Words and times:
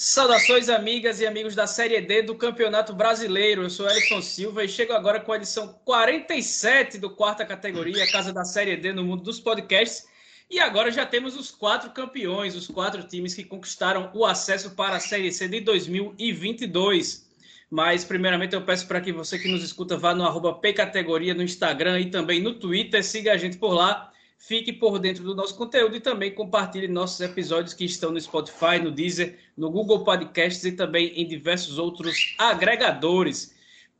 Saudações, 0.00 0.68
amigas 0.68 1.20
e 1.20 1.26
amigos 1.26 1.56
da 1.56 1.66
Série 1.66 2.00
D 2.00 2.22
do 2.22 2.36
Campeonato 2.36 2.92
Brasileiro. 2.92 3.64
Eu 3.64 3.68
sou 3.68 3.90
Elton 3.90 4.22
Silva 4.22 4.62
e 4.62 4.68
chego 4.68 4.92
agora 4.92 5.18
com 5.18 5.32
a 5.32 5.36
edição 5.36 5.76
47 5.84 6.98
do 6.98 7.10
quarta 7.10 7.44
categoria, 7.44 8.08
Casa 8.12 8.32
da 8.32 8.44
Série 8.44 8.76
D 8.76 8.92
no 8.92 9.02
mundo 9.02 9.24
dos 9.24 9.40
podcasts. 9.40 10.06
E 10.48 10.60
agora 10.60 10.92
já 10.92 11.04
temos 11.04 11.36
os 11.36 11.50
quatro 11.50 11.90
campeões, 11.90 12.54
os 12.54 12.68
quatro 12.68 13.02
times 13.08 13.34
que 13.34 13.42
conquistaram 13.42 14.08
o 14.14 14.24
acesso 14.24 14.70
para 14.76 14.94
a 14.94 15.00
Série 15.00 15.32
C 15.32 15.48
de 15.48 15.58
2022. 15.62 17.28
Mas, 17.68 18.04
primeiramente, 18.04 18.54
eu 18.54 18.62
peço 18.62 18.86
para 18.86 19.00
que 19.00 19.10
você 19.12 19.36
que 19.36 19.48
nos 19.48 19.64
escuta 19.64 19.96
vá 19.96 20.14
no 20.14 20.24
arroba 20.24 20.54
Pcategoria 20.54 21.34
no 21.34 21.42
Instagram 21.42 21.98
e 21.98 22.08
também 22.08 22.40
no 22.40 22.54
Twitter, 22.54 23.02
siga 23.02 23.32
a 23.32 23.36
gente 23.36 23.56
por 23.56 23.72
lá 23.72 24.12
Fique 24.38 24.72
por 24.72 25.00
dentro 25.00 25.24
do 25.24 25.34
nosso 25.34 25.56
conteúdo 25.56 25.96
e 25.96 26.00
também 26.00 26.32
compartilhe 26.32 26.86
nossos 26.86 27.20
episódios 27.20 27.74
que 27.74 27.84
estão 27.84 28.12
no 28.12 28.20
Spotify, 28.20 28.78
no 28.80 28.92
Deezer, 28.92 29.36
no 29.56 29.68
Google 29.68 30.04
Podcasts 30.04 30.64
e 30.64 30.72
também 30.72 31.08
em 31.20 31.26
diversos 31.26 31.76
outros 31.76 32.36
agregadores. 32.38 33.52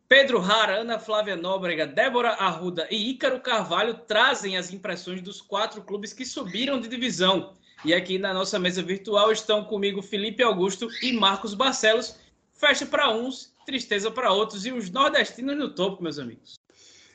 Pedro 0.08 0.38
Rara, 0.38 0.80
Ana 0.80 0.98
Flávia 0.98 1.36
Nóbrega, 1.36 1.86
Débora 1.86 2.30
Arruda 2.30 2.86
e 2.88 3.10
Ícaro 3.10 3.40
Carvalho 3.40 3.94
trazem 4.06 4.56
as 4.56 4.72
impressões 4.72 5.20
dos 5.20 5.42
quatro 5.42 5.82
clubes 5.82 6.12
que 6.12 6.24
subiram 6.24 6.80
de 6.80 6.88
divisão. 6.88 7.52
E 7.84 7.92
aqui 7.92 8.16
na 8.16 8.32
nossa 8.32 8.58
mesa 8.58 8.82
virtual 8.82 9.30
estão 9.32 9.64
comigo 9.64 10.00
Felipe 10.00 10.42
Augusto 10.42 10.88
e 11.02 11.12
Marcos 11.12 11.52
Barcelos. 11.52 12.14
Fecha 12.54 12.86
para 12.86 13.10
uns, 13.10 13.52
tristeza 13.66 14.10
para 14.10 14.32
outros 14.32 14.64
e 14.64 14.72
os 14.72 14.88
nordestinos 14.88 15.58
no 15.58 15.74
topo, 15.74 16.02
meus 16.02 16.18
amigos. 16.18 16.54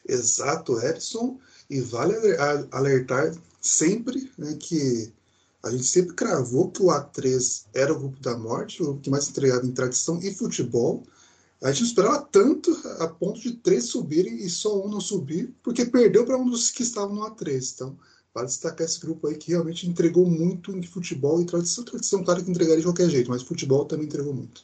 Exato, 0.07 0.79
Edson. 0.85 1.39
E 1.73 1.81
vale 1.81 2.13
alertar 2.69 3.33
sempre 3.59 4.31
né, 4.37 4.55
que 4.59 5.11
a 5.63 5.71
gente 5.71 5.85
sempre 5.85 6.13
cravou 6.13 6.69
que 6.69 6.83
o 6.83 6.89
A3 6.89 7.65
era 7.73 7.91
o 7.91 7.97
grupo 7.97 8.19
da 8.19 8.37
morte, 8.37 8.79
o 8.83 8.85
grupo 8.85 9.01
que 9.01 9.09
mais 9.09 9.27
entregava 9.27 9.65
em 9.65 9.71
tradição 9.71 10.19
e 10.21 10.31
futebol. 10.31 11.01
A 11.63 11.71
gente 11.71 11.85
esperava 11.85 12.21
tanto 12.31 12.69
a 12.99 13.07
ponto 13.07 13.39
de 13.39 13.53
três 13.53 13.85
subirem 13.85 14.35
e 14.35 14.51
só 14.51 14.85
um 14.85 14.87
não 14.87 15.01
subir, 15.01 15.51
porque 15.63 15.83
perdeu 15.83 16.23
para 16.23 16.37
um 16.37 16.47
dos 16.47 16.69
que 16.69 16.83
estavam 16.83 17.15
no 17.15 17.21
A3. 17.21 17.71
Então, 17.73 17.97
vale 18.31 18.45
destacar 18.45 18.85
esse 18.85 18.99
grupo 18.99 19.25
aí 19.25 19.35
que 19.35 19.49
realmente 19.49 19.89
entregou 19.89 20.29
muito 20.29 20.77
em 20.77 20.83
futebol 20.83 21.41
e 21.41 21.45
tradição. 21.45 21.83
Tradição, 21.83 22.23
claro 22.23 22.43
que 22.43 22.51
entregaria 22.51 22.81
de 22.81 22.85
qualquer 22.85 23.09
jeito, 23.09 23.31
mas 23.31 23.41
futebol 23.41 23.85
também 23.85 24.05
entregou 24.05 24.35
muito. 24.35 24.63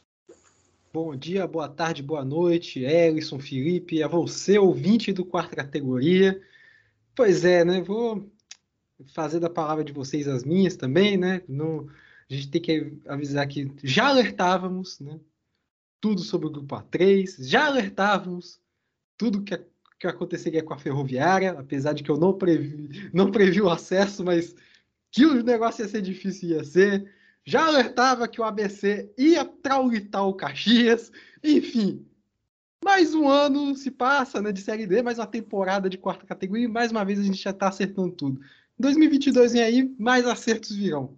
Bom 0.93 1.15
dia, 1.15 1.47
boa 1.47 1.69
tarde, 1.69 2.03
boa 2.03 2.23
noite, 2.23 2.81
Ellison, 2.81 3.39
Felipe, 3.39 4.03
a 4.03 4.07
você, 4.07 4.59
ouvinte 4.59 5.11
do 5.11 5.25
quarta 5.25 5.55
categoria. 5.55 6.39
Pois 7.19 7.43
é, 7.43 7.65
né? 7.65 7.81
Vou 7.81 8.31
fazer 9.13 9.41
da 9.41 9.49
palavra 9.49 9.83
de 9.83 9.91
vocês 9.91 10.25
as 10.25 10.45
minhas 10.45 10.77
também, 10.77 11.17
né? 11.17 11.41
No, 11.49 11.91
a 12.31 12.33
gente 12.33 12.49
tem 12.49 12.61
que 12.61 12.97
avisar 13.05 13.45
que 13.45 13.69
já 13.83 14.07
alertávamos, 14.07 15.01
né? 15.01 15.19
Tudo 15.99 16.21
sobre 16.21 16.47
o 16.47 16.49
grupo 16.49 16.73
A3, 16.73 17.45
já 17.45 17.65
alertávamos 17.65 18.61
tudo 19.17 19.43
que, 19.43 19.61
que 19.99 20.07
aconteceria 20.07 20.63
com 20.63 20.73
a 20.73 20.77
ferroviária, 20.77 21.51
apesar 21.59 21.91
de 21.91 22.03
que 22.03 22.09
eu 22.09 22.15
não 22.15 22.31
previ, 22.37 23.11
não 23.13 23.29
previ 23.29 23.61
o 23.61 23.69
acesso, 23.69 24.23
mas 24.23 24.55
que 25.11 25.25
o 25.25 25.43
negócio 25.43 25.83
ia 25.83 25.89
ser 25.89 26.01
difícil, 26.01 26.51
ia 26.51 26.63
ser. 26.63 27.13
Já 27.43 27.67
alertava 27.67 28.29
que 28.29 28.39
o 28.39 28.45
ABC 28.45 29.11
ia 29.17 29.43
traulitar 29.43 30.25
o 30.25 30.33
Caxias, 30.33 31.11
enfim, 31.43 32.07
mais 32.83 33.13
um 33.13 33.27
ano 33.27 33.75
se 33.75 33.91
passa 33.91 34.41
né, 34.41 34.51
de 34.51 34.61
Série 34.61 34.87
D, 34.87 35.01
mais 35.01 35.19
uma 35.19 35.27
temporada 35.27 35.89
de 35.89 35.97
quarta 35.97 36.25
categoria, 36.25 36.65
e 36.65 36.67
mais 36.67 36.91
uma 36.91 37.03
vez 37.03 37.19
a 37.19 37.23
gente 37.23 37.41
já 37.41 37.51
está 37.51 37.67
acertando 37.67 38.11
tudo. 38.11 38.41
2022 38.77 39.53
vem 39.53 39.61
aí, 39.61 39.95
mais 39.99 40.25
acertos 40.25 40.75
virão. 40.75 41.17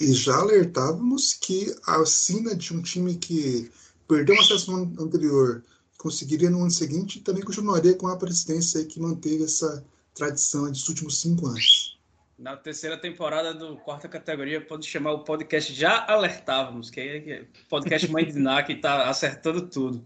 E 0.00 0.12
já 0.12 0.36
alertávamos 0.36 1.34
que 1.34 1.74
a 1.86 2.04
sina 2.04 2.54
de 2.54 2.72
um 2.72 2.82
time 2.82 3.16
que 3.16 3.70
perdeu 4.08 4.36
o 4.36 4.40
acesso 4.40 4.70
no 4.70 4.76
ano 4.78 5.02
anterior, 5.02 5.62
conseguiria 5.98 6.50
no 6.50 6.60
ano 6.60 6.70
seguinte, 6.70 7.20
também 7.20 7.42
continuaria 7.42 7.94
com 7.94 8.08
a 8.08 8.16
presidência 8.16 8.84
que 8.84 9.00
manteve 9.00 9.44
essa 9.44 9.84
tradição 10.14 10.70
dos 10.70 10.88
últimos 10.88 11.20
cinco 11.20 11.46
anos. 11.46 11.98
Na 12.36 12.56
terceira 12.56 12.98
temporada 12.98 13.54
do 13.54 13.76
quarta 13.76 14.08
categoria, 14.08 14.60
pode 14.60 14.86
chamar 14.86 15.12
o 15.12 15.24
podcast 15.24 15.72
Já 15.72 16.04
Alertávamos, 16.06 16.90
que 16.90 17.00
é 17.00 17.46
o 17.64 17.68
podcast 17.68 18.10
Mãe 18.10 18.26
de 18.26 18.38
Ná, 18.38 18.62
que 18.62 18.72
está 18.72 19.08
acertando 19.08 19.68
tudo. 19.68 20.04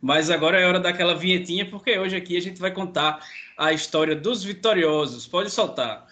Mas 0.00 0.30
agora 0.30 0.58
é 0.58 0.66
hora 0.66 0.80
daquela 0.80 1.14
vinhetinha, 1.14 1.66
porque 1.66 1.98
hoje 1.98 2.16
aqui 2.16 2.36
a 2.36 2.40
gente 2.40 2.60
vai 2.60 2.70
contar 2.70 3.20
a 3.56 3.72
história 3.72 4.16
dos 4.16 4.42
vitoriosos. 4.42 5.26
Pode 5.26 5.50
soltar. 5.50 6.06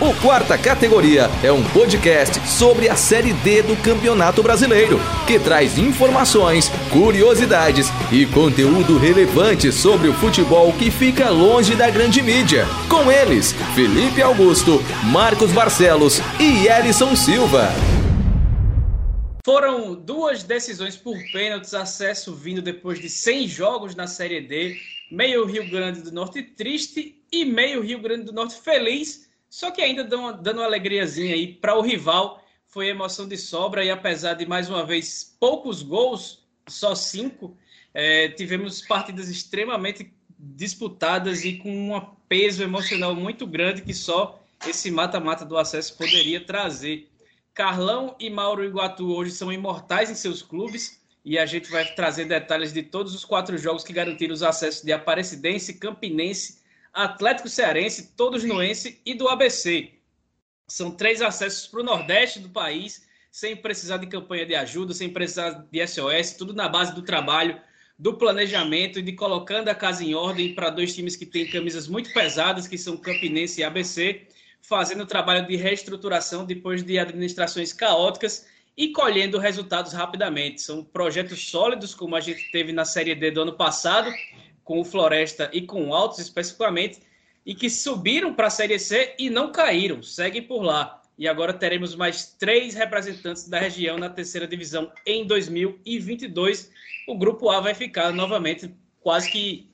O 0.00 0.12
Quarta 0.20 0.58
Categoria 0.58 1.30
é 1.42 1.50
um 1.50 1.62
podcast 1.70 2.46
sobre 2.46 2.90
a 2.90 2.96
Série 2.96 3.32
D 3.32 3.62
do 3.62 3.74
Campeonato 3.82 4.42
Brasileiro, 4.42 5.00
que 5.26 5.38
traz 5.38 5.78
informações, 5.78 6.68
curiosidades 6.92 7.88
e 8.12 8.26
conteúdo 8.26 8.98
relevante 8.98 9.72
sobre 9.72 10.08
o 10.08 10.12
futebol 10.12 10.72
que 10.74 10.90
fica 10.90 11.30
longe 11.30 11.74
da 11.74 11.88
grande 11.88 12.20
mídia. 12.20 12.66
Com 12.86 13.10
eles, 13.10 13.52
Felipe 13.74 14.20
Augusto, 14.20 14.82
Marcos 15.04 15.52
Barcelos 15.52 16.20
e 16.38 16.66
Elison 16.66 17.16
Silva. 17.16 17.72
Foram 19.44 19.94
duas 19.94 20.42
decisões 20.42 20.96
por 20.96 21.18
pênaltis, 21.30 21.74
acesso 21.74 22.34
vindo 22.34 22.62
depois 22.62 22.98
de 22.98 23.10
100 23.10 23.46
jogos 23.46 23.94
na 23.94 24.06
Série 24.06 24.40
D. 24.40 24.80
Meio 25.10 25.44
Rio 25.44 25.68
Grande 25.68 26.00
do 26.00 26.10
Norte 26.10 26.42
triste 26.42 27.22
e 27.30 27.44
meio 27.44 27.82
Rio 27.82 28.00
Grande 28.00 28.24
do 28.24 28.32
Norte 28.32 28.54
feliz, 28.54 29.28
só 29.50 29.70
que 29.70 29.82
ainda 29.82 30.02
dando, 30.02 30.40
dando 30.42 30.60
uma 30.60 30.64
alegriazinha 30.64 31.34
aí 31.34 31.46
para 31.46 31.76
o 31.76 31.82
rival. 31.82 32.42
Foi 32.66 32.88
emoção 32.88 33.28
de 33.28 33.36
sobra 33.36 33.84
e 33.84 33.90
apesar 33.90 34.32
de 34.32 34.46
mais 34.46 34.70
uma 34.70 34.82
vez 34.86 35.36
poucos 35.38 35.82
gols, 35.82 36.42
só 36.66 36.94
cinco, 36.94 37.54
é, 37.92 38.30
tivemos 38.30 38.80
partidas 38.80 39.28
extremamente 39.28 40.10
disputadas 40.38 41.44
e 41.44 41.58
com 41.58 41.94
um 41.94 42.00
peso 42.26 42.62
emocional 42.62 43.14
muito 43.14 43.46
grande 43.46 43.82
que 43.82 43.92
só 43.92 44.42
esse 44.66 44.90
mata-mata 44.90 45.44
do 45.44 45.58
acesso 45.58 45.98
poderia 45.98 46.40
trazer. 46.40 47.10
Carlão 47.54 48.16
e 48.18 48.28
Mauro 48.28 48.64
Iguatu 48.64 49.14
hoje 49.14 49.30
são 49.30 49.52
imortais 49.52 50.10
em 50.10 50.14
seus 50.16 50.42
clubes 50.42 51.00
e 51.24 51.38
a 51.38 51.46
gente 51.46 51.70
vai 51.70 51.84
trazer 51.94 52.24
detalhes 52.24 52.72
de 52.72 52.82
todos 52.82 53.14
os 53.14 53.24
quatro 53.24 53.56
jogos 53.56 53.84
que 53.84 53.92
garantiram 53.92 54.34
os 54.34 54.42
acessos 54.42 54.82
de 54.82 54.92
Aparecidense, 54.92 55.74
Campinense, 55.74 56.58
Atlético 56.92 57.48
Cearense, 57.48 58.12
Todos 58.16 58.42
Noense 58.42 59.00
e 59.06 59.14
do 59.14 59.28
ABC. 59.28 59.92
São 60.66 60.90
três 60.90 61.22
acessos 61.22 61.68
para 61.68 61.80
o 61.80 61.84
Nordeste 61.84 62.40
do 62.40 62.48
país, 62.48 63.06
sem 63.30 63.56
precisar 63.56 63.98
de 63.98 64.08
campanha 64.08 64.44
de 64.44 64.56
ajuda, 64.56 64.92
sem 64.92 65.08
precisar 65.08 65.64
de 65.70 65.86
SOS, 65.86 66.32
tudo 66.32 66.52
na 66.52 66.68
base 66.68 66.92
do 66.92 67.02
trabalho, 67.02 67.60
do 67.96 68.14
planejamento 68.14 68.98
e 68.98 69.02
de 69.02 69.12
colocando 69.12 69.68
a 69.68 69.74
casa 69.76 70.02
em 70.02 70.12
ordem 70.12 70.54
para 70.54 70.70
dois 70.70 70.92
times 70.92 71.14
que 71.14 71.24
têm 71.24 71.48
camisas 71.48 71.86
muito 71.86 72.12
pesadas, 72.12 72.66
que 72.66 72.76
são 72.76 72.96
Campinense 72.96 73.60
e 73.60 73.64
ABC 73.64 74.26
fazendo 74.68 75.02
o 75.02 75.06
trabalho 75.06 75.46
de 75.46 75.56
reestruturação 75.56 76.44
depois 76.44 76.82
de 76.82 76.98
administrações 76.98 77.72
caóticas 77.72 78.46
e 78.76 78.88
colhendo 78.88 79.38
resultados 79.38 79.92
rapidamente. 79.92 80.62
São 80.62 80.82
projetos 80.82 81.48
sólidos, 81.48 81.94
como 81.94 82.16
a 82.16 82.20
gente 82.20 82.50
teve 82.50 82.72
na 82.72 82.84
Série 82.84 83.14
D 83.14 83.30
do 83.30 83.42
ano 83.42 83.52
passado, 83.52 84.10
com 84.64 84.80
o 84.80 84.84
Floresta 84.84 85.50
e 85.52 85.62
com 85.62 85.88
o 85.88 85.94
Altos 85.94 86.18
especificamente, 86.18 87.00
e 87.44 87.54
que 87.54 87.68
subiram 87.68 88.32
para 88.32 88.46
a 88.46 88.50
Série 88.50 88.78
C 88.78 89.14
e 89.18 89.28
não 89.28 89.52
caíram, 89.52 90.02
seguem 90.02 90.42
por 90.42 90.62
lá. 90.62 91.02
E 91.16 91.28
agora 91.28 91.52
teremos 91.52 91.94
mais 91.94 92.34
três 92.38 92.74
representantes 92.74 93.48
da 93.48 93.58
região 93.58 93.98
na 93.98 94.08
terceira 94.08 94.48
divisão 94.48 94.90
em 95.06 95.26
2022. 95.26 96.70
O 97.06 97.16
Grupo 97.16 97.50
A 97.50 97.60
vai 97.60 97.74
ficar 97.74 98.12
novamente 98.12 98.74
quase 99.00 99.30
que 99.30 99.70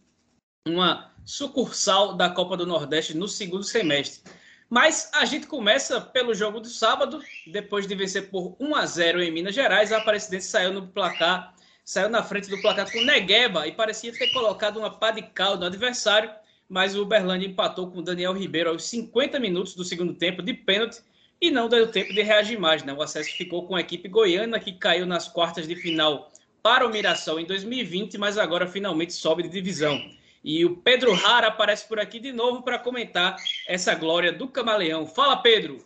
uma 0.66 1.10
sucursal 1.24 2.14
da 2.16 2.28
Copa 2.28 2.56
do 2.56 2.66
Nordeste 2.66 3.16
no 3.16 3.28
segundo 3.28 3.62
semestre. 3.62 4.20
Mas 4.70 5.10
a 5.12 5.24
gente 5.24 5.48
começa 5.48 6.00
pelo 6.00 6.32
jogo 6.32 6.60
do 6.60 6.68
sábado, 6.68 7.20
depois 7.44 7.88
de 7.88 7.94
vencer 7.96 8.30
por 8.30 8.56
1 8.60 8.76
a 8.76 8.86
0 8.86 9.20
em 9.20 9.32
Minas 9.32 9.52
Gerais, 9.52 9.90
a 9.90 9.98
Aparecidense 9.98 10.46
saiu 10.46 10.72
no 10.72 10.86
placar, 10.86 11.52
saiu 11.84 12.08
na 12.08 12.22
frente 12.22 12.48
do 12.48 12.60
placar 12.62 12.88
com 12.88 13.02
Negueba 13.02 13.66
e 13.66 13.72
parecia 13.72 14.12
ter 14.12 14.28
colocado 14.32 14.76
uma 14.76 14.88
pá 14.88 15.10
de 15.10 15.22
cal 15.22 15.56
no 15.56 15.66
adversário, 15.66 16.30
mas 16.68 16.94
o 16.94 17.02
Uberlândia 17.02 17.48
empatou 17.48 17.90
com 17.90 18.00
Daniel 18.00 18.32
Ribeiro 18.32 18.70
aos 18.70 18.84
50 18.84 19.40
minutos 19.40 19.74
do 19.74 19.82
segundo 19.82 20.14
tempo 20.14 20.40
de 20.40 20.54
pênalti 20.54 21.00
e 21.40 21.50
não 21.50 21.68
deu 21.68 21.90
tempo 21.90 22.14
de 22.14 22.22
reagir 22.22 22.56
mais. 22.56 22.84
Né? 22.84 22.92
O 22.92 23.02
acesso 23.02 23.36
ficou 23.36 23.66
com 23.66 23.74
a 23.74 23.80
equipe 23.80 24.08
goiana, 24.08 24.60
que 24.60 24.74
caiu 24.74 25.04
nas 25.04 25.26
quartas 25.26 25.66
de 25.66 25.74
final 25.74 26.30
para 26.62 26.86
o 26.86 26.90
Mirassol 26.90 27.40
em 27.40 27.44
2020, 27.44 28.16
mas 28.18 28.38
agora 28.38 28.68
finalmente 28.68 29.14
sobe 29.14 29.42
de 29.42 29.48
divisão. 29.48 30.00
E 30.42 30.64
o 30.64 30.76
Pedro 30.76 31.12
Rara 31.12 31.48
aparece 31.48 31.86
por 31.86 32.00
aqui 32.00 32.18
de 32.18 32.32
novo 32.32 32.62
para 32.62 32.78
comentar 32.78 33.36
essa 33.68 33.94
glória 33.94 34.32
do 34.32 34.48
Camaleão. 34.48 35.06
Fala, 35.06 35.36
Pedro! 35.36 35.84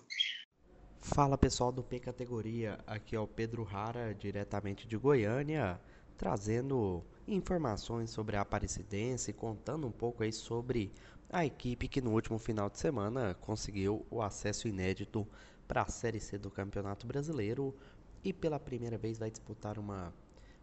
Fala 1.00 1.36
pessoal 1.36 1.70
do 1.70 1.82
P 1.82 1.98
Categoria, 1.98 2.78
aqui 2.86 3.14
é 3.14 3.20
o 3.20 3.26
Pedro 3.26 3.62
Rara, 3.62 4.14
diretamente 4.14 4.86
de 4.86 4.96
Goiânia, 4.96 5.78
trazendo 6.16 7.04
informações 7.28 8.10
sobre 8.10 8.36
a 8.36 8.40
Aparecidense, 8.40 9.32
contando 9.32 9.86
um 9.86 9.92
pouco 9.92 10.22
aí 10.22 10.32
sobre 10.32 10.90
a 11.30 11.44
equipe 11.44 11.88
que 11.88 12.00
no 12.00 12.12
último 12.12 12.38
final 12.38 12.70
de 12.70 12.78
semana 12.78 13.34
conseguiu 13.34 14.06
o 14.10 14.22
acesso 14.22 14.66
inédito 14.66 15.26
para 15.66 15.82
a 15.82 15.88
Série 15.88 16.20
C 16.20 16.38
do 16.38 16.50
Campeonato 16.50 17.06
Brasileiro. 17.06 17.74
e 18.22 18.32
pela 18.32 18.58
primeira 18.58 18.96
vez 18.96 19.18
vai 19.18 19.30
disputar 19.30 19.78
uma 19.78 20.14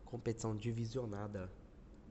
competição 0.03 0.55
divisionada 0.57 1.51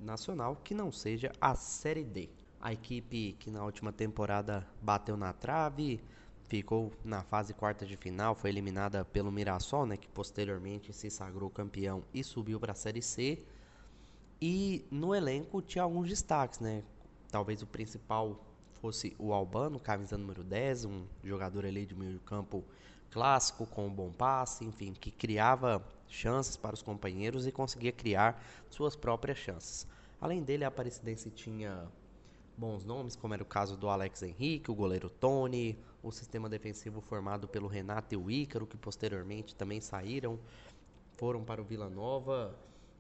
nacional 0.01 0.57
que 0.57 0.75
não 0.75 0.91
seja 0.91 1.33
a 1.41 1.55
Série 1.55 2.05
D. 2.05 2.29
A 2.61 2.73
equipe 2.73 3.37
que 3.39 3.51
na 3.51 3.65
última 3.65 3.93
temporada 3.93 4.67
bateu 4.83 5.17
na 5.17 5.33
trave, 5.33 6.01
ficou 6.49 6.93
na 7.05 7.23
fase 7.23 7.55
quarta 7.55 7.87
de 7.87 7.97
final, 7.97 8.35
foi 8.35 8.51
eliminada 8.51 9.05
pelo 9.05 9.31
Mirassol, 9.31 9.87
né, 9.87 9.97
que 9.97 10.09
posteriormente 10.09 10.93
se 10.93 11.09
sagrou 11.09 11.49
campeão 11.49 12.03
e 12.13 12.25
subiu 12.25 12.59
para 12.59 12.73
a 12.73 12.75
Série 12.75 13.01
C. 13.01 13.43
E 14.43 14.85
no 14.91 15.15
elenco 15.15 15.63
tinha 15.63 15.85
alguns 15.85 16.09
destaques, 16.09 16.59
né? 16.59 16.83
Talvez 17.31 17.63
o 17.63 17.67
principal 17.67 18.45
fosse 18.81 19.15
o 19.19 19.33
Albano, 19.33 19.79
camisa 19.79 20.19
número 20.19 20.43
10, 20.43 20.87
um 20.87 21.05
jogador 21.23 21.67
ali 21.67 21.87
de 21.87 21.95
meio 21.95 22.19
campo 22.21 22.65
clássico, 23.11 23.67
com 23.67 23.87
um 23.87 23.91
bom 23.91 24.11
passe, 24.11 24.65
enfim, 24.65 24.93
que 24.93 25.11
criava 25.11 25.85
chances 26.11 26.57
para 26.57 26.75
os 26.75 26.83
companheiros 26.83 27.47
e 27.47 27.53
conseguia 27.53 27.93
criar 27.93 28.43
suas 28.69 28.97
próprias 28.97 29.39
chances. 29.39 29.87
Além 30.21 30.43
dele, 30.43 30.65
a 30.65 30.69
Aparecidense 30.69 31.31
tinha 31.31 31.89
bons 32.59 32.85
nomes, 32.85 33.17
como 33.17 33.33
era 33.33 33.43
o 33.43 33.47
caso 33.47 33.77
do 33.77 33.89
Alex 33.89 34.23
Henrique, 34.23 34.71
o 34.71 34.75
goleiro 34.75 35.09
Tony, 35.09 35.79
o 36.03 36.11
sistema 36.11 36.49
defensivo 36.49 37.01
formado 37.01 37.49
pelo 37.49 37.69
Renato 37.69 38.15
e 38.15 38.19
o 38.19 38.31
Ícaro, 38.31 38.67
que 38.67 38.77
posteriormente 38.77 39.55
também 39.55 39.81
saíram, 39.81 40.39
foram 41.13 41.43
para 41.43 41.63
o 41.63 41.65
Vila 41.65 41.89
Nova. 41.89 42.55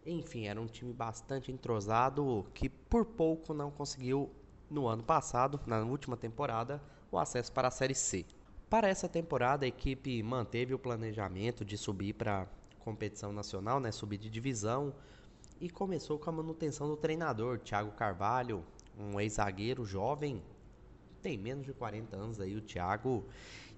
Enfim, 0.06 0.46
era 0.46 0.58
um 0.58 0.66
time 0.66 0.94
bastante 0.94 1.52
entrosado 1.52 2.46
que 2.54 2.70
por 2.70 3.04
pouco 3.04 3.52
não 3.52 3.70
conseguiu 3.70 4.30
no 4.70 4.86
ano 4.86 5.02
passado, 5.02 5.60
na 5.66 5.80
última 5.80 6.16
temporada, 6.16 6.80
o 7.10 7.18
acesso 7.18 7.52
para 7.52 7.68
a 7.68 7.70
Série 7.72 7.94
C. 7.94 8.24
Para 8.70 8.88
essa 8.88 9.08
temporada, 9.08 9.66
a 9.66 9.68
equipe 9.68 10.22
manteve 10.22 10.72
o 10.72 10.78
planejamento 10.78 11.64
de 11.64 11.76
subir 11.76 12.14
para 12.14 12.46
competição 12.80 13.32
nacional, 13.32 13.78
né, 13.78 13.92
subir 13.92 14.18
de 14.18 14.28
divisão, 14.28 14.92
e 15.60 15.68
começou 15.68 16.18
com 16.18 16.30
a 16.30 16.32
manutenção 16.32 16.88
do 16.88 16.96
treinador, 16.96 17.58
Thiago 17.58 17.92
Carvalho, 17.92 18.64
um 18.98 19.20
ex-zagueiro 19.20 19.84
jovem, 19.84 20.42
tem 21.22 21.36
menos 21.36 21.66
de 21.66 21.72
40 21.72 22.16
anos 22.16 22.40
aí 22.40 22.56
o 22.56 22.60
Thiago, 22.60 23.24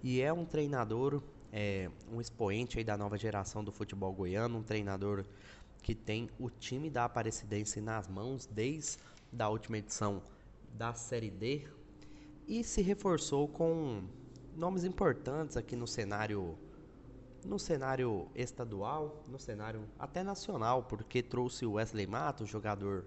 e 0.02 0.20
é 0.20 0.32
um 0.32 0.44
treinador, 0.44 1.20
é, 1.52 1.90
um 2.12 2.20
expoente 2.20 2.78
aí 2.78 2.84
da 2.84 2.96
nova 2.96 3.18
geração 3.18 3.62
do 3.64 3.72
futebol 3.72 4.12
goiano, 4.12 4.58
um 4.58 4.62
treinador 4.62 5.24
que 5.82 5.94
tem 5.94 6.30
o 6.38 6.48
time 6.48 6.88
da 6.88 7.04
Aparecidense 7.04 7.80
nas 7.80 8.06
mãos 8.08 8.46
desde 8.46 8.98
a 9.36 9.48
última 9.48 9.78
edição 9.78 10.22
da 10.74 10.94
Série 10.94 11.30
D 11.30 11.66
e 12.46 12.62
se 12.62 12.80
reforçou 12.82 13.48
com 13.48 14.02
nomes 14.56 14.84
importantes 14.84 15.56
aqui 15.56 15.74
no 15.74 15.86
cenário 15.86 16.56
no 17.44 17.58
cenário 17.58 18.28
estadual, 18.34 19.22
no 19.28 19.38
cenário 19.38 19.84
até 19.98 20.22
nacional, 20.22 20.84
porque 20.84 21.22
trouxe 21.22 21.66
o 21.66 21.72
Wesley 21.72 22.06
Matos, 22.06 22.48
jogador 22.48 23.04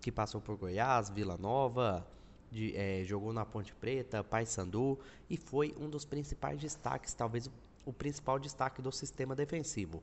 que 0.00 0.12
passou 0.12 0.40
por 0.40 0.56
Goiás, 0.56 1.10
Vila 1.10 1.36
Nova, 1.36 2.06
de, 2.50 2.76
é, 2.76 3.04
jogou 3.04 3.32
na 3.32 3.44
Ponte 3.44 3.74
Preta, 3.74 4.22
Paysandu 4.22 4.98
e 5.28 5.36
foi 5.36 5.74
um 5.78 5.88
dos 5.88 6.04
principais 6.04 6.60
destaques, 6.60 7.14
talvez 7.14 7.50
o, 7.84 7.92
principal 7.92 8.38
destaque 8.38 8.80
do 8.80 8.92
sistema 8.92 9.34
defensivo. 9.34 10.02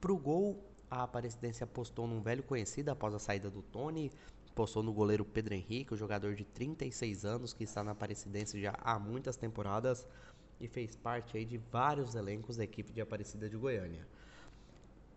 Para 0.00 0.12
o 0.12 0.18
gol, 0.18 0.62
a 0.90 1.02
Aparecidense 1.02 1.64
apostou 1.64 2.06
num 2.06 2.20
velho 2.20 2.42
conhecido 2.42 2.90
após 2.90 3.14
a 3.14 3.18
saída 3.18 3.50
do 3.50 3.62
Tony, 3.62 4.10
postou 4.54 4.82
no 4.82 4.92
goleiro 4.92 5.24
Pedro 5.24 5.54
Henrique, 5.54 5.94
o 5.94 5.96
jogador 5.96 6.34
de 6.34 6.44
36 6.44 7.24
anos 7.24 7.52
que 7.52 7.64
está 7.64 7.82
na 7.82 7.92
Aparecidense 7.92 8.60
já 8.60 8.74
há 8.80 8.98
muitas 8.98 9.36
temporadas 9.36 10.06
e 10.60 10.68
fez 10.68 10.96
parte 10.96 11.36
aí 11.36 11.44
de 11.44 11.58
vários 11.58 12.14
elencos 12.14 12.56
da 12.56 12.64
equipe 12.64 12.92
de 12.92 13.00
Aparecida 13.00 13.48
de 13.48 13.56
Goiânia. 13.56 14.06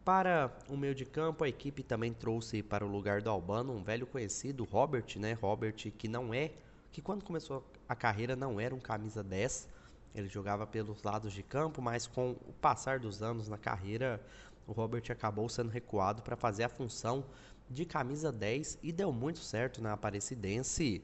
Para 0.04 0.52
o 0.70 0.78
meio 0.78 0.96
de 0.96 1.06
campo, 1.06 1.44
a 1.44 1.50
equipe 1.50 1.84
também 1.84 2.14
trouxe 2.14 2.64
para 2.64 2.86
o 2.86 2.88
lugar 2.88 3.22
do 3.22 3.30
Albano 3.30 3.74
um 3.74 3.84
velho 3.84 4.08
conhecido, 4.08 4.64
Robert, 4.64 5.06
né? 5.18 5.34
Robert 5.34 5.76
que 5.76 6.08
não 6.08 6.34
é, 6.34 6.52
que 6.92 7.02
quando 7.02 7.24
começou 7.24 7.64
a 7.90 7.96
carreira 7.96 8.36
não 8.36 8.60
era 8.60 8.74
um 8.74 8.80
camisa 8.80 9.22
10, 9.22 9.68
ele 10.16 10.28
jogava 10.28 10.66
pelos 10.66 11.04
lados 11.04 11.34
de 11.34 11.44
campo, 11.44 11.82
mas 11.82 12.08
com 12.08 12.32
o 12.32 12.54
passar 12.62 13.00
dos 13.00 13.22
anos 13.22 13.48
na 13.48 13.58
carreira, 13.58 14.22
o 14.66 14.72
Robert 14.72 15.04
acabou 15.10 15.48
sendo 15.48 15.70
recuado 15.70 16.22
para 16.22 16.36
fazer 16.36 16.64
a 16.64 16.70
função 16.70 17.26
de 17.70 17.86
camisa 17.86 18.32
10 18.32 18.80
e 18.82 18.92
deu 18.92 19.12
muito 19.12 19.40
certo 19.40 19.82
na 19.82 19.94
Aparecidense 19.94 21.04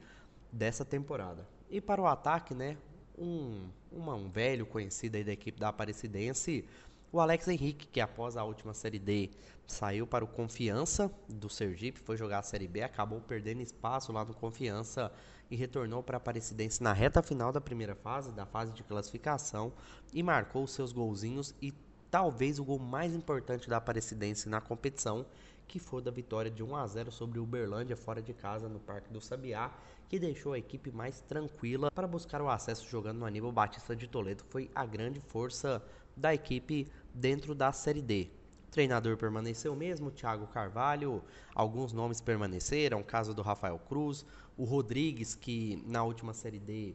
dessa 0.50 0.84
temporada. 0.84 1.46
E 1.70 1.80
para 1.80 2.00
o 2.00 2.06
ataque, 2.06 2.54
né, 2.54 2.76
um, 3.18 3.68
uma, 3.90 4.14
um 4.14 4.28
velho 4.28 4.66
conhecido 4.66 5.16
aí 5.16 5.24
da 5.24 5.32
equipe 5.32 5.58
da 5.58 5.68
Aparecidense, 5.68 6.64
o 7.12 7.20
Alex 7.20 7.46
Henrique, 7.46 7.86
que 7.86 8.00
após 8.00 8.36
a 8.36 8.42
última 8.42 8.74
Série 8.74 8.98
D 8.98 9.30
saiu 9.68 10.06
para 10.06 10.24
o 10.24 10.28
Confiança 10.28 11.10
do 11.28 11.48
Sergipe, 11.48 12.00
foi 12.00 12.16
jogar 12.16 12.40
a 12.40 12.42
Série 12.42 12.66
B, 12.66 12.82
acabou 12.82 13.20
perdendo 13.20 13.62
espaço 13.62 14.12
lá 14.12 14.24
no 14.24 14.34
Confiança 14.34 15.12
e 15.48 15.54
retornou 15.54 16.02
para 16.02 16.16
a 16.16 16.18
Aparecidense 16.18 16.82
na 16.82 16.92
reta 16.92 17.22
final 17.22 17.52
da 17.52 17.60
primeira 17.60 17.94
fase, 17.94 18.32
da 18.32 18.44
fase 18.44 18.72
de 18.72 18.82
classificação, 18.82 19.72
e 20.12 20.22
marcou 20.22 20.66
seus 20.66 20.92
golzinhos 20.92 21.54
e 21.62 21.72
talvez 22.10 22.58
o 22.58 22.64
gol 22.64 22.78
mais 22.78 23.14
importante 23.14 23.68
da 23.68 23.76
Aparecidense 23.76 24.48
na 24.48 24.60
competição, 24.60 25.24
que 25.66 25.78
foi 25.78 26.02
da 26.02 26.10
vitória 26.10 26.50
de 26.50 26.62
1 26.62 26.76
a 26.76 26.86
0 26.86 27.10
sobre 27.10 27.38
Uberlândia 27.38 27.96
fora 27.96 28.22
de 28.22 28.32
casa 28.32 28.68
no 28.68 28.78
Parque 28.78 29.12
do 29.12 29.20
Sabiá, 29.20 29.70
que 30.08 30.18
deixou 30.18 30.52
a 30.52 30.58
equipe 30.58 30.90
mais 30.90 31.20
tranquila 31.22 31.90
para 31.90 32.06
buscar 32.06 32.40
o 32.42 32.48
acesso 32.48 32.88
jogando 32.88 33.18
no 33.18 33.26
Aníbal 33.26 33.52
Batista 33.52 33.96
de 33.96 34.06
Toledo. 34.06 34.44
Foi 34.50 34.70
a 34.74 34.84
grande 34.84 35.20
força 35.20 35.82
da 36.16 36.34
equipe 36.34 36.86
dentro 37.12 37.54
da 37.54 37.72
Série 37.72 38.02
D. 38.02 38.28
O 38.68 38.70
treinador 38.70 39.16
permaneceu 39.16 39.74
mesmo, 39.74 40.10
Thiago 40.10 40.46
Carvalho, 40.48 41.22
alguns 41.54 41.92
nomes 41.92 42.20
permaneceram, 42.20 43.00
o 43.00 43.04
caso 43.04 43.32
do 43.32 43.42
Rafael 43.42 43.78
Cruz, 43.78 44.24
o 44.56 44.64
Rodrigues, 44.64 45.34
que 45.34 45.82
na 45.86 46.02
última 46.04 46.32
Série 46.32 46.58
D 46.58 46.94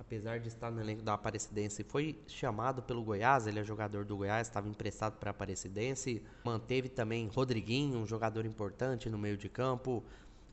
apesar 0.00 0.40
de 0.40 0.48
estar 0.48 0.70
no 0.70 0.80
elenco 0.80 1.02
da 1.02 1.12
Aparecidense, 1.12 1.84
foi 1.84 2.18
chamado 2.26 2.82
pelo 2.82 3.04
Goiás, 3.04 3.46
ele 3.46 3.60
é 3.60 3.64
jogador 3.64 4.04
do 4.04 4.16
Goiás, 4.16 4.46
estava 4.48 4.66
emprestado 4.66 5.18
para 5.18 5.30
a 5.30 5.32
Aparecidense. 5.32 6.22
Manteve 6.42 6.88
também 6.88 7.28
Rodriguinho, 7.28 7.98
um 7.98 8.06
jogador 8.06 8.46
importante 8.46 9.10
no 9.10 9.18
meio 9.18 9.36
de 9.36 9.48
campo. 9.48 10.02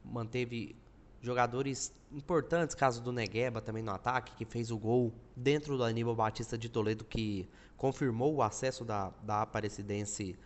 Manteve 0.04 0.76
jogadores 1.22 1.94
importantes, 2.12 2.76
caso 2.76 3.02
do 3.02 3.12
Negueba 3.12 3.62
também 3.62 3.82
no 3.82 3.92
ataque, 3.92 4.36
que 4.36 4.46
fez 4.46 4.70
o 4.70 4.78
gol 4.78 5.14
dentro 5.36 5.78
do 5.78 5.84
Aníbal 5.84 6.16
Batista 6.16 6.58
de 6.58 6.68
Toledo, 6.68 7.06
que 7.06 7.48
confirmou 7.78 8.36
o 8.36 8.44
acesso 8.44 8.84
da, 8.84 9.12
da 9.24 9.42
Aparecidense 9.42 10.38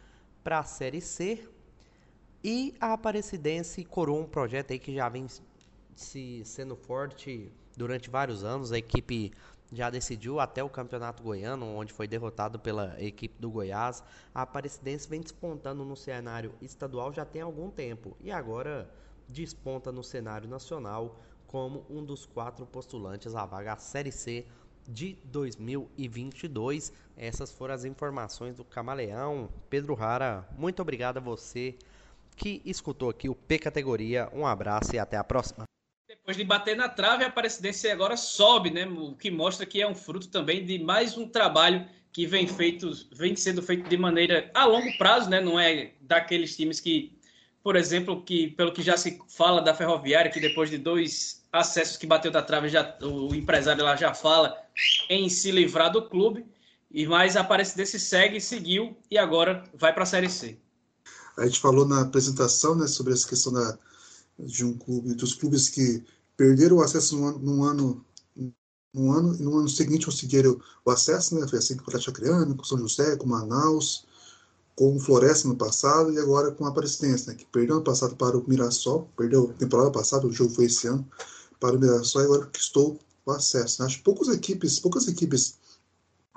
para 0.44 0.60
a 0.60 0.64
Série 0.64 1.02
C. 1.02 1.50
E 2.44 2.76
a 2.80 2.94
Aparecidense 2.94 3.84
coroou 3.84 4.22
um 4.22 4.28
projeto 4.28 4.72
aí 4.72 4.80
que 4.80 4.94
já 4.94 5.10
vem 5.10 5.26
se 5.96 6.44
sendo 6.46 6.76
forte 6.76 7.52
durante 7.82 8.10
vários 8.10 8.44
anos. 8.44 8.72
A 8.72 8.78
equipe 8.78 9.32
já 9.72 9.90
decidiu 9.90 10.40
até 10.40 10.64
o 10.64 10.70
Campeonato 10.70 11.24
Goiano, 11.24 11.66
onde 11.76 11.92
foi 11.92 12.08
derrotado 12.08 12.60
pela 12.60 12.96
equipe 13.02 13.40
do 13.40 13.50
Goiás. 13.50 14.04
A 14.36 14.44
Aparecidense 14.44 15.10
vem 15.10 15.22
despontando 15.22 15.84
no 15.84 15.96
cenário 15.96 16.54
estadual 16.62 17.12
já 17.12 17.26
tem 17.26 17.42
algum 17.42 17.70
tempo 17.70 18.16
e 18.20 18.32
agora 18.32 18.90
desponta 19.28 19.92
no 19.92 20.04
cenário 20.04 20.48
nacional 20.48 21.20
como 21.48 21.86
um 21.90 22.04
dos 22.04 22.26
quatro 22.26 22.66
postulantes 22.66 23.36
à 23.36 23.46
vaga 23.46 23.76
Série 23.78 24.12
C 24.12 24.46
de 24.88 25.18
2022. 25.26 26.94
Essas 27.18 27.52
foram 27.52 27.74
as 27.74 27.86
informações 27.86 28.56
do 28.56 28.64
Camaleão. 28.64 29.50
Pedro 29.70 29.94
Rara, 29.94 30.48
muito 30.58 30.82
obrigado 30.82 31.18
a 31.18 31.22
você 31.22 31.76
que 32.36 32.62
escutou 32.66 33.10
aqui 33.10 33.30
o 33.30 33.36
P 33.36 33.58
Categoria. 33.58 34.30
Um 34.34 34.46
abraço 34.46 34.96
e 34.96 35.00
até 35.00 35.18
a 35.18 35.24
próxima. 35.24 35.71
Depois 36.22 36.38
de 36.38 36.44
bater 36.44 36.78
na 36.78 36.88
trave, 36.88 37.24
a 37.24 37.28
Aparecidense 37.28 37.90
agora 37.90 38.16
sobe, 38.16 38.70
né? 38.70 38.86
O 38.86 39.16
que 39.16 39.32
mostra 39.32 39.66
que 39.66 39.82
é 39.82 39.88
um 39.88 39.96
fruto 39.96 40.28
também 40.28 40.64
de 40.64 40.78
mais 40.78 41.18
um 41.18 41.28
trabalho 41.28 41.88
que 42.14 42.28
vem 42.28 42.46
feito, 42.46 42.92
vem 43.12 43.36
sendo 43.36 43.62
feito 43.62 43.90
de 43.90 43.98
maneira 43.98 44.52
a 44.54 44.66
longo 44.66 44.96
prazo, 45.00 45.30
né? 45.30 45.42
Não 45.42 45.60
é 45.60 45.94
daqueles 46.02 46.56
times 46.56 46.80
que, 46.80 47.18
por 47.64 47.76
exemplo, 47.76 48.22
que 48.24 48.52
pelo 48.52 48.72
que 48.72 48.84
já 48.84 48.96
se 48.98 49.20
fala 49.30 49.62
da 49.62 49.74
Ferroviária, 49.74 50.30
que 50.30 50.40
depois 50.40 50.70
de 50.70 50.78
dois 50.78 51.44
acessos 51.52 51.98
que 51.98 52.06
bateu 52.06 52.30
da 52.30 52.44
trave, 52.44 52.70
já 52.70 52.98
o 53.02 53.34
empresário 53.34 53.84
lá 53.84 53.96
já 53.96 54.14
fala 54.14 54.56
em 55.10 55.28
se 55.28 55.52
livrar 55.52 55.92
do 55.92 56.08
clube. 56.08 56.46
E 56.92 57.08
mais 57.08 57.36
a 57.36 57.42
Aparecidense 57.42 58.00
segue, 58.00 58.40
seguiu 58.40 58.96
e 59.10 59.18
agora 59.18 59.64
vai 59.74 59.92
para 59.92 60.04
a 60.04 60.06
Série 60.06 60.30
C. 60.30 60.60
A 61.36 61.46
gente 61.48 61.60
falou 61.60 61.88
na 61.88 62.02
apresentação, 62.02 62.76
né, 62.76 62.86
sobre 62.86 63.14
essa 63.14 63.28
questão 63.28 63.54
da 63.54 63.78
de 64.46 64.66
um 64.66 64.78
clube, 64.78 65.14
dos 65.14 65.34
clubes 65.34 65.70
que 65.70 66.04
perderam 66.36 66.78
o 66.78 66.82
acesso 66.82 67.18
num, 67.18 67.38
num 67.38 67.64
ano 67.64 68.06
num 68.94 69.12
ano 69.12 69.36
e 69.36 69.42
no 69.42 69.58
ano 69.58 69.70
seguinte 69.70 70.06
conseguiram 70.06 70.60
o 70.84 70.92
acesso, 70.92 71.40
né? 71.40 71.48
Foi 71.48 71.60
assim 71.60 71.78
com 71.78 71.84
o 71.84 71.96
Atlético 71.96 72.56
com 72.58 72.64
São 72.64 72.78
José, 72.78 73.16
com 73.16 73.26
Manaus, 73.26 74.06
com 74.76 74.96
o 74.96 75.00
Floresta 75.00 75.48
no 75.48 75.56
passado 75.56 76.12
e 76.12 76.20
agora 76.20 76.52
com 76.52 76.66
a 76.66 76.70
Aparecidense, 76.70 77.28
né? 77.28 77.36
Que 77.36 77.46
perdeu 77.46 77.78
no 77.78 77.84
passado 77.84 78.16
para 78.16 78.38
o 78.38 78.44
Mirassol, 78.48 79.10
perdeu 79.16 79.54
temporada 79.58 79.92
passada, 79.92 80.28
o 80.28 80.32
jogo 80.32 80.54
foi 80.54 80.66
esse 80.66 80.88
ano, 80.88 81.08
para 81.60 81.76
o 81.76 81.80
Mirassol 81.80 82.22
e 82.22 82.26
agora 82.26 82.46
conquistou 82.46 83.00
o 83.26 83.32
acesso. 83.32 83.82
Né? 83.82 83.86
Acho 83.86 83.98
que 83.98 84.04
poucas 84.04 84.28
equipes, 84.28 84.80
poucas 84.80 85.08
equipes 85.08 85.56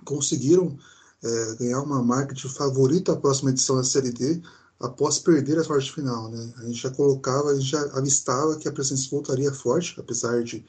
conseguiram 0.05 0.77
é, 1.23 1.55
ganhar 1.57 1.81
uma 1.81 2.03
marca 2.03 2.35
de 2.35 2.49
favorito 2.49 3.11
à 3.11 3.17
próxima 3.17 3.51
edição 3.51 3.77
da 3.77 3.85
Série 3.85 4.13
D 4.13 4.43
após 4.81 5.19
perder 5.19 5.59
a 5.59 5.65
sorte 5.65 5.93
final. 5.93 6.31
Né? 6.31 6.53
A 6.59 6.65
gente 6.65 6.83
já 6.83 6.91
colocava, 6.91 7.51
a 7.51 7.55
gente 7.55 7.71
já 7.71 7.83
avistava 7.97 8.57
que 8.57 8.69
a 8.69 8.73
presença 8.73 9.09
voltaria 9.11 9.53
forte, 9.53 9.99
apesar 9.99 10.43
de 10.43 10.65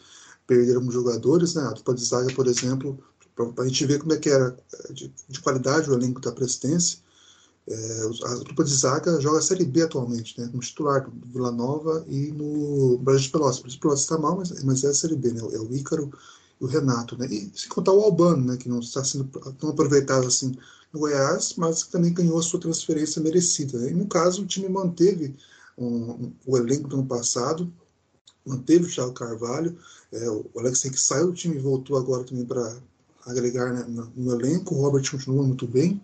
perder 0.48 0.76
alguns 0.76 0.94
jogadores. 0.94 1.56
Né? 1.56 1.64
A 1.64 1.72
dupla 1.72 1.94
de 1.94 2.04
zaga, 2.04 2.34
por 2.34 2.48
exemplo, 2.48 2.98
para 3.36 3.64
a 3.64 3.68
gente 3.68 3.86
ver 3.86 4.00
como 4.00 4.14
é 4.14 4.18
que 4.18 4.30
era 4.30 4.56
de, 4.92 5.14
de 5.28 5.42
qualidade 5.42 5.90
o 5.90 5.94
elenco 5.94 6.22
da 6.22 6.32
Presidência. 6.32 7.00
É, 7.68 8.02
a 8.26 8.36
dupla 8.36 8.64
de 8.64 8.76
zaga 8.76 9.20
joga 9.20 9.40
a 9.40 9.42
Série 9.42 9.66
B 9.66 9.82
atualmente, 9.82 10.40
né? 10.40 10.48
Como 10.48 10.62
titular 10.62 11.10
do 11.10 11.28
Vila 11.28 11.52
Nova 11.52 12.06
e 12.08 12.32
no 12.32 13.00
Brasil 13.00 13.24
de 13.24 13.30
Pelotas. 13.32 13.58
O 13.58 13.62
Brasil 13.64 13.78
de 13.78 13.82
Pelotas 13.82 14.02
está 14.04 14.18
mal, 14.20 14.38
mas, 14.38 14.64
mas 14.64 14.84
é 14.84 14.88
a 14.88 14.94
Série 14.94 15.16
B, 15.16 15.34
né? 15.34 15.42
É 15.52 15.60
o 15.60 15.74
Ícaro 15.74 16.12
e 16.62 16.64
o 16.64 16.68
Renato, 16.68 17.18
né? 17.18 17.26
E 17.26 17.52
sem 17.56 17.68
contar 17.70 17.92
o 17.92 18.02
Albano, 18.04 18.46
né? 18.46 18.58
Que 18.58 18.70
não 18.70 18.80
está 18.80 19.04
sendo 19.04 19.26
tão 19.60 19.72
aproveitado 19.72 20.28
assim 20.28 20.56
no 20.96 21.00
Goiás, 21.00 21.56
mas 21.58 21.84
também 21.84 22.14
ganhou 22.14 22.40
a 22.40 22.42
sua 22.42 22.60
transferência 22.60 23.22
merecida. 23.22 23.78
Né? 23.78 23.92
E 23.92 23.94
no 23.94 24.08
caso, 24.08 24.42
o 24.42 24.48
time 24.48 24.70
manteve 24.70 25.36
um, 25.78 26.32
o 26.46 26.58
elenco 26.58 26.88
do 26.88 26.96
ano 26.96 27.06
passado, 27.06 27.72
manteve 28.46 28.86
o 28.86 28.90
Thiago 28.90 29.14
Carvalho, 29.14 29.78
é, 30.12 30.30
o 30.30 30.50
Alexei 30.58 30.90
que 30.90 31.00
saiu 31.00 31.28
do 31.28 31.34
time 31.34 31.60
voltou 31.60 31.98
agora 31.98 32.24
também 32.24 32.46
para 32.46 32.78
agregar 33.26 33.74
né, 33.74 33.86
no, 33.88 34.12
no 34.16 34.40
elenco, 34.40 34.74
o 34.74 34.82
Robert 34.82 35.10
continua 35.10 35.44
muito 35.44 35.68
bem. 35.68 36.02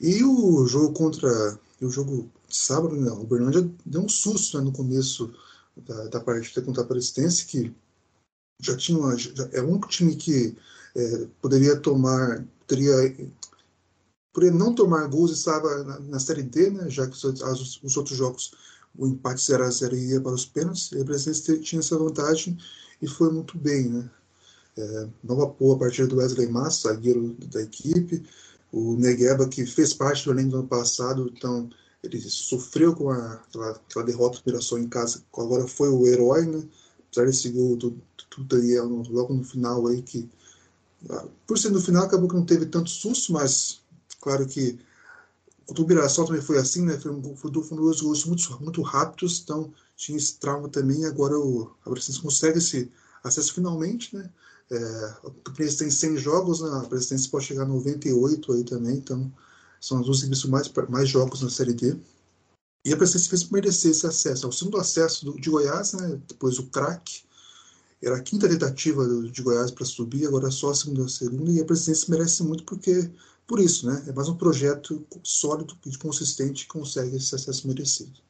E 0.00 0.22
o 0.22 0.64
jogo 0.66 0.92
contra. 0.92 1.58
O 1.80 1.90
jogo 1.90 2.28
de 2.48 2.56
sábado, 2.56 2.96
né, 2.96 3.08
o 3.10 3.22
Bernardo 3.22 3.72
deu 3.86 4.00
um 4.00 4.08
susto 4.08 4.58
né, 4.58 4.64
no 4.64 4.72
começo 4.72 5.32
da, 5.76 6.08
da 6.08 6.20
partida 6.20 6.60
contra 6.60 6.82
a 6.82 6.86
Presidência, 6.86 7.46
que 7.46 7.72
já 8.60 8.76
tinha 8.76 8.98
uma, 8.98 9.16
já, 9.16 9.48
é 9.52 9.60
o 9.60 9.68
único 9.68 9.88
time 9.88 10.16
que 10.16 10.56
é, 10.96 11.26
poderia 11.40 11.76
tomar, 11.76 12.44
teria 12.66 13.14
por 14.38 14.52
não 14.52 14.72
tomar 14.72 15.08
gols 15.08 15.32
estava 15.32 15.82
na, 15.82 15.98
na 15.98 16.20
Série 16.20 16.44
D, 16.44 16.70
né, 16.70 16.88
já 16.88 17.08
que 17.08 17.16
os, 17.16 17.42
as, 17.42 17.82
os 17.82 17.96
outros 17.96 18.16
jogos 18.16 18.52
o 18.96 19.06
empate 19.08 19.44
0 19.44 19.64
a 19.64 19.70
0 19.70 19.96
ia 19.96 20.20
para 20.20 20.32
os 20.32 20.46
pênaltis, 20.46 20.92
e 20.92 21.00
a 21.00 21.04
Presidência 21.04 21.58
tinha 21.58 21.80
essa 21.80 21.98
vantagem 21.98 22.56
e 23.02 23.08
foi 23.08 23.32
muito 23.32 23.58
bem. 23.58 23.88
Né? 23.88 24.10
É, 24.76 25.08
nova 25.24 25.46
boa 25.46 25.74
a 25.74 25.78
partir 25.80 26.06
do 26.06 26.18
Wesley 26.18 26.48
Massa, 26.48 26.88
zagueiro 26.88 27.36
da 27.50 27.62
equipe, 27.62 28.22
o 28.70 28.94
Negueba, 28.94 29.48
que 29.48 29.66
fez 29.66 29.92
parte 29.92 30.24
do 30.24 30.30
elenco 30.30 30.50
do 30.50 30.58
ano 30.58 30.68
passado, 30.68 31.32
então 31.36 31.68
ele 32.00 32.20
sofreu 32.20 32.94
com 32.94 33.10
a, 33.10 33.34
aquela, 33.34 33.70
aquela 33.70 34.04
derrota 34.04 34.38
do 34.38 34.42
Mirassol 34.46 34.78
em 34.78 34.88
casa, 34.88 35.20
agora 35.36 35.66
foi 35.66 35.88
o 35.88 36.06
herói, 36.06 36.46
né? 36.46 36.62
apesar 37.10 37.26
desse 37.26 37.48
gol 37.48 37.74
do, 37.74 37.90
do 38.36 38.44
Daniel 38.44 38.86
logo 39.10 39.34
no 39.34 39.42
final 39.42 39.88
aí, 39.88 40.00
que 40.00 40.28
ah, 41.10 41.26
por 41.44 41.58
ser 41.58 41.70
no 41.70 41.80
final 41.80 42.04
acabou 42.04 42.28
que 42.28 42.36
não 42.36 42.46
teve 42.46 42.66
tanto 42.66 42.88
susto, 42.88 43.32
mas 43.32 43.80
claro 44.28 44.46
que 44.46 44.78
o 45.66 45.86
Mirassol 45.86 46.26
também 46.26 46.42
foi 46.42 46.58
assim, 46.58 46.84
né? 46.84 46.98
Foi, 46.98 47.10
um, 47.10 47.34
foi 47.34 47.50
dois 47.50 48.00
gols 48.00 48.24
muito, 48.26 48.62
muito 48.62 48.82
rápidos, 48.82 49.40
então 49.42 49.72
tinha 49.96 50.18
esse 50.18 50.38
trauma 50.38 50.68
também, 50.68 51.06
agora 51.06 51.38
o, 51.38 51.70
a 51.84 51.90
Brasília 51.90 52.20
consegue 52.20 52.58
esse 52.58 52.92
acesso 53.24 53.54
finalmente, 53.54 54.14
né? 54.14 54.30
É, 54.70 55.14
o 55.24 55.30
Campinense 55.30 55.78
tem 55.78 55.90
100 55.90 56.18
jogos, 56.18 56.60
né? 56.60 56.68
a 56.70 56.80
Presidência 56.86 57.30
pode 57.30 57.46
chegar 57.46 57.62
a 57.62 57.66
98 57.66 58.52
aí 58.52 58.64
também, 58.64 58.96
então 58.96 59.32
são 59.80 60.00
as 60.00 60.04
duas 60.04 60.18
equipes 60.18 60.44
mais, 60.44 60.70
mais 60.90 61.08
jogos 61.08 61.40
na 61.40 61.48
Série 61.48 61.72
D. 61.72 61.96
E 62.84 62.92
a 62.92 62.96
Presidência 62.96 63.30
fez 63.30 63.48
merecer 63.48 63.92
esse 63.92 64.06
acesso. 64.06 64.44
É 64.44 64.48
o 64.48 64.52
segundo 64.52 64.76
acesso 64.76 65.24
do, 65.24 65.40
de 65.40 65.48
Goiás, 65.48 65.94
né? 65.94 66.20
depois 66.28 66.58
o 66.58 66.66
craque. 66.66 67.22
Era 68.02 68.16
a 68.16 68.20
quinta 68.20 68.46
tentativa 68.46 69.06
de 69.06 69.42
Goiás 69.42 69.70
para 69.70 69.86
subir, 69.86 70.26
agora 70.26 70.50
só 70.50 70.70
a 70.70 70.74
segunda 70.74 71.06
a 71.06 71.08
segunda, 71.08 71.50
e 71.50 71.60
a 71.60 71.64
Presidência 71.64 72.06
merece 72.10 72.42
muito 72.42 72.64
porque, 72.64 73.10
por 73.48 73.58
isso, 73.58 73.86
né? 73.86 74.04
é 74.06 74.12
mais 74.12 74.28
um 74.28 74.36
projeto 74.36 75.06
sólido 75.24 75.74
e 75.86 75.96
consistente 75.96 76.64
que 76.64 76.68
consegue 76.68 77.16
esse 77.16 77.34
acesso 77.34 77.66
merecido. 77.66 78.20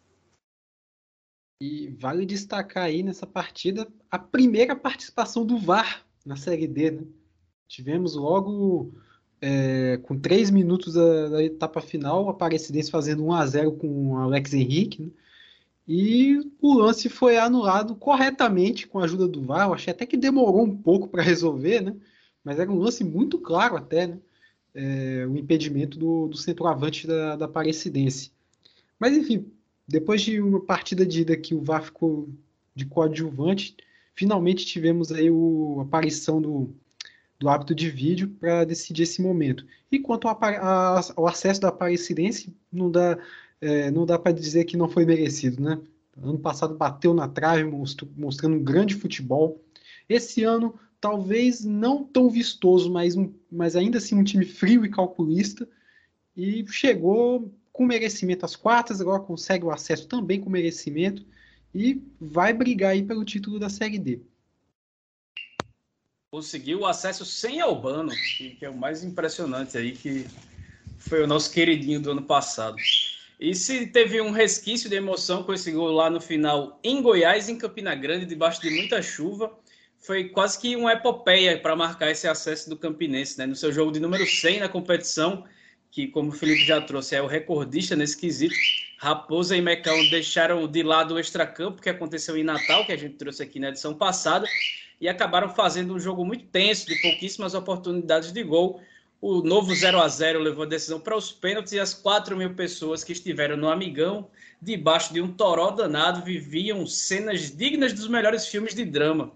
E 1.61 1.89
vale 2.01 2.25
destacar 2.25 2.85
aí 2.85 3.03
nessa 3.03 3.27
partida 3.27 3.89
a 4.09 4.17
primeira 4.17 4.77
participação 4.77 5.45
do 5.45 5.59
VAR 5.59 6.07
na 6.25 6.37
Série 6.37 6.69
D. 6.69 6.93
Né? 6.93 7.03
Tivemos 7.67 8.15
logo, 8.15 8.95
é, 9.41 9.97
com 10.05 10.17
três 10.17 10.53
minutos 10.53 10.95
da, 10.95 11.29
da, 11.31 11.43
etapa 11.43 11.81
final, 11.81 12.29
a 12.29 12.31
Aparecidense 12.31 12.89
fazendo 12.89 13.25
1 13.25 13.33
a 13.33 13.45
0 13.47 13.73
com 13.73 14.13
o 14.13 14.17
Alex 14.19 14.55
Henrique. 14.55 15.03
Né? 15.03 15.11
E 15.89 16.49
o 16.61 16.75
lance 16.75 17.09
foi 17.09 17.39
anulado 17.39 17.97
corretamente 17.97 18.87
com 18.87 19.01
a 19.01 19.05
ajuda 19.05 19.27
do 19.27 19.43
VAR. 19.43 19.67
Eu 19.67 19.75
achei 19.75 19.93
até 19.93 20.07
que 20.07 20.17
demorou 20.17 20.63
um 20.63 20.77
pouco 20.77 21.09
para 21.09 21.25
resolver, 21.25 21.81
né? 21.81 21.97
mas 22.45 22.61
era 22.61 22.71
um 22.71 22.79
lance 22.79 23.03
muito 23.03 23.37
claro 23.41 23.77
até, 23.77 24.07
né? 24.07 24.21
É, 24.81 25.27
o 25.27 25.37
impedimento 25.37 25.99
do, 25.99 26.29
do 26.29 26.37
centroavante 26.37 27.05
da, 27.05 27.35
da 27.35 27.47
Aparecidense. 27.47 28.31
Mas 28.97 29.17
enfim, 29.17 29.51
depois 29.89 30.23
de 30.23 30.41
uma 30.41 30.61
partida 30.61 31.05
de 31.05 31.23
ida 31.23 31.37
que 31.37 31.53
o 31.53 31.61
VAR 31.61 31.83
ficou 31.83 32.29
de 32.77 32.87
coadjuvante, 32.87 33.77
finalmente 34.15 34.65
tivemos 34.65 35.11
aí 35.11 35.29
a 35.29 35.83
aparição 35.83 36.41
do, 36.41 36.73
do 37.41 37.49
hábito 37.49 37.75
de 37.75 37.91
vídeo 37.91 38.29
para 38.39 38.65
decidir 38.65 39.03
esse 39.03 39.21
momento. 39.21 39.67
E 39.91 39.99
quanto 39.99 40.29
ao, 40.29 40.39
a, 40.41 41.01
ao 41.17 41.27
acesso 41.27 41.61
da 41.61 41.69
Aparecidense, 41.69 42.55
não 42.73 42.89
dá, 42.89 43.19
é, 43.61 43.91
não 43.91 44.07
dá 44.07 44.17
para 44.17 44.31
dizer 44.31 44.65
que 44.65 44.77
não 44.77 44.89
foi 44.89 45.05
merecido, 45.05 45.61
né? 45.61 45.81
Ano 46.23 46.39
passado 46.39 46.77
bateu 46.77 47.13
na 47.13 47.27
trave, 47.27 47.65
mostrando 48.17 48.57
um 48.57 48.63
grande 48.63 48.95
futebol. 48.95 49.61
Esse 50.09 50.45
ano, 50.45 50.75
talvez 51.01 51.65
não 51.65 52.05
tão 52.05 52.29
vistoso, 52.29 52.91
mas, 52.91 53.15
mas 53.51 53.77
ainda 53.77 53.99
assim 53.99 54.15
um 54.15 54.25
time 54.25 54.45
frio 54.45 54.85
e 54.85 54.91
calculista. 54.91 55.69
E 56.37 56.65
chegou 56.69 57.53
com 57.73 57.87
merecimento 57.87 58.45
às 58.45 58.57
quartas, 58.57 59.01
agora 59.01 59.23
consegue 59.23 59.65
o 59.65 59.71
acesso 59.71 60.07
também 60.07 60.41
com 60.41 60.51
merecimento 60.51 61.25
e 61.75 62.03
vai 62.21 62.53
brigar 62.53 62.93
aí 62.93 63.03
pelo 63.03 63.25
título 63.25 63.59
da 63.59 63.69
Série 63.69 63.99
D. 63.99 64.21
Conseguiu 66.31 66.81
o 66.81 66.87
acesso 66.87 67.25
sem 67.25 67.61
Albano, 67.61 68.13
que 68.37 68.59
é 68.61 68.69
o 68.69 68.77
mais 68.77 69.03
impressionante 69.03 69.79
aí, 69.79 69.93
que 69.93 70.27
foi 70.99 71.23
o 71.23 71.27
nosso 71.27 71.51
queridinho 71.53 72.01
do 72.01 72.11
ano 72.11 72.23
passado. 72.23 72.77
E 73.41 73.55
se 73.55 73.87
teve 73.87 74.21
um 74.21 74.31
resquício 74.31 74.91
de 74.91 74.97
emoção 74.97 75.45
com 75.45 75.55
esse 75.55 75.71
gol 75.71 75.93
lá 75.93 76.11
no 76.11 76.21
final 76.21 76.79
em 76.83 77.01
Goiás, 77.01 77.49
em 77.49 77.57
Campina 77.57 77.95
Grande, 77.95 78.27
debaixo 78.27 78.61
de 78.61 78.71
muita 78.71 79.01
chuva, 79.01 79.57
foi 79.99 80.25
quase 80.29 80.59
que 80.59 80.77
uma 80.77 80.93
epopeia 80.93 81.59
para 81.59 81.75
marcar 81.75 82.11
esse 82.11 82.27
acesso 82.27 82.71
do 82.71 82.77
Campinense, 82.77 83.37
né? 83.39 83.47
No 83.47 83.57
seu 83.57 83.73
jogo 83.73 83.93
de 83.93 84.01
número 84.01 84.27
100 84.27 84.61
na 84.61 84.69
competição, 84.69 85.45
que 85.91 86.07
como 86.07 86.31
o 86.31 86.33
Felipe 86.33 86.65
já 86.65 86.81
trouxe, 86.81 87.17
é 87.17 87.23
o 87.23 87.27
recordista 87.27 87.97
nesse 87.97 88.17
quesito, 88.17 88.55
Raposa 88.99 89.57
e 89.57 89.63
Mecão 89.63 89.97
deixaram 90.11 90.67
de 90.67 90.83
lado 90.83 91.15
o 91.15 91.21
extracampo 91.21 91.81
que 91.81 91.89
aconteceu 91.89 92.37
em 92.37 92.43
Natal, 92.43 92.85
que 92.85 92.93
a 92.93 92.97
gente 92.97 93.15
trouxe 93.15 93.43
aqui 93.43 93.61
na 93.61 93.69
edição 93.69 93.95
passada, 93.95 94.47
e 95.01 95.09
acabaram 95.09 95.49
fazendo 95.55 95.95
um 95.95 96.01
jogo 96.01 96.25
muito 96.25 96.45
tenso, 96.47 96.87
de 96.87 97.01
pouquíssimas 97.01 97.55
oportunidades 97.55 98.33
de 98.33 98.43
gol. 98.43 98.81
O 99.21 99.43
novo 99.43 99.75
0 99.75 100.01
a 100.01 100.09
0 100.09 100.41
levou 100.41 100.65
a 100.65 100.69
decisão 100.69 100.99
para 100.99 101.17
os 101.17 101.31
pênaltis 101.31 101.73
e 101.73 101.79
as 101.79 101.95
4 101.95 102.37
mil 102.37 102.55
pessoas 102.55 103.05
que 103.05 103.13
estiveram 103.13 103.57
no 103.57 103.69
Amigão, 103.69 104.29
debaixo 104.61 105.13
de 105.13 105.21
um 105.21 105.33
toró 105.33 105.71
danado, 105.71 106.25
viviam 106.25 106.85
cenas 106.87 107.57
dignas 107.57 107.93
dos 107.93 108.09
melhores 108.09 108.47
filmes 108.47 108.75
de 108.75 108.85
drama. 108.85 109.33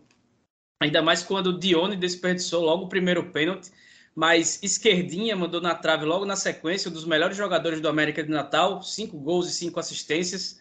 Ainda 0.83 1.03
mais 1.03 1.23
quando 1.23 1.49
o 1.49 1.59
Dione 1.59 1.97
desperdiçou 1.97 2.63
logo 2.65 2.85
o 2.85 2.89
primeiro 2.89 3.31
pênalti 3.31 3.71
mas 4.15 4.63
Esquerdinha 4.63 5.35
mandou 5.35 5.61
na 5.61 5.75
trave 5.75 6.05
logo 6.05 6.25
na 6.25 6.37
sequência, 6.37 6.91
um 6.91 6.93
dos 6.93 7.07
melhores 7.07 7.37
jogadores 7.37 7.81
do 7.81 7.89
América 7.89 8.23
de 8.23 8.31
Natal, 8.31 8.83
cinco 8.83 9.19
gols 9.19 9.49
e 9.49 9.53
cinco 9.53 9.81
assistências. 9.81 10.61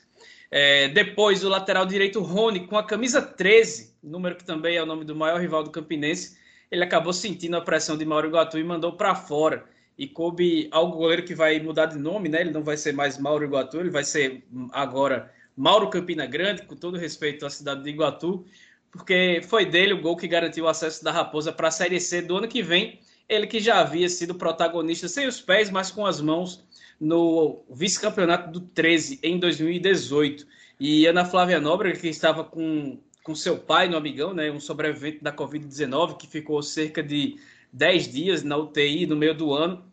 É, 0.49 0.87
depois, 0.89 1.43
o 1.43 1.49
lateral 1.49 1.85
direito 1.85 2.21
Rony, 2.21 2.67
com 2.67 2.77
a 2.77 2.83
camisa 2.83 3.21
13, 3.21 3.93
número 4.01 4.35
que 4.35 4.43
também 4.43 4.77
é 4.77 4.83
o 4.83 4.85
nome 4.85 5.03
do 5.05 5.15
maior 5.15 5.39
rival 5.39 5.63
do 5.63 5.69
Campinense, 5.69 6.37
ele 6.69 6.83
acabou 6.83 7.11
sentindo 7.11 7.57
a 7.57 7.61
pressão 7.61 7.97
de 7.97 8.05
Mauro 8.05 8.27
Iguatu 8.27 8.57
e 8.57 8.63
mandou 8.63 8.93
para 8.93 9.13
fora. 9.15 9.65
E 9.97 10.07
coube 10.07 10.69
ao 10.71 10.89
goleiro 10.89 11.23
que 11.23 11.35
vai 11.35 11.59
mudar 11.59 11.87
de 11.87 11.97
nome, 11.97 12.29
né? 12.29 12.41
Ele 12.41 12.51
não 12.51 12.63
vai 12.63 12.77
ser 12.77 12.93
mais 12.93 13.17
Mauro 13.17 13.43
Iguatu, 13.43 13.77
ele 13.77 13.89
vai 13.89 14.03
ser 14.03 14.43
agora 14.71 15.31
Mauro 15.55 15.89
Campina 15.89 16.25
Grande, 16.25 16.63
com 16.63 16.75
todo 16.75 16.97
respeito 16.97 17.45
à 17.45 17.49
cidade 17.49 17.83
de 17.83 17.89
Iguatu, 17.89 18.45
porque 18.91 19.41
foi 19.47 19.65
dele 19.65 19.93
o 19.93 20.01
gol 20.01 20.17
que 20.17 20.27
garantiu 20.27 20.65
o 20.65 20.67
acesso 20.67 21.03
da 21.03 21.11
Raposa 21.11 21.51
para 21.51 21.69
a 21.69 21.71
Série 21.71 21.99
C 21.99 22.21
do 22.21 22.37
ano 22.37 22.47
que 22.47 22.61
vem 22.61 22.99
ele 23.31 23.47
que 23.47 23.61
já 23.61 23.79
havia 23.79 24.09
sido 24.09 24.35
protagonista 24.35 25.07
sem 25.07 25.25
os 25.25 25.39
pés, 25.39 25.69
mas 25.69 25.89
com 25.89 26.05
as 26.05 26.19
mãos 26.19 26.61
no 26.99 27.63
vice-campeonato 27.69 28.51
do 28.51 28.59
13 28.59 29.21
em 29.23 29.39
2018. 29.39 30.45
E 30.77 31.05
Ana 31.05 31.23
Flávia 31.23 31.57
Nóbrega, 31.57 31.97
que 31.97 32.09
estava 32.09 32.43
com, 32.43 32.99
com 33.23 33.33
seu 33.33 33.57
pai 33.57 33.87
no 33.87 33.95
Amigão, 33.95 34.33
né, 34.33 34.51
um 34.51 34.59
sobrevivente 34.59 35.23
da 35.23 35.31
Covid-19, 35.31 36.17
que 36.17 36.27
ficou 36.27 36.61
cerca 36.61 37.01
de 37.01 37.39
10 37.71 38.11
dias 38.11 38.43
na 38.43 38.57
UTI 38.57 39.05
no 39.05 39.15
meio 39.15 39.33
do 39.33 39.53
ano, 39.53 39.89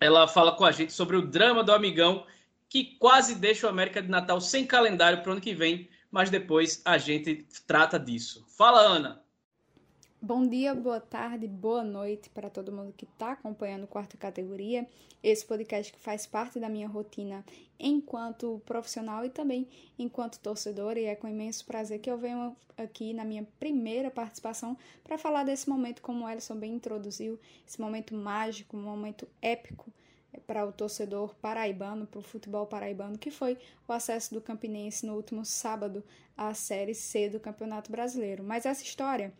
ela 0.00 0.28
fala 0.28 0.52
com 0.52 0.64
a 0.64 0.70
gente 0.70 0.92
sobre 0.92 1.16
o 1.16 1.26
drama 1.26 1.64
do 1.64 1.72
Amigão, 1.72 2.24
que 2.68 2.96
quase 3.00 3.34
deixa 3.34 3.66
o 3.66 3.70
América 3.70 4.00
de 4.00 4.08
Natal 4.08 4.40
sem 4.40 4.64
calendário 4.64 5.22
para 5.22 5.30
o 5.30 5.32
ano 5.32 5.40
que 5.40 5.54
vem, 5.54 5.88
mas 6.10 6.30
depois 6.30 6.82
a 6.84 6.98
gente 6.98 7.46
trata 7.66 7.98
disso. 7.98 8.44
Fala, 8.48 8.80
Ana! 8.80 9.22
Bom 10.22 10.46
dia, 10.46 10.74
boa 10.74 11.00
tarde, 11.00 11.48
boa 11.48 11.82
noite 11.82 12.28
para 12.28 12.50
todo 12.50 12.70
mundo 12.70 12.92
que 12.94 13.06
está 13.06 13.32
acompanhando 13.32 13.86
quarta 13.86 14.18
categoria. 14.18 14.86
Esse 15.22 15.46
podcast 15.46 15.90
que 15.90 15.98
faz 15.98 16.26
parte 16.26 16.60
da 16.60 16.68
minha 16.68 16.86
rotina 16.86 17.42
enquanto 17.78 18.60
profissional 18.66 19.24
e 19.24 19.30
também 19.30 19.66
enquanto 19.98 20.38
torcedor. 20.38 20.98
E 20.98 21.04
é 21.06 21.14
com 21.14 21.26
imenso 21.26 21.64
prazer 21.64 22.00
que 22.00 22.10
eu 22.10 22.18
venho 22.18 22.54
aqui 22.76 23.14
na 23.14 23.24
minha 23.24 23.46
primeira 23.58 24.10
participação 24.10 24.76
para 25.02 25.16
falar 25.16 25.44
desse 25.44 25.70
momento, 25.70 26.02
como 26.02 26.26
o 26.26 26.28
Ellison 26.28 26.56
bem 26.56 26.74
introduziu, 26.74 27.40
esse 27.66 27.80
momento 27.80 28.14
mágico, 28.14 28.76
um 28.76 28.82
momento 28.82 29.26
épico 29.40 29.90
para 30.46 30.64
o 30.64 30.72
torcedor 30.72 31.34
paraibano, 31.36 32.06
para 32.06 32.20
o 32.20 32.22
futebol 32.22 32.66
paraibano, 32.66 33.18
que 33.18 33.30
foi 33.30 33.58
o 33.86 33.92
acesso 33.92 34.34
do 34.34 34.40
Campinense 34.40 35.06
no 35.06 35.14
último 35.14 35.44
sábado 35.44 36.04
à 36.36 36.54
Série 36.54 36.94
C 36.94 37.28
do 37.28 37.40
Campeonato 37.40 37.90
Brasileiro. 37.90 38.42
Mas 38.42 38.66
essa 38.66 38.82
história 38.82 39.32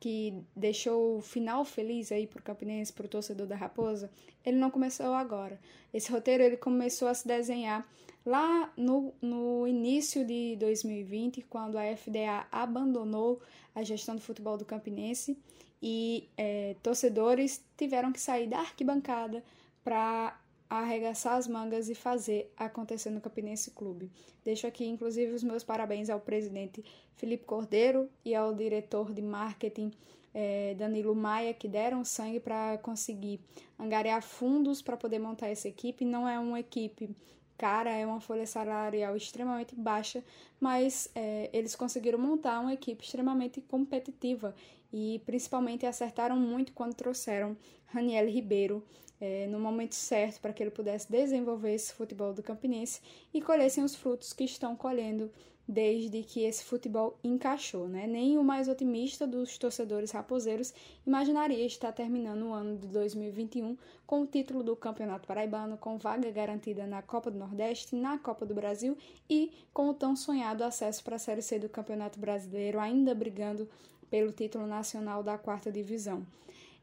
que 0.00 0.42
deixou 0.54 1.18
o 1.18 1.20
final 1.20 1.64
feliz 1.64 2.12
aí 2.12 2.26
pro 2.26 2.42
Campinense, 2.42 2.92
pro 2.92 3.08
torcedor 3.08 3.46
da 3.46 3.56
Raposa, 3.56 4.10
ele 4.44 4.56
não 4.56 4.70
começou 4.70 5.12
agora. 5.12 5.58
Esse 5.92 6.10
roteiro 6.10 6.42
ele 6.42 6.56
começou 6.56 7.08
a 7.08 7.14
se 7.14 7.26
desenhar 7.26 7.86
lá 8.24 8.72
no, 8.76 9.12
no 9.20 9.66
início 9.66 10.24
de 10.24 10.56
2020, 10.56 11.42
quando 11.42 11.76
a 11.76 11.96
FDA 11.96 12.46
abandonou 12.52 13.40
a 13.74 13.82
gestão 13.82 14.14
do 14.14 14.20
futebol 14.20 14.56
do 14.56 14.64
Campinense 14.64 15.36
e 15.82 16.28
é, 16.36 16.76
torcedores 16.82 17.62
tiveram 17.76 18.12
que 18.12 18.20
sair 18.20 18.46
da 18.46 18.58
arquibancada 18.58 19.42
para 19.88 20.38
arregaçar 20.68 21.38
as 21.38 21.48
mangas 21.48 21.88
e 21.88 21.94
fazer 21.94 22.52
acontecer 22.58 23.08
no 23.08 23.22
Campinense 23.22 23.70
Clube. 23.70 24.10
Deixo 24.44 24.66
aqui, 24.66 24.84
inclusive, 24.84 25.32
os 25.32 25.42
meus 25.42 25.64
parabéns 25.64 26.10
ao 26.10 26.20
presidente 26.20 26.84
Felipe 27.16 27.46
Cordeiro 27.46 28.06
e 28.22 28.34
ao 28.34 28.54
diretor 28.54 29.14
de 29.14 29.22
marketing 29.22 29.90
é, 30.34 30.74
Danilo 30.74 31.14
Maia, 31.14 31.54
que 31.54 31.66
deram 31.66 32.04
sangue 32.04 32.38
para 32.38 32.76
conseguir 32.82 33.40
angariar 33.78 34.20
fundos 34.20 34.82
para 34.82 34.94
poder 34.94 35.20
montar 35.20 35.48
essa 35.48 35.68
equipe. 35.68 36.04
Não 36.04 36.28
é 36.28 36.38
uma 36.38 36.60
equipe 36.60 37.16
cara, 37.56 37.90
é 37.90 38.04
uma 38.04 38.20
folha 38.20 38.46
salarial 38.46 39.16
extremamente 39.16 39.74
baixa, 39.74 40.22
mas 40.60 41.10
é, 41.14 41.48
eles 41.50 41.74
conseguiram 41.74 42.18
montar 42.18 42.60
uma 42.60 42.74
equipe 42.74 43.02
extremamente 43.02 43.62
competitiva 43.62 44.54
e 44.92 45.20
principalmente 45.24 45.86
acertaram 45.86 46.36
muito 46.36 46.72
quando 46.72 46.94
trouxeram 46.94 47.56
Raniel 47.86 48.28
Ribeiro 48.28 48.84
é, 49.20 49.46
no 49.48 49.58
momento 49.58 49.94
certo 49.94 50.40
para 50.40 50.52
que 50.52 50.62
ele 50.62 50.70
pudesse 50.70 51.10
desenvolver 51.10 51.74
esse 51.74 51.92
futebol 51.92 52.32
do 52.32 52.42
Campinense 52.42 53.00
e 53.32 53.40
colhessem 53.40 53.82
os 53.82 53.94
frutos 53.94 54.32
que 54.32 54.44
estão 54.44 54.76
colhendo 54.76 55.30
desde 55.68 56.22
que 56.22 56.44
esse 56.44 56.64
futebol 56.64 57.18
encaixou, 57.22 57.86
né? 57.86 58.06
Nem 58.06 58.38
o 58.38 58.42
mais 58.42 58.68
otimista 58.68 59.26
dos 59.26 59.58
torcedores 59.58 60.10
raposeiros 60.12 60.72
imaginaria 61.06 61.66
estar 61.66 61.92
terminando 61.92 62.44
o 62.44 62.54
ano 62.54 62.78
de 62.78 62.88
2021 62.88 63.76
com 64.06 64.22
o 64.22 64.26
título 64.26 64.62
do 64.62 64.74
Campeonato 64.74 65.28
Paraibano, 65.28 65.76
com 65.76 65.98
vaga 65.98 66.30
garantida 66.30 66.86
na 66.86 67.02
Copa 67.02 67.30
do 67.30 67.38
Nordeste, 67.38 67.94
na 67.94 68.16
Copa 68.16 68.46
do 68.46 68.54
Brasil 68.54 68.96
e 69.28 69.52
com 69.74 69.90
o 69.90 69.94
tão 69.94 70.16
sonhado 70.16 70.64
acesso 70.64 71.04
para 71.04 71.16
a 71.16 71.18
Série 71.18 71.42
C 71.42 71.58
do 71.58 71.68
Campeonato 71.68 72.18
Brasileiro, 72.18 72.80
ainda 72.80 73.14
brigando 73.14 73.68
pelo 74.10 74.32
título 74.32 74.66
nacional 74.66 75.22
da 75.22 75.38
quarta 75.38 75.70
divisão. 75.70 76.26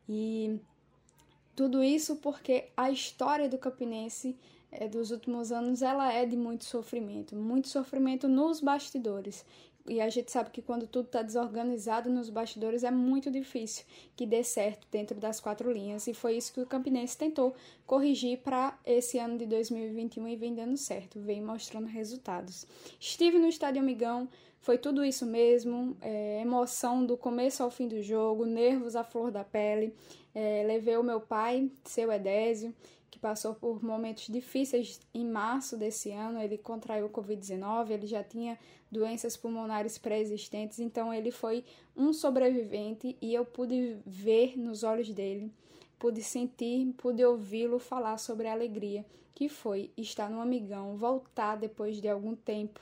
E 0.08 0.60
tudo 1.56 1.84
isso 1.84 2.18
porque 2.18 2.66
a 2.76 2.92
história 2.92 3.50
do 3.50 3.58
Campinense 3.58 4.38
é, 4.72 4.88
dos 4.88 5.12
últimos 5.12 5.52
anos 5.52 5.82
ela 5.82 6.12
é 6.12 6.26
de 6.26 6.36
muito 6.36 6.66
sofrimento, 6.66 7.36
muito 7.36 7.68
sofrimento 7.68 8.28
nos 8.28 8.60
bastidores. 8.60 9.46
E 9.88 10.02
a 10.02 10.10
gente 10.10 10.32
sabe 10.32 10.50
que 10.50 10.64
quando 10.64 10.88
tudo 10.88 11.06
está 11.06 11.22
desorganizado 11.22 12.10
nos 12.10 12.32
bastidores 12.32 12.84
é 12.84 12.90
muito 12.90 13.30
difícil 13.30 13.86
que 14.16 14.26
dê 14.26 14.44
certo 14.44 14.88
dentro 14.92 15.20
das 15.20 15.40
quatro 15.40 15.72
linhas. 15.72 16.08
E 16.08 16.14
foi 16.14 16.38
isso 16.38 16.52
que 16.52 16.60
o 16.60 16.66
Campinense 16.66 17.16
tentou 17.16 17.56
corrigir 17.86 18.40
para 18.40 18.78
esse 18.84 19.20
ano 19.20 19.38
de 19.38 19.46
2021 19.46 20.28
e 20.28 20.36
vem 20.36 20.56
dando 20.56 20.76
certo, 20.76 21.20
vem 21.20 21.40
mostrando 21.40 21.86
resultados. 21.86 22.66
Estive 23.00 23.38
no 23.38 23.48
Estádio 23.48 23.80
Amigão, 23.80 24.28
foi 24.66 24.80
tudo 24.80 25.06
isso 25.06 25.28
mesmo, 25.28 25.96
é, 26.02 26.42
emoção 26.42 27.06
do 27.06 27.16
começo 27.16 27.62
ao 27.62 27.70
fim 27.70 27.88
do 27.88 28.02
jogo, 28.02 28.48
nervos 28.48 28.96
à 28.96 29.04
flor 29.04 29.30
da 29.30 29.44
pele. 29.44 29.94
É, 30.34 30.64
levei 30.66 30.98
o 30.98 31.04
meu 31.04 31.22
pai, 31.22 31.70
seu 31.84 32.12
Edésio, 32.12 32.74
que 33.12 33.20
passou 33.20 33.54
por 33.54 33.84
momentos 33.84 34.26
difíceis 34.26 35.00
em 35.14 35.24
março 35.24 35.78
desse 35.78 36.10
ano. 36.12 36.42
Ele 36.42 36.58
contraiu 36.58 37.08
Covid-19, 37.12 37.92
ele 37.92 38.08
já 38.08 38.24
tinha 38.24 38.58
doenças 38.92 39.38
pulmonares 39.38 40.00
pré-existentes, 40.00 40.80
então 40.80 41.14
ele 41.14 41.30
foi 41.30 41.64
um 41.96 42.12
sobrevivente 42.12 43.16
e 43.22 43.36
eu 43.36 43.46
pude 43.46 43.98
ver 44.04 44.58
nos 44.58 44.82
olhos 44.82 45.14
dele, 45.14 45.54
pude 46.00 46.24
sentir, 46.24 46.92
pude 46.98 47.24
ouvi-lo 47.24 47.78
falar 47.78 48.18
sobre 48.18 48.48
a 48.48 48.54
alegria 48.54 49.06
que 49.36 49.48
foi 49.48 49.92
estar 49.96 50.28
no 50.28 50.42
Amigão, 50.42 50.98
voltar 50.98 51.56
depois 51.56 52.02
de 52.02 52.10
algum 52.10 52.36
tempo 52.36 52.82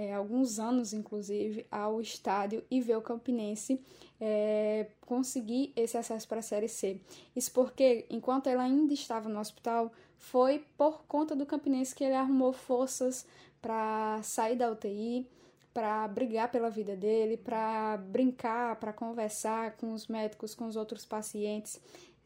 é, 0.00 0.14
alguns 0.14 0.58
anos, 0.58 0.94
inclusive, 0.94 1.66
ao 1.70 2.00
estádio 2.00 2.64
e 2.70 2.80
ver 2.80 2.96
o 2.96 3.02
Campinense 3.02 3.78
é, 4.18 4.86
conseguir 5.02 5.74
esse 5.76 5.94
acesso 5.98 6.26
para 6.26 6.38
a 6.38 6.42
Série 6.42 6.68
C. 6.68 6.98
Isso 7.36 7.52
porque, 7.52 8.06
enquanto 8.08 8.46
ele 8.46 8.60
ainda 8.60 8.94
estava 8.94 9.28
no 9.28 9.38
hospital, 9.38 9.92
foi 10.16 10.64
por 10.78 11.02
conta 11.04 11.36
do 11.36 11.44
Campinense 11.44 11.94
que 11.94 12.02
ele 12.02 12.14
arrumou 12.14 12.50
forças 12.54 13.26
para 13.60 14.22
sair 14.22 14.56
da 14.56 14.70
UTI, 14.70 15.28
para 15.74 16.08
brigar 16.08 16.50
pela 16.50 16.70
vida 16.70 16.96
dele, 16.96 17.36
para 17.36 17.98
brincar, 17.98 18.76
para 18.76 18.94
conversar 18.94 19.76
com 19.76 19.92
os 19.92 20.06
médicos, 20.06 20.54
com 20.54 20.66
os 20.66 20.76
outros 20.76 21.04
pacientes. 21.04 21.78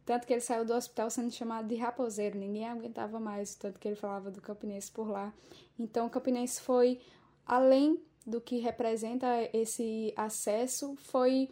Tanto 0.07 0.29
que 0.29 0.33
ele 0.33 0.41
saiu 0.41 0.65
do 0.65 0.75
hospital 0.75 1.11
sendo 1.11 1.33
chamado 1.33 1.67
de 1.67 1.75
raposeiro, 1.75 2.39
ninguém 2.39 2.69
aguentava 2.69 3.19
mais, 3.19 3.57
tanto 3.57 3.81
que 3.81 3.89
ele 3.89 3.97
falava 3.97 4.31
do 4.31 4.41
Campinense 4.41 4.93
por 4.93 5.11
lá. 5.11 5.33
Então, 5.77 6.07
o 6.07 6.11
Campinense 6.11 6.61
foi 6.61 7.01
além 7.47 8.01
do 8.27 8.41
que 8.41 8.59
representa 8.59 9.27
esse 9.53 10.13
acesso, 10.17 10.97
foi 10.97 11.51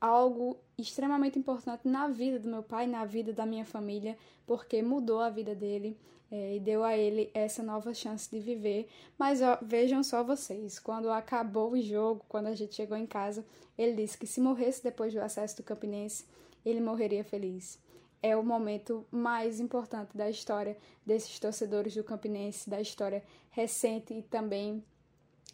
algo 0.00 0.56
extremamente 0.78 1.38
importante 1.38 1.86
na 1.88 2.08
vida 2.08 2.38
do 2.38 2.48
meu 2.48 2.62
pai, 2.62 2.86
na 2.86 3.04
vida 3.04 3.32
da 3.32 3.46
minha 3.46 3.64
família, 3.64 4.16
porque 4.46 4.82
mudou 4.82 5.20
a 5.20 5.30
vida 5.30 5.54
dele 5.54 5.98
é, 6.30 6.56
e 6.56 6.60
deu 6.60 6.84
a 6.84 6.96
ele 6.96 7.30
essa 7.34 7.62
nova 7.62 7.94
chance 7.94 8.30
de 8.30 8.38
viver. 8.38 8.88
Mas 9.18 9.40
ó, 9.40 9.58
vejam 9.62 10.02
só 10.02 10.22
vocês, 10.22 10.78
quando 10.78 11.10
acabou 11.10 11.72
o 11.72 11.80
jogo, 11.80 12.24
quando 12.28 12.46
a 12.46 12.54
gente 12.54 12.74
chegou 12.74 12.96
em 12.96 13.06
casa, 13.06 13.44
ele 13.76 13.94
disse 13.94 14.18
que 14.18 14.26
se 14.26 14.40
morresse 14.40 14.82
depois 14.82 15.12
do 15.12 15.20
acesso 15.20 15.56
do 15.56 15.62
Campinense, 15.62 16.24
ele 16.64 16.80
morreria 16.80 17.24
feliz. 17.24 17.78
É 18.22 18.36
o 18.36 18.42
momento 18.42 19.06
mais 19.10 19.60
importante 19.60 20.16
da 20.16 20.28
história 20.28 20.76
desses 21.04 21.38
torcedores 21.38 21.94
do 21.94 22.02
Campinense, 22.02 22.68
da 22.68 22.80
história 22.80 23.22
recente 23.50 24.14
e 24.14 24.22
também 24.22 24.82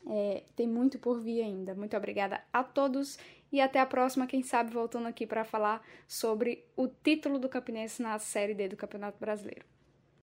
é, 0.06 0.42
tem 0.56 0.66
muito 0.66 0.98
por 0.98 1.20
vir 1.20 1.42
ainda. 1.42 1.74
Muito 1.74 1.96
obrigada 1.96 2.40
a 2.52 2.62
todos 2.62 3.18
e 3.50 3.60
até 3.60 3.80
a 3.80 3.86
próxima. 3.86 4.26
Quem 4.26 4.42
sabe 4.42 4.72
voltando 4.72 5.06
aqui 5.06 5.26
para 5.26 5.44
falar 5.44 5.82
sobre 6.08 6.64
o 6.76 6.88
título 6.88 7.38
do 7.38 7.48
Campinense 7.48 8.02
na 8.02 8.18
Série 8.18 8.54
D 8.54 8.68
do 8.68 8.76
Campeonato 8.76 9.18
Brasileiro. 9.18 9.64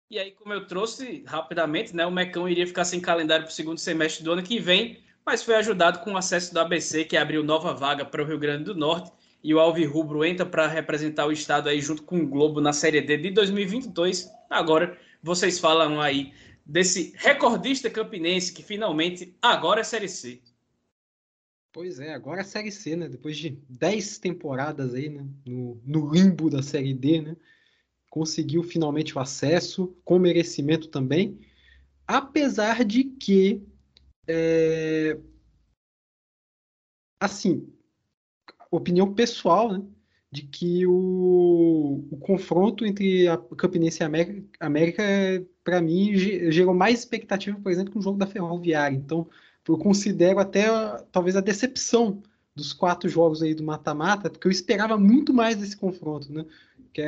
E 0.10 0.18
aí, 0.18 0.32
como 0.32 0.54
eu 0.54 0.66
trouxe 0.66 1.24
rapidamente, 1.28 1.94
né, 1.94 2.06
o 2.06 2.12
Mecão 2.12 2.48
iria 2.48 2.66
ficar 2.66 2.86
sem 2.86 3.02
calendário 3.02 3.44
para 3.44 3.52
o 3.52 3.56
segundo 3.56 3.78
semestre 3.78 4.24
do 4.24 4.32
ano 4.32 4.42
que 4.42 4.58
vem, 4.58 5.04
mas 5.26 5.44
foi 5.44 5.56
ajudado 5.56 6.00
com 6.00 6.14
o 6.14 6.18
acesso 6.18 6.54
do 6.54 6.62
ABC, 6.62 7.04
que 7.04 7.18
abriu 7.18 7.44
nova 7.44 7.74
vaga 7.74 8.06
para 8.06 8.24
o 8.24 8.26
Rio 8.26 8.40
Grande 8.40 8.64
do 8.64 8.76
Norte, 8.76 9.12
e 9.44 9.54
o 9.54 9.60
Alvi 9.60 9.84
Rubro 9.84 10.24
entra 10.24 10.46
para 10.46 10.66
representar 10.66 11.26
o 11.26 11.32
estado 11.32 11.68
aí 11.68 11.82
junto 11.82 12.04
com 12.04 12.20
o 12.20 12.28
Globo 12.28 12.62
na 12.62 12.72
Série 12.72 13.02
D 13.02 13.18
de 13.18 13.32
2022. 13.32 14.32
Agora, 14.50 14.98
vocês 15.22 15.60
falam 15.60 16.00
aí 16.00 16.32
desse 16.68 17.14
recordista 17.16 17.90
campinense 17.90 18.52
que 18.52 18.62
finalmente 18.62 19.36
agora 19.42 19.80
é 19.80 19.84
Série 19.84 20.10
C. 20.10 20.42
Pois 21.72 22.00
é, 22.00 22.14
agora 22.14 22.42
é 22.42 22.44
Série 22.44 22.72
C, 22.72 22.96
né? 22.96 23.08
Depois 23.08 23.38
de 23.38 23.52
10 23.70 24.18
temporadas 24.18 24.94
aí, 24.94 25.10
né? 25.10 25.26
No, 25.46 25.80
no 25.86 26.12
limbo 26.12 26.50
da 26.50 26.62
Série 26.62 26.94
D, 26.94 27.22
né? 27.22 27.38
Conseguiu 28.10 28.64
finalmente 28.64 29.16
o 29.16 29.20
acesso, 29.20 29.96
com 30.04 30.20
merecimento 30.20 30.88
também. 30.88 31.40
Apesar 32.06 32.84
de 32.84 33.04
que, 33.04 33.62
é... 34.28 35.18
assim, 37.20 37.72
opinião 38.72 39.14
pessoal, 39.14 39.72
né? 39.72 39.86
De 40.38 40.44
que 40.44 40.86
o, 40.86 42.06
o 42.12 42.18
confronto 42.18 42.86
entre 42.86 43.28
a 43.28 43.38
Campinense 43.58 44.02
e 44.02 44.04
a 44.04 44.06
América, 44.06 44.44
América 44.60 45.04
para 45.64 45.82
mim, 45.82 46.16
gerou 46.16 46.76
mais 46.76 47.00
expectativa, 47.00 47.60
por 47.60 47.72
exemplo, 47.72 47.92
que 47.92 47.98
um 47.98 48.02
jogo 48.02 48.20
da 48.20 48.28
Ferroviária. 48.28 48.96
Então, 48.96 49.28
eu 49.68 49.78
considero 49.78 50.38
até 50.40 50.68
talvez 51.12 51.36
a 51.36 51.42
decepção 51.42 52.22
dos 52.56 52.72
quatro 52.72 53.10
jogos 53.10 53.42
aí 53.42 53.56
do 53.56 53.64
mata-mata, 53.64 54.30
porque 54.30 54.48
eu 54.48 54.52
esperava 54.52 54.96
muito 54.98 55.34
mais 55.34 55.56
desse 55.56 55.76
confronto, 55.76 56.32
né? 56.32 56.46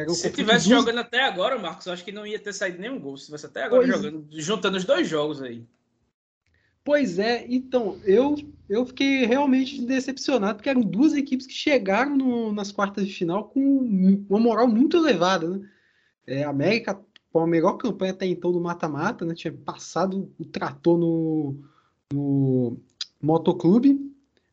Se 0.10 0.30
tivesse 0.32 0.70
dos... 0.70 0.78
jogando 0.78 1.00
até 1.00 1.24
agora, 1.24 1.58
Marcos, 1.58 1.88
eu 1.88 1.94
acho 1.94 2.06
que 2.06 2.12
não 2.12 2.26
ia 2.26 2.38
ter 2.38 2.54
saído 2.54 2.80
nenhum 2.80 3.00
gol. 3.00 3.18
Se 3.18 3.26
tivesse 3.26 3.46
até 3.46 3.64
agora 3.64 3.84
pois... 3.84 3.96
jogando, 3.96 4.28
juntando 4.30 4.78
os 4.78 4.86
dois 4.86 5.08
jogos 5.08 5.42
aí. 5.42 5.64
Pois 6.84 7.18
é, 7.18 7.46
então, 7.48 7.98
eu, 8.04 8.36
eu 8.70 8.86
fiquei 8.86 9.26
realmente 9.26 9.82
decepcionado, 9.82 10.56
porque 10.56 10.70
eram 10.70 10.82
duas 10.82 11.14
equipes 11.16 11.48
que 11.48 11.54
chegaram 11.54 12.16
no, 12.16 12.54
nas 12.54 12.72
quartas 12.72 13.08
de 13.08 13.14
final 13.14 13.46
com 13.46 13.60
uma 14.30 14.40
moral 14.40 14.68
muito 14.68 14.96
elevada, 14.96 15.50
né? 15.50 15.70
É, 16.28 16.44
a 16.44 16.50
América, 16.50 17.00
com 17.34 17.40
a 17.40 17.48
melhor 17.48 17.74
campanha 17.78 18.12
até 18.12 18.28
então 18.28 18.52
do 18.52 18.62
mata-mata, 18.62 19.26
né? 19.26 19.34
Tinha 19.34 19.52
passado 19.52 20.32
o 20.38 20.46
trator 20.46 21.00
no, 21.00 21.58
no 22.14 22.78
motoclube, 23.20 24.00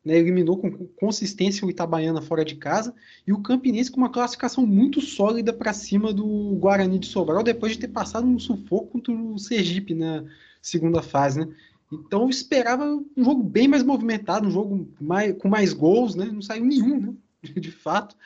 né? 0.02 0.16
eliminou 0.16 0.56
com 0.56 0.70
consistência 0.96 1.66
o 1.66 1.70
Itabaiana 1.70 2.22
fora 2.22 2.42
de 2.42 2.56
casa, 2.56 2.94
e 3.26 3.32
o 3.34 3.42
Campinense 3.42 3.90
com 3.90 3.98
uma 3.98 4.10
classificação 4.10 4.66
muito 4.66 5.02
sólida 5.02 5.52
para 5.52 5.74
cima 5.74 6.10
do 6.10 6.56
Guarani 6.56 6.98
de 6.98 7.06
Sobral, 7.06 7.42
depois 7.42 7.72
de 7.72 7.80
ter 7.80 7.88
passado 7.88 8.26
um 8.26 8.38
sufoco 8.38 8.92
contra 8.92 9.12
o 9.12 9.38
Sergipe 9.38 9.94
na 9.94 10.24
segunda 10.62 11.02
fase, 11.02 11.40
né? 11.40 11.54
Então 11.92 12.22
eu 12.22 12.30
esperava 12.30 12.84
um 12.84 13.24
jogo 13.24 13.42
bem 13.42 13.68
mais 13.68 13.82
movimentado, 13.82 14.46
um 14.46 14.50
jogo 14.50 14.88
mais, 15.00 15.36
com 15.38 15.48
mais 15.48 15.72
gols, 15.72 16.14
né? 16.14 16.26
Não 16.26 16.42
saiu 16.42 16.64
nenhum, 16.64 17.00
né? 17.00 17.14
De 17.60 17.70
fato. 17.70 18.16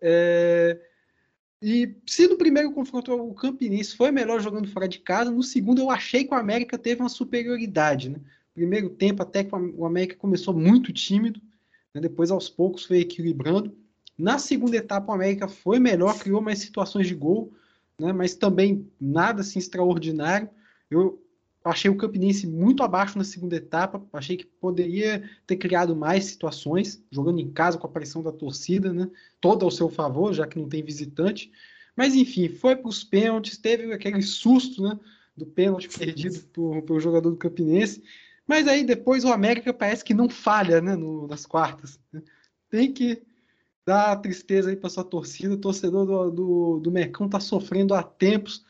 É... 0.00 0.80
E 1.60 1.94
se 2.06 2.26
no 2.26 2.36
primeiro 2.36 2.72
confronto 2.72 3.12
o 3.14 3.34
Campinense 3.34 3.96
foi 3.96 4.10
melhor 4.10 4.40
jogando 4.40 4.66
fora 4.68 4.88
de 4.88 4.98
casa, 4.98 5.30
no 5.30 5.42
segundo 5.42 5.80
eu 5.80 5.90
achei 5.90 6.24
que 6.24 6.34
o 6.34 6.36
América 6.36 6.76
teve 6.76 7.00
uma 7.00 7.08
superioridade, 7.08 8.08
né? 8.08 8.18
Primeiro 8.52 8.90
tempo 8.90 9.22
até 9.22 9.44
que 9.44 9.54
o 9.54 9.86
América 9.86 10.16
começou 10.16 10.52
muito 10.52 10.92
tímido, 10.92 11.40
né? 11.94 12.00
depois 12.00 12.30
aos 12.30 12.48
poucos 12.48 12.84
foi 12.84 12.98
equilibrando. 12.98 13.76
Na 14.18 14.38
segunda 14.38 14.76
etapa 14.76 15.12
o 15.12 15.14
América 15.14 15.48
foi 15.48 15.78
melhor, 15.78 16.18
criou 16.18 16.40
mais 16.40 16.58
situações 16.58 17.06
de 17.06 17.14
gol, 17.14 17.52
né? 17.98 18.12
mas 18.12 18.34
também 18.34 18.90
nada 19.00 19.40
assim 19.40 19.58
extraordinário. 19.58 20.50
Eu 20.90 21.22
achei 21.64 21.90
o 21.90 21.96
Campinense 21.96 22.46
muito 22.46 22.82
abaixo 22.82 23.16
na 23.16 23.24
segunda 23.24 23.56
etapa. 23.56 24.04
Achei 24.12 24.36
que 24.36 24.44
poderia 24.44 25.28
ter 25.46 25.56
criado 25.56 25.94
mais 25.94 26.24
situações, 26.24 27.02
jogando 27.10 27.40
em 27.40 27.50
casa 27.50 27.78
com 27.78 27.86
a 27.86 27.90
pressão 27.90 28.22
da 28.22 28.32
torcida, 28.32 28.92
né? 28.92 29.10
Toda 29.40 29.64
ao 29.64 29.70
seu 29.70 29.88
favor, 29.88 30.32
já 30.32 30.46
que 30.46 30.58
não 30.58 30.68
tem 30.68 30.82
visitante. 30.82 31.50
Mas 31.96 32.14
enfim, 32.14 32.48
foi 32.48 32.74
para 32.74 32.88
os 32.88 33.04
pênaltis, 33.04 33.58
teve 33.58 33.92
aquele 33.92 34.22
susto, 34.22 34.82
né? 34.82 34.98
Do 35.36 35.46
pênalti 35.46 35.88
perdido 35.88 36.40
pelo 36.82 37.00
jogador 37.00 37.30
do 37.30 37.36
Campinense. 37.36 38.02
Mas 38.46 38.66
aí 38.66 38.84
depois 38.84 39.24
o 39.24 39.32
América 39.32 39.72
parece 39.72 40.04
que 40.04 40.14
não 40.14 40.28
falha, 40.28 40.80
né? 40.80 40.96
No, 40.96 41.26
nas 41.28 41.46
quartas. 41.46 41.98
Né? 42.12 42.22
Tem 42.68 42.92
que 42.92 43.22
dar 43.86 44.16
tristeza 44.16 44.70
aí 44.70 44.76
para 44.76 44.90
sua 44.90 45.04
torcida. 45.04 45.54
O 45.54 45.58
torcedor 45.58 46.06
do, 46.06 46.30
do, 46.30 46.80
do 46.80 46.90
Mecão 46.90 47.28
tá 47.28 47.40
sofrendo 47.40 47.94
há 47.94 48.02
tempos 48.02 48.64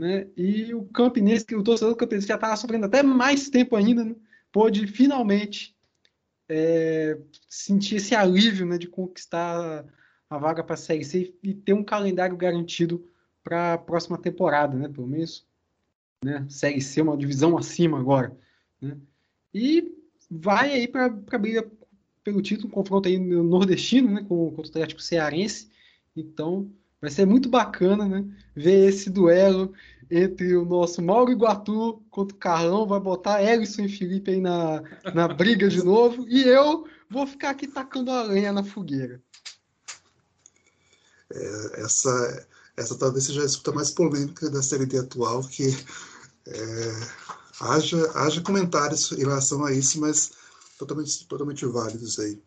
né? 0.00 0.26
E 0.34 0.74
o 0.74 0.84
Campinense, 0.86 1.44
o 1.54 1.62
torcedor 1.62 1.92
do 1.92 1.96
Campinense 1.96 2.26
já 2.26 2.36
estava 2.36 2.56
sofrendo 2.56 2.86
até 2.86 3.02
mais 3.02 3.50
tempo 3.50 3.76
ainda, 3.76 4.02
né? 4.02 4.16
pôde 4.50 4.86
finalmente 4.86 5.76
é, 6.48 7.18
sentir 7.48 7.96
esse 7.96 8.14
alívio 8.14 8.66
né, 8.66 8.78
de 8.78 8.88
conquistar 8.88 9.84
a 10.28 10.38
vaga 10.38 10.64
para 10.64 10.74
a 10.74 10.78
Série 10.78 11.04
C 11.04 11.34
e 11.42 11.54
ter 11.54 11.74
um 11.74 11.84
calendário 11.84 12.36
garantido 12.36 13.06
para 13.44 13.74
a 13.74 13.78
próxima 13.78 14.16
temporada, 14.16 14.76
né? 14.76 14.88
Pelo 14.88 15.06
menos, 15.06 15.46
né? 16.24 16.46
Série 16.48 16.80
C, 16.80 17.00
uma 17.02 17.16
divisão 17.16 17.56
acima 17.58 17.98
agora, 17.98 18.36
né? 18.80 18.96
E 19.52 19.94
vai 20.30 20.72
aí 20.72 20.88
para 20.88 21.06
a 21.06 21.38
briga 21.38 21.68
pelo 22.22 22.42
título, 22.42 22.68
um 22.68 22.70
confronto 22.70 23.08
aí 23.08 23.18
no 23.18 23.42
nordestino, 23.42 24.10
né? 24.10 24.24
Com 24.26 24.54
o 24.54 24.60
Atlético 24.60 25.02
Cearense. 25.02 25.70
Então, 26.14 26.70
Vai 27.00 27.10
ser 27.10 27.26
muito 27.26 27.48
bacana, 27.48 28.06
né? 28.06 28.24
Ver 28.54 28.88
esse 28.88 29.08
duelo 29.08 29.72
entre 30.10 30.56
o 30.56 30.64
nosso 30.64 31.00
Mauro 31.00 31.32
Iguatu 31.32 32.02
contra 32.10 32.36
o 32.36 32.38
Carlão. 32.38 32.86
Vai 32.86 33.00
botar 33.00 33.42
Ellison 33.42 33.82
e 33.82 33.88
Felipe 33.88 34.32
aí 34.32 34.40
na, 34.40 34.82
na 35.14 35.28
briga 35.28 35.68
de 35.68 35.82
novo. 35.82 36.28
E 36.28 36.42
eu 36.42 36.86
vou 37.08 37.26
ficar 37.26 37.50
aqui 37.50 37.66
tacando 37.66 38.10
a 38.10 38.22
lenha 38.22 38.52
na 38.52 38.62
fogueira. 38.62 39.22
É, 41.32 41.82
essa, 41.82 42.46
essa 42.76 42.98
talvez 42.98 43.24
seja 43.24 43.42
a 43.42 43.46
escuta 43.46 43.72
mais 43.72 43.90
polêmica 43.90 44.50
da 44.50 44.62
série 44.62 44.84
D 44.84 44.98
atual, 44.98 45.42
que 45.44 45.68
é, 46.46 46.92
haja, 47.60 48.10
haja 48.14 48.42
comentários 48.42 49.12
em 49.12 49.20
relação 49.20 49.64
a 49.64 49.72
isso, 49.72 50.00
mas 50.00 50.32
totalmente, 50.78 51.26
totalmente 51.26 51.64
válidos 51.64 52.18
aí. 52.18 52.42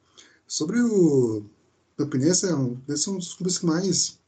Sobre 0.45 0.79
o 0.81 1.45
Campinense, 1.97 2.45
é 2.45 2.93
esse 2.93 3.07
é 3.07 3.11
um 3.11 3.17
dos 3.17 3.33
clubes 3.33 3.57
que 3.57 3.65
mais 3.65 4.19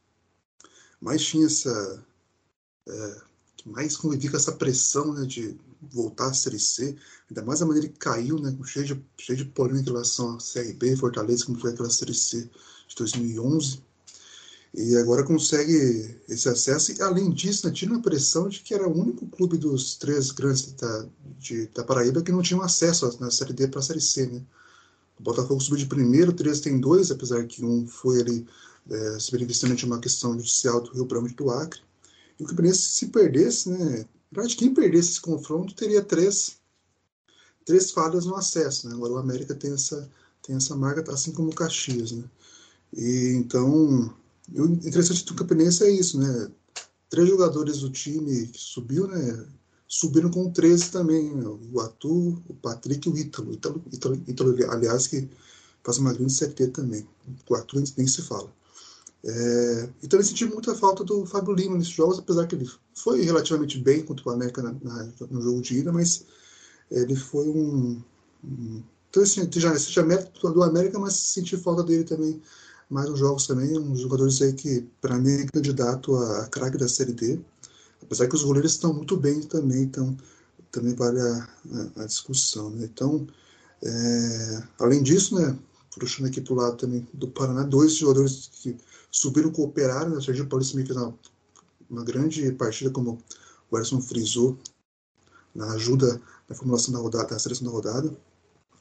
mais 1.02 1.24
tinha 1.24 1.46
essa. 1.46 2.06
É, 2.88 3.22
que 3.58 3.70
mais 3.70 3.98
convivia 3.98 4.30
com 4.30 4.38
essa 4.38 4.52
pressão 4.52 5.14
né, 5.14 5.26
de 5.26 5.58
voltar 5.82 6.28
à 6.28 6.34
Série 6.34 6.60
C, 6.60 6.96
ainda 7.30 7.44
mais 7.44 7.62
a 7.62 7.66
maneira 7.66 7.88
que 7.88 7.98
caiu, 7.98 8.40
né, 8.40 8.56
cheio 8.66 8.86
de, 8.86 9.06
cheio 9.18 9.38
de 9.38 9.46
polêmica 9.46 9.90
em 9.90 9.94
relação 9.94 10.36
à 10.36 10.38
CRB, 10.38 10.96
Fortaleza, 10.96 11.46
como 11.46 11.60
foi 11.60 11.72
aquela 11.72 11.90
Série 11.90 12.14
C 12.14 12.50
de 12.88 12.96
2011. 12.96 13.84
E 14.78 14.98
agora 14.98 15.24
consegue 15.24 16.20
esse 16.28 16.50
acesso, 16.50 16.92
e 16.92 17.02
além 17.02 17.32
disso, 17.32 17.66
né, 17.66 17.74
tinha 17.74 17.90
uma 17.90 18.02
pressão 18.02 18.50
de 18.50 18.60
que 18.60 18.74
era 18.74 18.88
o 18.88 19.00
único 19.00 19.26
clube 19.28 19.58
dos 19.58 19.96
três 19.96 20.32
grandes 20.32 20.74
da, 20.74 21.06
de, 21.40 21.68
da 21.68 21.84
Paraíba 21.84 22.22
que 22.22 22.32
não 22.32 22.42
tinha 22.42 22.62
acesso 22.62 23.18
na 23.22 23.32
Série 23.32 23.54
D 23.54 23.70
para 23.70 23.80
a 23.80 23.84
Série 23.84 24.02
C. 24.02 24.28
Né? 24.28 24.42
O 25.18 25.24
Botafogo 25.24 25.62
subiu 25.62 25.78
de 25.78 25.86
primeiro, 25.86 26.32
o 26.32 26.36
13 26.36 26.62
tem 26.62 26.80
dois, 26.80 27.10
apesar 27.10 27.46
que 27.46 27.64
um 27.64 27.88
foi 27.88 28.20
ali 28.20 28.46
é, 28.90 29.18
beneficiando 29.32 29.76
de 29.76 29.86
uma 29.86 30.00
questão 30.00 30.34
judicial 30.34 30.82
do 30.82 30.92
Rio 30.92 31.06
Branco 31.06 31.30
e 31.30 31.34
do 31.34 31.50
Acre. 31.50 31.82
E 32.40 32.44
o 32.44 32.48
Campinense, 32.48 32.82
se 32.82 33.08
perdesse, 33.08 33.70
né, 33.70 34.06
verdade, 34.32 34.56
quem 34.56 34.74
perdesse 34.74 35.12
esse 35.12 35.22
confronto 35.22 35.74
teria 35.74 36.02
três, 36.02 36.58
três 37.66 37.92
falhas 37.92 38.26
no 38.26 38.36
acesso. 38.36 38.88
Né? 38.88 38.96
Agora 38.96 39.14
o 39.14 39.18
América 39.18 39.56
tem 39.56 39.74
essa, 39.74 40.10
tem 40.44 40.56
essa 40.56 40.76
marca, 40.76 41.12
assim 41.12 41.32
como 41.32 41.50
o 41.50 41.56
Caxias. 41.56 42.12
Né? 42.12 42.24
E, 42.94 43.34
então, 43.38 44.14
o 44.54 44.66
interessante 44.66 45.26
do 45.26 45.36
Campinense 45.36 45.84
é 45.84 45.90
isso, 45.90 46.20
né? 46.20 46.52
Três 47.10 47.30
jogadores 47.30 47.80
do 47.80 47.90
time 47.90 48.48
que 48.48 48.60
subiu, 48.60 49.08
né? 49.08 49.46
Subiram 49.88 50.30
com 50.32 50.52
13 50.52 50.92
também, 50.92 51.34
né? 51.34 51.46
o 51.72 51.80
Atu, 51.80 52.42
o 52.48 52.54
Patrick 52.56 53.08
e 53.08 53.12
o 53.12 53.18
Ítalo. 53.18 53.54
Ítalo, 53.54 53.84
Ítalo, 53.92 54.24
Ítalo 54.28 54.72
aliás, 54.72 55.08
que 55.08 55.30
faz 55.84 55.98
uma 55.98 56.14
grande 56.14 56.36
CT 56.36 56.68
também. 56.68 57.08
O 57.48 57.56
Arthur 57.56 57.84
nem 57.96 58.08
se 58.08 58.22
fala. 58.24 58.52
É, 59.28 59.90
então 60.04 60.20
eu 60.20 60.24
senti 60.24 60.46
muita 60.46 60.76
falta 60.76 61.04
do 61.04 61.26
Fábio 61.26 61.54
Lima 61.54 61.78
nesses 61.78 61.94
jogos, 61.94 62.20
apesar 62.20 62.46
que 62.46 62.54
ele 62.54 62.70
foi 62.94 63.24
relativamente 63.24 63.80
bem 63.80 64.04
contra 64.04 64.30
o 64.30 64.32
América 64.32 64.62
na, 64.62 64.76
na, 64.84 65.10
no 65.32 65.42
jogo 65.42 65.62
de 65.62 65.80
ida, 65.80 65.92
mas 65.92 66.26
ele 66.92 67.16
foi 67.16 67.48
um. 67.50 68.02
um 68.44 68.84
então, 69.10 69.24
assim, 69.24 69.50
já, 69.56 69.76
já 69.76 70.04
mérito 70.04 70.52
do 70.52 70.64
América, 70.64 71.00
mas 71.00 71.14
senti 71.14 71.58
falta 71.58 71.84
dele 71.84 72.04
também 72.04 72.42
mais 72.90 73.10
nos 73.10 73.20
jogos 73.20 73.48
também. 73.48 73.78
Um 73.78 73.96
jogadores 73.96 74.42
aí 74.42 74.54
que, 74.54 74.88
para 75.02 75.18
mim, 75.18 75.32
é 75.32 75.46
candidato 75.46 76.16
a 76.16 76.48
craque 76.48 76.78
da 76.78 76.88
Série 76.88 77.14
D. 77.14 77.40
Apesar 78.04 78.28
que 78.28 78.36
os 78.36 78.44
goleiros 78.44 78.74
estão 78.74 78.94
muito 78.94 79.18
bem 79.18 79.42
também, 79.42 79.84
então 79.84 80.16
também 80.72 80.94
vale 80.94 81.20
a, 81.20 81.50
a, 81.98 82.04
a 82.04 82.06
discussão. 82.06 82.70
Né? 82.70 82.90
Então, 82.94 83.26
é, 83.82 84.64
além 84.80 85.02
disso, 85.02 85.36
né, 85.36 85.58
puxando 85.98 86.28
aqui 86.28 86.42
para 86.42 86.54
o 86.54 86.58
lado 86.58 86.78
também 86.78 87.08
do 87.14 87.28
Paraná, 87.30 87.64
dois 87.64 87.96
jogadores 87.96 88.50
que 88.52 88.78
subiram 89.16 89.50
com 89.50 89.62
o 89.62 89.66
Operário, 89.66 90.12
né? 90.12 90.18
o 90.18 90.22
Serginho 90.22 90.48
Paulista 90.48 90.76
fez 90.76 90.92
uma, 90.92 91.18
uma 91.90 92.04
grande 92.04 92.52
partida, 92.52 92.92
como 92.92 93.18
o 93.72 93.78
Erson 93.78 94.02
frisou, 94.02 94.60
na 95.54 95.72
ajuda 95.72 96.22
na 96.50 96.56
formulação 96.56 96.94
da 96.94 97.00
rodada, 97.00 97.30
da 97.30 97.40
seleção 97.40 97.66
da 97.66 97.72
rodada. 97.72 98.16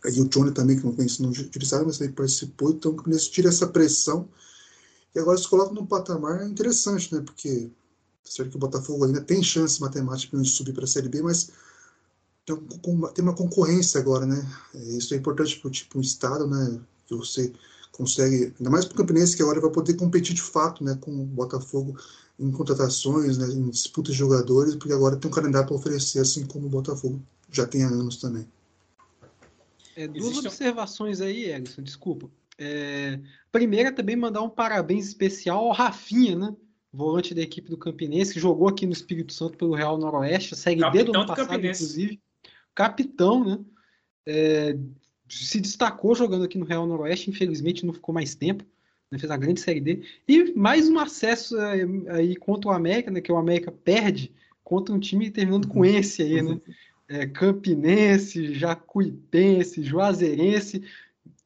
E 0.05 0.21
o 0.21 0.29
Johnny 0.29 0.51
também, 0.51 0.77
que 0.77 0.85
não 0.85 0.93
conhece 0.93 1.23
no 1.23 1.33
judiciário, 1.33 1.87
mas 1.87 1.99
também 1.99 2.13
participou, 2.13 2.73
então 2.73 2.91
o 2.91 2.97
Campinense 2.97 3.31
tira 3.31 3.49
essa 3.49 3.67
pressão 3.69 4.29
e 5.15 5.21
agora 5.21 5.39
se 5.39 5.49
coloca 5.49 5.73
num 5.73 5.87
patamar 5.87 6.45
interessante, 6.47 7.15
né? 7.15 7.23
Porque 7.23 7.71
certo 8.25 8.51
que 8.51 8.57
o 8.57 8.61
Botafogo 8.61 9.05
ainda 9.05 9.21
tem 9.21 9.43
chance 9.43 9.81
matemática 9.81 10.37
de 10.37 10.49
subir 10.49 10.73
para 10.73 10.85
a 10.85 10.89
Série 10.89 11.09
B, 11.09 11.23
mas 11.23 11.51
tem, 12.45 13.25
uma 13.25 13.35
concorrência 13.35 14.01
agora, 14.01 14.27
né? 14.27 14.45
Isso 14.75 15.15
é 15.15 15.17
importante 15.17 15.59
para 15.61 15.69
o 15.69 15.71
tipo, 15.71 15.99
um 15.99 16.03
estado, 16.03 16.47
né? 16.47 16.81
Que 17.07 17.15
você 17.15 17.53
consegue, 17.97 18.53
ainda 18.59 18.71
mais 18.71 18.85
para 18.85 18.95
o 18.95 18.97
Campinense, 18.99 19.37
que 19.37 19.43
agora 19.43 19.61
vai 19.61 19.71
poder 19.71 19.95
competir 19.95 20.35
de 20.35 20.43
fato 20.43 20.83
né, 20.83 20.99
com 21.01 21.11
o 21.13 21.25
Botafogo 21.25 21.97
em 22.39 22.51
contratações, 22.51 23.39
né, 23.39 23.47
em 23.47 23.71
disputas 23.71 24.13
de 24.13 24.19
jogadores, 24.19 24.75
porque 24.75 24.93
agora 24.93 25.17
tem 25.17 25.31
um 25.31 25.35
calendário 25.35 25.69
para 25.69 25.77
oferecer, 25.77 26.19
assim 26.19 26.45
como 26.45 26.67
o 26.67 26.71
Botafogo 26.71 27.23
já 27.51 27.67
tem 27.67 27.85
há 27.85 27.89
anos 27.89 28.17
também. 28.17 28.47
É, 29.97 30.09
duas 30.09 30.25
Existe... 30.25 30.49
observações 30.49 31.21
aí, 31.21 31.53
Edson, 31.53 31.83
desculpa. 31.83 32.29
É, 32.59 33.21
primeira, 33.53 33.93
também 33.93 34.17
mandar 34.17 34.43
um 34.43 34.51
parabéns 34.51 35.07
especial 35.07 35.67
ao 35.67 35.73
Rafinha, 35.73 36.37
né? 36.37 36.57
Volante 36.93 37.35
da 37.35 37.43
equipe 37.43 37.71
do 37.71 37.77
Campinense, 37.77 38.33
que 38.33 38.41
jogou 38.41 38.69
aqui 38.69 38.87
no 38.87 38.93
Espírito 38.93 39.33
Santo 39.33 39.57
pelo 39.59 39.75
Real 39.75 39.99
Noroeste, 39.99 40.57
segue 40.57 40.83
desde 40.91 41.11
o 41.11 41.17
ano 41.17 41.27
passado, 41.27 41.65
inclusive. 41.65 42.21
Capitão, 42.75 43.45
né? 43.45 43.59
É, 44.27 44.77
se 45.35 45.61
destacou 45.61 46.15
jogando 46.15 46.45
aqui 46.45 46.59
no 46.59 46.65
Real 46.65 46.87
Noroeste, 46.87 47.31
infelizmente 47.31 47.85
não 47.87 47.93
ficou 47.93 48.15
mais 48.15 48.35
tempo, 48.35 48.65
né, 49.11 49.19
fez 49.19 49.31
a 49.31 49.37
grande 49.37 49.61
Série 49.61 49.81
D. 49.81 50.03
E 50.29 50.53
mais 50.53 50.89
um 50.89 50.99
acesso 50.99 51.57
aí 52.09 52.37
contra 52.37 52.71
o 52.71 52.73
América, 52.73 53.11
né, 53.11 53.21
que 53.21 53.33
o 53.33 53.37
América 53.37 53.73
perde 53.73 54.33
contra 54.63 54.95
um 54.95 54.99
time 54.99 55.31
terminando 55.31 55.69
com 55.69 55.85
esse 55.85 56.23
aí, 56.23 56.43
né? 56.43 56.61
é, 57.09 57.27
Campinense, 57.27 58.55
Jacuipense, 58.55 59.83
Juazeirense. 59.83 60.83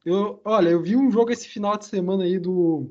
Eu, 0.05 0.39
olha, 0.43 0.69
eu 0.69 0.81
vi 0.81 0.95
um 0.95 1.11
jogo 1.11 1.31
esse 1.31 1.47
final 1.47 1.77
de 1.77 1.85
semana 1.85 2.23
aí 2.23 2.39
do 2.39 2.89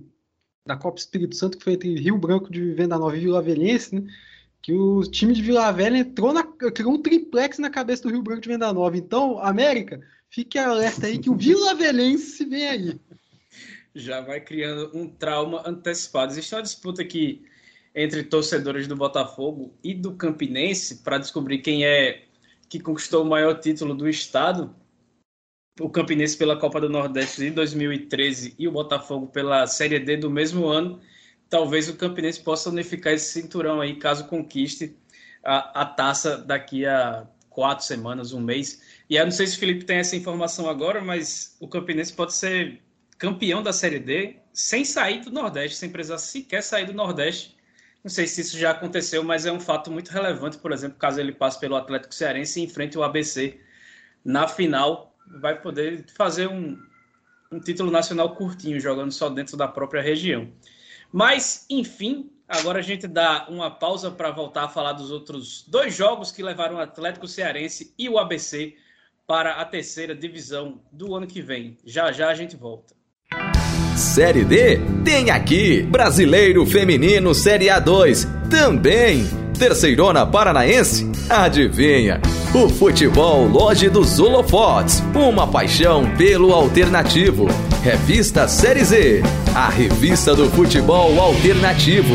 da 0.65 0.77
Copa 0.77 0.99
Espírito 0.99 1.35
Santo, 1.35 1.57
que 1.57 1.65
foi 1.65 1.73
entre 1.73 1.99
Rio 1.99 2.19
Branco 2.19 2.53
de 2.53 2.75
Venda 2.75 2.99
Nova 2.99 3.17
e 3.17 3.21
Vila 3.21 3.41
Velhense, 3.41 3.95
né? 3.95 4.03
Que 4.61 4.75
o 4.75 5.01
time 5.01 5.33
de 5.33 5.41
Vila 5.41 5.73
Velha 5.73 5.97
entrou 5.97 6.31
na, 6.31 6.43
criou 6.43 6.93
um 6.93 7.01
triplex 7.01 7.59
na 7.59 7.71
cabeça 7.71 8.03
do 8.03 8.11
Rio 8.11 8.23
Branco 8.23 8.43
de 8.43 8.51
Venda 8.51 8.71
Nova. 8.71 8.95
Então, 8.99 9.39
América, 9.39 10.03
fique 10.31 10.59
alerta 10.59 11.07
aí 11.07 11.19
que 11.19 11.31
o 11.31 11.37
Vila 11.37 11.75
Velhense 11.75 12.45
vem 12.45 12.69
aí. 12.69 13.01
Já 13.95 14.21
vai 14.21 14.41
criando 14.41 14.91
um 14.95 15.09
trauma 15.09 15.63
antecipado. 15.67 16.33
Existe 16.33 16.55
uma 16.55 16.63
disputa 16.63 17.03
aqui 17.03 17.45
entre 17.95 18.23
torcedores 18.23 18.87
do 18.87 18.95
Botafogo 18.95 19.75
e 19.83 19.95
do 19.95 20.15
Campinense 20.15 20.97
para 20.97 21.19
descobrir 21.19 21.59
quem 21.59 21.85
é 21.85 22.25
que 22.69 22.79
conquistou 22.79 23.25
o 23.25 23.29
maior 23.29 23.59
título 23.59 23.95
do 23.95 24.09
estado 24.09 24.75
o 25.81 25.89
Campinense 25.89 26.37
pela 26.37 26.57
Copa 26.57 26.81
do 26.81 26.89
Nordeste 26.89 27.41
de 27.41 27.51
2013 27.51 28.55
e 28.59 28.67
o 28.67 28.73
Botafogo 28.73 29.29
pela 29.29 29.67
Série 29.67 29.99
D 29.99 30.17
do 30.17 30.31
mesmo 30.31 30.67
ano, 30.67 31.01
talvez 31.49 31.89
o 31.89 31.97
Campinense 31.97 32.41
possa 32.41 32.71
unificar 32.71 33.13
esse 33.13 33.41
cinturão 33.41 33.81
aí, 33.81 33.97
caso 33.97 34.27
conquiste 34.27 34.97
a, 35.43 35.83
a 35.83 35.87
taça 35.87 36.37
daqui 36.37 36.85
a 36.85 37.27
quatro 37.49 37.85
semanas, 37.85 38.33
um 38.33 38.41
mês. 38.41 38.83
E 39.09 39.17
eu 39.17 39.25
não 39.25 39.33
sei 39.33 39.47
se 39.47 39.57
o 39.57 39.59
Felipe 39.59 39.85
tem 39.85 39.99
essa 39.99 40.17
informação 40.17 40.69
agora, 40.69 41.01
mas 41.01 41.57
o 41.61 41.67
Campinense 41.67 42.13
pode 42.13 42.35
ser 42.35 42.83
campeão 43.17 43.63
da 43.63 43.73
Série 43.73 43.99
D 43.99 44.37
sem 44.53 44.85
sair 44.85 45.21
do 45.21 45.31
Nordeste, 45.31 45.77
sem 45.77 45.91
precisar 45.91 46.19
sequer 46.19 46.63
sair 46.63 46.87
do 46.87 46.93
Nordeste. 46.93 47.57
Não 48.05 48.11
sei 48.11 48.27
se 48.27 48.43
isso 48.43 48.59
já 48.59 48.71
aconteceu, 48.71 49.25
mas 49.25 49.47
é 49.47 49.53
um 49.53 49.61
fato 49.61 49.91
muito 49.91 50.09
relevante, 50.11 50.59
por 50.59 50.73
exemplo, 50.73 50.99
caso 50.99 51.21
ele 51.21 51.33
passe 51.33 51.59
pelo 51.59 51.75
Atlético 51.77 52.15
Cearense 52.15 52.61
e 52.61 52.65
enfrente 52.65 52.97
o 52.97 53.03
ABC 53.03 53.59
na 54.25 54.47
final 54.47 55.17
vai 55.41 55.61
poder 55.61 56.05
fazer 56.17 56.47
um, 56.49 56.79
um 57.51 57.59
título 57.59 57.91
nacional 57.91 58.35
curtinho, 58.35 58.79
jogando 58.81 59.13
só 59.13 59.29
dentro 59.29 59.57
da 59.57 59.67
própria 59.67 60.03
região. 60.03 60.53
Mas, 61.13 61.67
enfim, 61.71 62.31
agora 62.47 62.79
a 62.79 62.83
gente 62.83 63.07
dá 63.07 63.47
uma 63.49 63.71
pausa 63.71 64.11
para 64.11 64.31
voltar 64.31 64.65
a 64.65 64.69
falar 64.69 64.93
dos 64.93 65.11
outros 65.11 65.65
dois 65.67 65.95
jogos 65.95 66.31
que 66.31 66.43
levaram 66.43 66.77
o 66.77 66.81
Atlético 66.81 67.27
Cearense 67.27 67.95
e 67.99 68.09
o 68.09 68.19
ABC 68.19 68.77
para 69.29 69.61
a 69.61 69.65
terceira 69.67 70.15
divisão 70.15 70.81
do 70.91 71.15
ano 71.15 71.27
que 71.27 71.43
vem. 71.43 71.77
Já 71.85 72.11
já 72.11 72.31
a 72.31 72.35
gente 72.35 72.57
volta. 72.57 72.95
Série 73.95 74.43
D 74.43 74.81
tem 75.05 75.31
aqui 75.31 75.83
Brasileiro 75.83 76.65
Feminino 76.65 77.35
Série 77.35 77.67
A2 77.67 78.27
também. 78.49 79.27
Terceirona 79.59 80.25
Paranaense? 80.25 81.11
Adivinha? 81.29 82.23
O 82.55 82.71
futebol 82.71 83.47
Loja 83.47 83.91
dos 83.91 84.19
Holofotes, 84.19 85.01
uma 85.15 85.47
paixão 85.47 86.17
pelo 86.17 86.55
alternativo. 86.55 87.49
Revista 87.83 88.49
Série 88.49 88.85
Z, 88.85 89.23
a 89.55 89.69
revista 89.69 90.35
do 90.35 90.49
futebol 90.49 91.21
alternativo. 91.21 92.15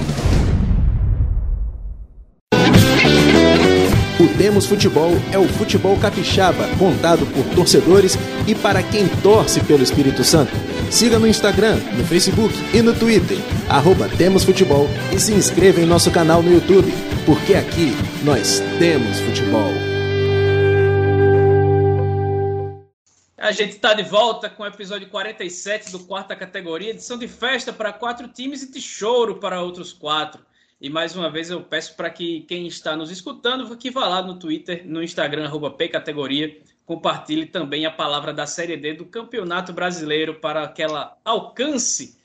Temos 4.41 4.65
Futebol 4.65 5.11
é 5.31 5.37
o 5.37 5.47
futebol 5.47 5.95
capixaba, 5.99 6.67
contado 6.79 7.27
por 7.27 7.45
torcedores 7.53 8.17
e 8.47 8.55
para 8.55 8.81
quem 8.81 9.07
torce 9.21 9.63
pelo 9.63 9.83
Espírito 9.83 10.23
Santo. 10.23 10.51
Siga 10.89 11.19
no 11.19 11.27
Instagram, 11.27 11.75
no 11.95 12.03
Facebook 12.03 12.51
e 12.75 12.81
no 12.81 12.91
Twitter, 12.91 13.37
arroba 13.69 14.09
Temos 14.09 14.43
Futebol 14.43 14.87
e 15.15 15.19
se 15.19 15.31
inscreva 15.31 15.79
em 15.79 15.85
nosso 15.85 16.09
canal 16.09 16.41
no 16.41 16.51
YouTube, 16.51 16.91
porque 17.23 17.53
aqui 17.53 17.91
nós 18.23 18.59
temos 18.79 19.19
futebol. 19.19 19.71
A 23.37 23.51
gente 23.51 23.73
está 23.73 23.93
de 23.93 24.01
volta 24.01 24.49
com 24.49 24.63
o 24.63 24.65
episódio 24.65 25.07
47 25.07 25.91
do 25.91 25.99
quarta 25.99 26.35
categoria, 26.35 26.89
edição 26.89 27.15
de 27.15 27.27
festa 27.27 27.71
para 27.71 27.93
quatro 27.93 28.27
times 28.27 28.63
e 28.63 28.71
de 28.71 28.81
choro 28.81 29.35
para 29.35 29.61
outros 29.61 29.93
quatro. 29.93 30.41
E 30.81 30.89
mais 30.89 31.15
uma 31.15 31.29
vez 31.29 31.51
eu 31.51 31.61
peço 31.61 31.95
para 31.95 32.09
que 32.09 32.41
quem 32.41 32.65
está 32.65 32.95
nos 32.95 33.11
escutando, 33.11 33.77
que 33.77 33.91
vá 33.91 34.07
lá 34.07 34.23
no 34.23 34.39
Twitter, 34.39 34.81
no 34.83 35.03
Instagram, 35.03 35.45
arroba 35.45 35.69
Pcategoria, 35.69 36.59
compartilhe 36.87 37.45
também 37.45 37.85
a 37.85 37.91
palavra 37.91 38.33
da 38.33 38.47
Série 38.47 38.75
D 38.75 38.95
do 38.95 39.05
Campeonato 39.05 39.71
Brasileiro 39.71 40.39
para 40.39 40.67
que 40.67 40.81
ela 40.81 41.15
alcance 41.23 42.17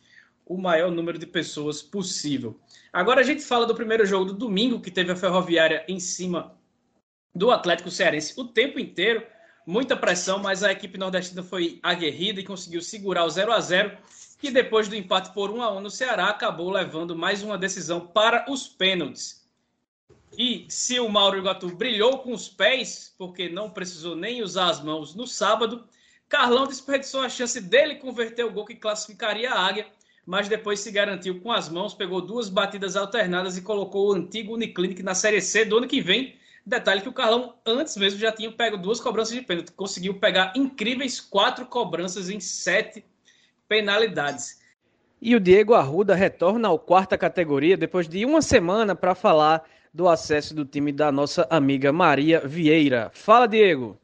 o 0.46 0.56
maior 0.56 0.90
número 0.90 1.18
de 1.18 1.26
pessoas 1.26 1.82
possível. 1.82 2.58
Agora 2.90 3.20
a 3.20 3.24
gente 3.24 3.42
fala 3.42 3.66
do 3.66 3.74
primeiro 3.74 4.06
jogo 4.06 4.24
do 4.24 4.32
domingo, 4.32 4.80
que 4.80 4.90
teve 4.90 5.12
a 5.12 5.16
Ferroviária 5.16 5.84
em 5.86 6.00
cima 6.00 6.56
do 7.34 7.50
Atlético 7.50 7.90
Cearense 7.90 8.40
o 8.40 8.44
tempo 8.44 8.80
inteiro. 8.80 9.22
Muita 9.66 9.94
pressão, 9.94 10.38
mas 10.38 10.62
a 10.62 10.72
equipe 10.72 10.96
nordestina 10.96 11.42
foi 11.42 11.78
aguerrida 11.82 12.40
e 12.40 12.44
conseguiu 12.44 12.80
segurar 12.80 13.26
o 13.26 13.28
0 13.28 13.52
a 13.52 13.60
0 13.60 13.98
que 14.38 14.50
depois 14.50 14.88
do 14.88 14.96
empate 14.96 15.32
por 15.32 15.50
1 15.50 15.62
a 15.62 15.72
1 15.72 15.80
no 15.80 15.90
Ceará 15.90 16.28
acabou 16.28 16.70
levando 16.70 17.16
mais 17.16 17.42
uma 17.42 17.56
decisão 17.56 18.00
para 18.06 18.44
os 18.50 18.68
pênaltis. 18.68 19.46
E 20.36 20.66
se 20.68 21.00
o 21.00 21.08
Mauro 21.08 21.38
Iguatu 21.38 21.74
brilhou 21.74 22.18
com 22.18 22.32
os 22.32 22.48
pés, 22.48 23.14
porque 23.16 23.48
não 23.48 23.70
precisou 23.70 24.14
nem 24.14 24.42
usar 24.42 24.68
as 24.68 24.82
mãos 24.82 25.14
no 25.14 25.26
sábado, 25.26 25.84
Carlão 26.28 26.66
desperdiçou 26.66 27.22
a 27.22 27.28
chance 27.28 27.60
dele 27.60 27.96
converter 27.96 28.44
o 28.44 28.52
gol 28.52 28.66
que 28.66 28.74
classificaria 28.74 29.50
a 29.50 29.66
Águia, 29.66 29.86
mas 30.26 30.48
depois 30.48 30.80
se 30.80 30.90
garantiu 30.90 31.40
com 31.40 31.52
as 31.52 31.68
mãos, 31.68 31.94
pegou 31.94 32.20
duas 32.20 32.48
batidas 32.48 32.96
alternadas 32.96 33.56
e 33.56 33.62
colocou 33.62 34.08
o 34.08 34.12
antigo 34.12 34.54
Uniclinic 34.54 35.02
na 35.02 35.14
Série 35.14 35.40
C 35.40 35.64
do 35.64 35.78
ano 35.78 35.86
que 35.86 36.00
vem. 36.00 36.36
Detalhe 36.66 37.00
que 37.00 37.08
o 37.08 37.12
Carlão 37.12 37.54
antes 37.64 37.96
mesmo 37.96 38.18
já 38.18 38.32
tinha 38.32 38.50
pego 38.50 38.76
duas 38.76 39.00
cobranças 39.00 39.32
de 39.32 39.40
pênalti, 39.40 39.70
conseguiu 39.70 40.14
pegar 40.14 40.52
incríveis 40.56 41.20
quatro 41.20 41.64
cobranças 41.64 42.28
em 42.28 42.40
sete 42.40 43.04
penalidades. 43.68 44.60
E 45.20 45.34
o 45.34 45.40
Diego 45.40 45.74
Arruda 45.74 46.14
retorna 46.14 46.68
ao 46.68 46.78
quarta 46.78 47.16
categoria 47.16 47.76
depois 47.76 48.08
de 48.08 48.24
uma 48.24 48.42
semana 48.42 48.94
para 48.94 49.14
falar 49.14 49.64
do 49.92 50.08
acesso 50.08 50.54
do 50.54 50.64
time 50.64 50.92
da 50.92 51.10
nossa 51.10 51.46
amiga 51.48 51.92
Maria 51.92 52.40
Vieira. 52.40 53.10
Fala, 53.14 53.48
Diego! 53.48 53.98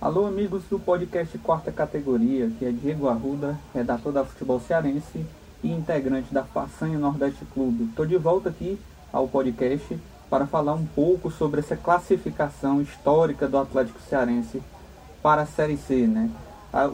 Alô, 0.00 0.26
amigos 0.26 0.64
do 0.64 0.78
podcast 0.78 1.36
Quarta 1.38 1.70
Categoria, 1.72 2.50
que 2.58 2.64
é 2.64 2.70
Diego 2.70 3.08
Arruda, 3.08 3.58
redator 3.74 4.12
da 4.12 4.24
Futebol 4.24 4.60
Cearense 4.60 5.26
e 5.62 5.70
integrante 5.70 6.32
da 6.32 6.42
Façanha 6.42 6.98
Nordeste 6.98 7.44
Clube. 7.52 7.84
Estou 7.84 8.06
de 8.06 8.16
volta 8.16 8.48
aqui 8.48 8.78
ao 9.12 9.28
podcast 9.28 9.98
para 10.30 10.46
falar 10.46 10.74
um 10.74 10.86
pouco 10.86 11.30
sobre 11.30 11.60
essa 11.60 11.76
classificação 11.76 12.80
histórica 12.80 13.46
do 13.48 13.58
Atlético 13.58 14.00
Cearense 14.00 14.62
para 15.22 15.42
a 15.42 15.46
Série 15.46 15.76
C, 15.76 16.06
né? 16.06 16.30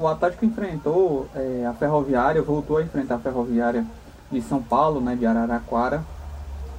O 0.01 0.09
Atlético 0.09 0.47
enfrentou 0.47 1.29
é, 1.35 1.67
a 1.67 1.75
Ferroviária, 1.75 2.41
voltou 2.41 2.79
a 2.79 2.83
enfrentar 2.83 3.17
a 3.17 3.19
Ferroviária 3.19 3.85
de 4.33 4.41
São 4.41 4.63
Paulo, 4.63 5.01
né, 5.01 5.15
de 5.15 5.27
Araraquara, 5.27 6.03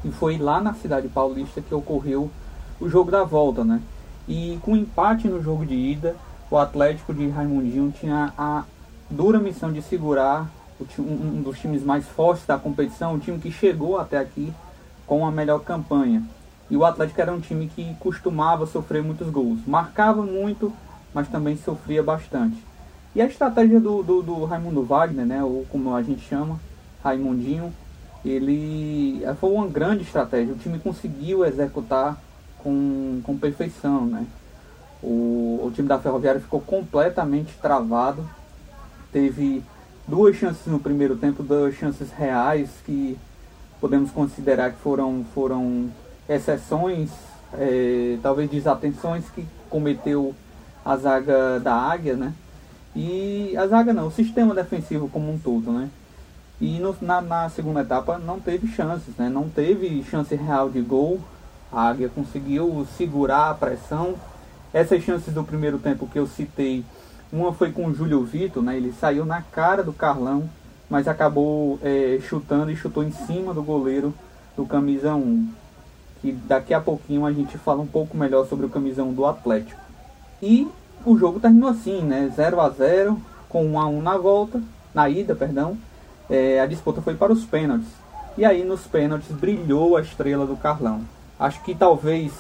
e 0.03 0.11
foi 0.11 0.37
lá 0.37 0.59
na 0.59 0.73
cidade 0.73 1.07
paulista 1.07 1.61
que 1.61 1.75
ocorreu 1.75 2.31
o 2.79 2.89
jogo 2.89 3.11
da 3.11 3.23
volta, 3.23 3.63
né? 3.63 3.81
E 4.27 4.59
com 4.63 4.75
empate 4.75 5.27
no 5.27 5.41
jogo 5.41 5.65
de 5.65 5.75
ida, 5.75 6.15
o 6.49 6.57
Atlético 6.57 7.13
de 7.13 7.29
Raimundinho 7.29 7.91
tinha 7.91 8.33
a 8.37 8.63
dura 9.09 9.39
missão 9.39 9.71
de 9.71 9.81
segurar 9.81 10.49
um 10.99 11.41
dos 11.41 11.59
times 11.59 11.83
mais 11.83 12.05
fortes 12.07 12.45
da 12.45 12.57
competição, 12.57 13.13
um 13.13 13.19
time 13.19 13.39
que 13.39 13.51
chegou 13.51 13.99
até 13.99 14.17
aqui 14.17 14.53
com 15.05 15.25
a 15.25 15.31
melhor 15.31 15.59
campanha. 15.59 16.23
E 16.69 16.75
o 16.75 16.83
Atlético 16.83 17.21
era 17.21 17.31
um 17.31 17.39
time 17.39 17.67
que 17.67 17.95
costumava 17.99 18.65
sofrer 18.65 19.03
muitos 19.03 19.29
gols, 19.29 19.59
marcava 19.65 20.23
muito, 20.23 20.73
mas 21.13 21.27
também 21.27 21.57
sofria 21.57 22.03
bastante. 22.03 22.57
E 23.15 23.21
a 23.21 23.25
estratégia 23.25 23.79
do, 23.79 24.03
do, 24.03 24.21
do 24.21 24.45
Raimundo 24.45 24.83
Wagner, 24.83 25.25
né, 25.25 25.43
ou 25.43 25.65
como 25.71 25.95
a 25.95 26.01
gente 26.03 26.21
chama, 26.21 26.59
Raimundinho, 27.03 27.73
ele 28.23 29.23
eh, 29.23 29.33
foi 29.39 29.51
uma 29.51 29.67
grande 29.67 30.03
estratégia. 30.03 30.53
O 30.53 30.57
time 30.57 30.79
conseguiu 30.79 31.45
executar 31.45 32.19
com, 32.59 33.21
com 33.23 33.37
perfeição, 33.37 34.05
né? 34.05 34.25
O, 35.01 35.61
o 35.63 35.71
time 35.73 35.87
da 35.87 35.99
Ferroviária 35.99 36.41
ficou 36.41 36.59
completamente 36.59 37.53
travado. 37.61 38.27
Teve 39.11 39.63
duas 40.07 40.35
chances 40.35 40.65
no 40.65 40.79
primeiro 40.79 41.15
tempo, 41.15 41.43
duas 41.43 41.75
chances 41.75 42.11
reais 42.11 42.69
que 42.85 43.17
podemos 43.79 44.11
considerar 44.11 44.71
que 44.71 44.79
foram, 44.79 45.25
foram 45.33 45.89
exceções, 46.27 47.11
é, 47.53 48.17
talvez 48.21 48.49
desatenções 48.49 49.25
que 49.29 49.45
cometeu 49.69 50.33
a 50.83 50.97
zaga 50.97 51.59
da 51.59 51.73
Águia, 51.73 52.15
né? 52.15 52.33
E 52.97 53.55
a 53.55 53.67
zaga 53.67 53.93
não, 53.93 54.07
o 54.07 54.11
sistema 54.11 54.55
defensivo 54.55 55.07
como 55.07 55.31
um 55.31 55.37
todo, 55.37 55.71
né? 55.71 55.87
E 56.59 56.79
no, 56.79 56.95
na, 56.99 57.21
na, 57.21 57.47
segunda 57.47 57.81
etapa 57.81 58.17
não 58.17 58.39
teve 58.39 58.67
chances, 58.67 59.15
né? 59.15 59.29
Não 59.29 59.47
teve 59.47 60.03
chance 60.03 60.33
real 60.33 60.67
de 60.67 60.81
gol. 60.81 61.21
A 61.71 61.89
Águia 61.89 62.09
conseguiu 62.09 62.87
segurar 62.97 63.51
a 63.51 63.53
pressão. 63.53 64.15
Essas 64.73 65.03
chances 65.03 65.31
do 65.31 65.43
primeiro 65.43 65.77
tempo 65.77 66.07
que 66.07 66.17
eu 66.17 66.25
citei, 66.25 66.83
uma 67.31 67.53
foi 67.53 67.71
com 67.71 67.85
o 67.85 67.93
Júlio 67.93 68.23
Vitor, 68.23 68.63
né? 68.63 68.75
Ele 68.75 68.91
saiu 68.91 69.25
na 69.25 69.43
cara 69.43 69.83
do 69.83 69.93
Carlão, 69.93 70.49
mas 70.89 71.07
acabou 71.07 71.79
é, 71.83 72.17
chutando 72.27 72.71
e 72.71 72.75
chutou 72.75 73.03
em 73.03 73.11
cima 73.11 73.53
do 73.53 73.61
goleiro 73.61 74.11
do 74.55 74.65
camisa 74.65 75.13
1. 75.13 75.47
Que 76.19 76.31
daqui 76.31 76.73
a 76.73 76.81
pouquinho 76.81 77.27
a 77.27 77.31
gente 77.31 77.59
fala 77.59 77.79
um 77.79 77.87
pouco 77.87 78.17
melhor 78.17 78.47
sobre 78.47 78.65
o 78.65 78.69
camisa 78.69 79.03
1 79.03 79.13
do 79.13 79.23
Atlético. 79.23 79.79
E 80.41 80.67
o 81.05 81.17
jogo 81.17 81.39
terminou 81.39 81.69
assim, 81.69 82.01
né? 82.01 82.31
0 82.35 82.59
a 82.59 82.69
0 82.69 83.21
com 83.49 83.65
1 83.65 83.79
a 83.79 83.87
1 83.87 84.01
na 84.01 84.17
volta, 84.17 84.61
na 84.93 85.09
ida, 85.09 85.35
perdão. 85.35 85.77
É, 86.29 86.59
a 86.59 86.65
disputa 86.65 87.01
foi 87.01 87.15
para 87.15 87.31
os 87.31 87.45
pênaltis. 87.45 87.89
E 88.37 88.45
aí 88.45 88.63
nos 88.63 88.81
pênaltis 88.81 89.31
brilhou 89.31 89.97
a 89.97 90.01
estrela 90.01 90.45
do 90.45 90.55
Carlão. 90.55 91.01
Acho 91.39 91.63
que 91.63 91.73
talvez 91.73 92.33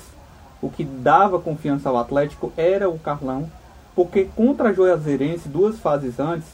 o 0.61 0.69
que 0.69 0.83
dava 0.83 1.39
confiança 1.39 1.89
ao 1.89 1.97
Atlético 1.97 2.51
era 2.57 2.89
o 2.89 2.99
Carlão, 2.99 3.49
porque 3.95 4.25
contra 4.35 4.69
a 4.69 4.73
Juazeirense, 4.73 5.49
duas 5.49 5.79
fases 5.79 6.19
antes, 6.19 6.47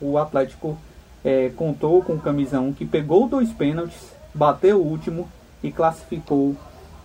o 0.00 0.18
Atlético 0.18 0.76
é, 1.24 1.50
contou 1.56 2.02
com 2.02 2.14
o 2.14 2.20
camisão 2.20 2.72
que 2.72 2.84
pegou 2.84 3.28
dois 3.28 3.50
pênaltis, 3.52 4.12
bateu 4.34 4.78
o 4.78 4.86
último 4.86 5.28
e 5.62 5.70
classificou 5.70 6.56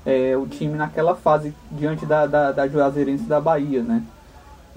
é, 0.05 0.35
o 0.35 0.47
time 0.47 0.73
naquela 0.73 1.15
fase 1.15 1.53
diante 1.71 2.05
da, 2.05 2.25
da, 2.25 2.51
da 2.51 2.67
Juazeirense 2.67 3.25
da 3.25 3.39
Bahia, 3.39 3.83
né? 3.83 4.03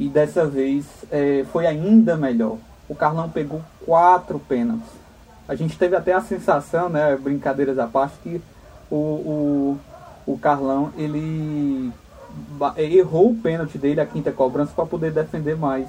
E 0.01 0.09
dessa 0.09 0.47
vez 0.47 0.87
é, 1.13 1.45
foi 1.53 1.67
ainda 1.67 2.17
melhor. 2.17 2.57
O 2.89 2.95
Carlão 2.95 3.29
pegou 3.29 3.61
quatro 3.85 4.39
pênaltis. 4.39 4.89
A 5.47 5.55
gente 5.55 5.77
teve 5.77 5.95
até 5.95 6.15
a 6.15 6.23
sensação, 6.23 6.89
né, 6.89 7.15
brincadeiras 7.17 7.79
à 7.79 7.87
parte, 7.87 8.15
que 8.23 8.41
o, 8.91 8.97
o, 8.97 9.79
o 10.27 10.39
Carlão 10.39 10.91
ele 10.97 11.93
errou 12.79 13.33
o 13.33 13.37
pênalti 13.37 13.77
dele, 13.77 14.01
a 14.01 14.07
quinta 14.07 14.33
cobrança, 14.33 14.73
para 14.75 14.87
poder 14.87 15.13
defender 15.13 15.55
mais. 15.55 15.87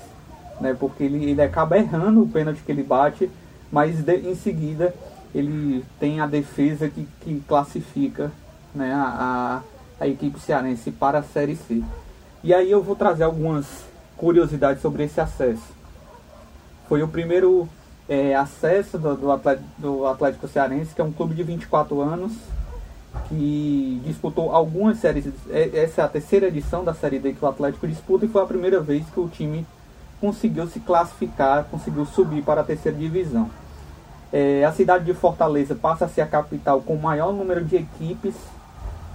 Né, 0.60 0.76
porque 0.78 1.06
ele, 1.06 1.32
ele 1.32 1.42
acaba 1.42 1.78
errando 1.78 2.22
o 2.22 2.28
pênalti 2.28 2.62
que 2.66 2.72
ele 2.74 2.84
bate, 2.84 3.32
mas 3.72 4.04
de, 4.04 4.30
em 4.30 4.36
seguida 4.36 4.94
ele 5.34 5.86
tem 6.02 6.20
a 6.20 6.28
defesa 6.28 6.90
que, 6.90 7.08
que 7.22 7.42
classifica 7.48 8.30
né, 8.76 8.94
a, 8.94 9.62
a, 10.02 10.04
a 10.04 10.08
equipe 10.10 10.38
cearense 10.38 10.92
para 10.92 11.20
a 11.20 11.24
Série 11.24 11.56
C. 11.56 11.82
E 12.44 12.54
aí 12.54 12.70
eu 12.70 12.84
vou 12.84 12.96
trazer 12.98 13.24
algumas 13.24 13.90
curiosidade 14.22 14.80
sobre 14.80 15.04
esse 15.04 15.20
acesso. 15.20 15.74
Foi 16.88 17.02
o 17.02 17.08
primeiro 17.08 17.68
é, 18.08 18.36
acesso 18.36 19.00
do, 19.00 19.16
do, 19.16 19.32
Atlético, 19.32 19.68
do 19.80 20.06
Atlético 20.06 20.48
Cearense, 20.48 20.94
que 20.94 21.02
é 21.02 21.04
um 21.04 21.12
clube 21.12 21.34
de 21.34 21.42
24 21.42 22.00
anos, 22.00 22.32
que 23.28 24.00
disputou 24.06 24.54
algumas 24.54 25.00
séries. 25.00 25.26
É, 25.50 25.72
essa 25.74 26.02
é 26.02 26.06
a 26.06 26.08
terceira 26.08 26.48
edição 26.50 26.84
da 26.84 26.94
Série 26.94 27.18
D 27.18 27.34
que 27.34 27.44
o 27.44 27.48
Atlético 27.48 27.88
disputa 27.88 28.24
e 28.24 28.30
foi 28.30 28.44
a 28.44 28.46
primeira 28.46 28.80
vez 28.80 29.04
que 29.12 29.20
o 29.20 29.28
time 29.28 29.66
conseguiu 30.20 30.68
se 30.68 30.80
classificar, 30.80 31.64
conseguiu 31.64 32.06
subir 32.06 32.44
para 32.44 32.62
a 32.62 32.64
terceira 32.64 32.96
divisão. 32.96 33.50
É, 34.32 34.64
a 34.64 34.72
cidade 34.72 35.04
de 35.04 35.16
Fortaleza 35.16 35.74
passa 35.74 36.06
a 36.06 36.08
ser 36.08 36.22
a 36.22 36.28
capital 36.28 36.82
com 36.82 36.94
o 36.94 37.02
maior 37.02 37.34
número 37.34 37.66
de 37.66 37.76
equipes 37.76 38.36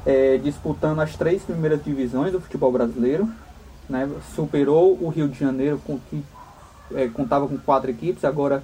é, 0.04 0.36
disputando 0.38 1.00
as 1.00 1.14
três 1.14 1.42
primeiras 1.42 1.82
divisões 1.82 2.32
do 2.32 2.40
futebol 2.40 2.72
brasileiro 2.72 3.30
né, 3.88 4.08
superou 4.34 4.98
o 5.00 5.08
Rio 5.08 5.28
de 5.28 5.38
Janeiro, 5.38 5.80
com, 5.86 5.98
que 5.98 6.24
é, 6.94 7.08
contava 7.08 7.46
com 7.46 7.56
quatro 7.58 7.90
equipes, 7.90 8.24
agora 8.24 8.62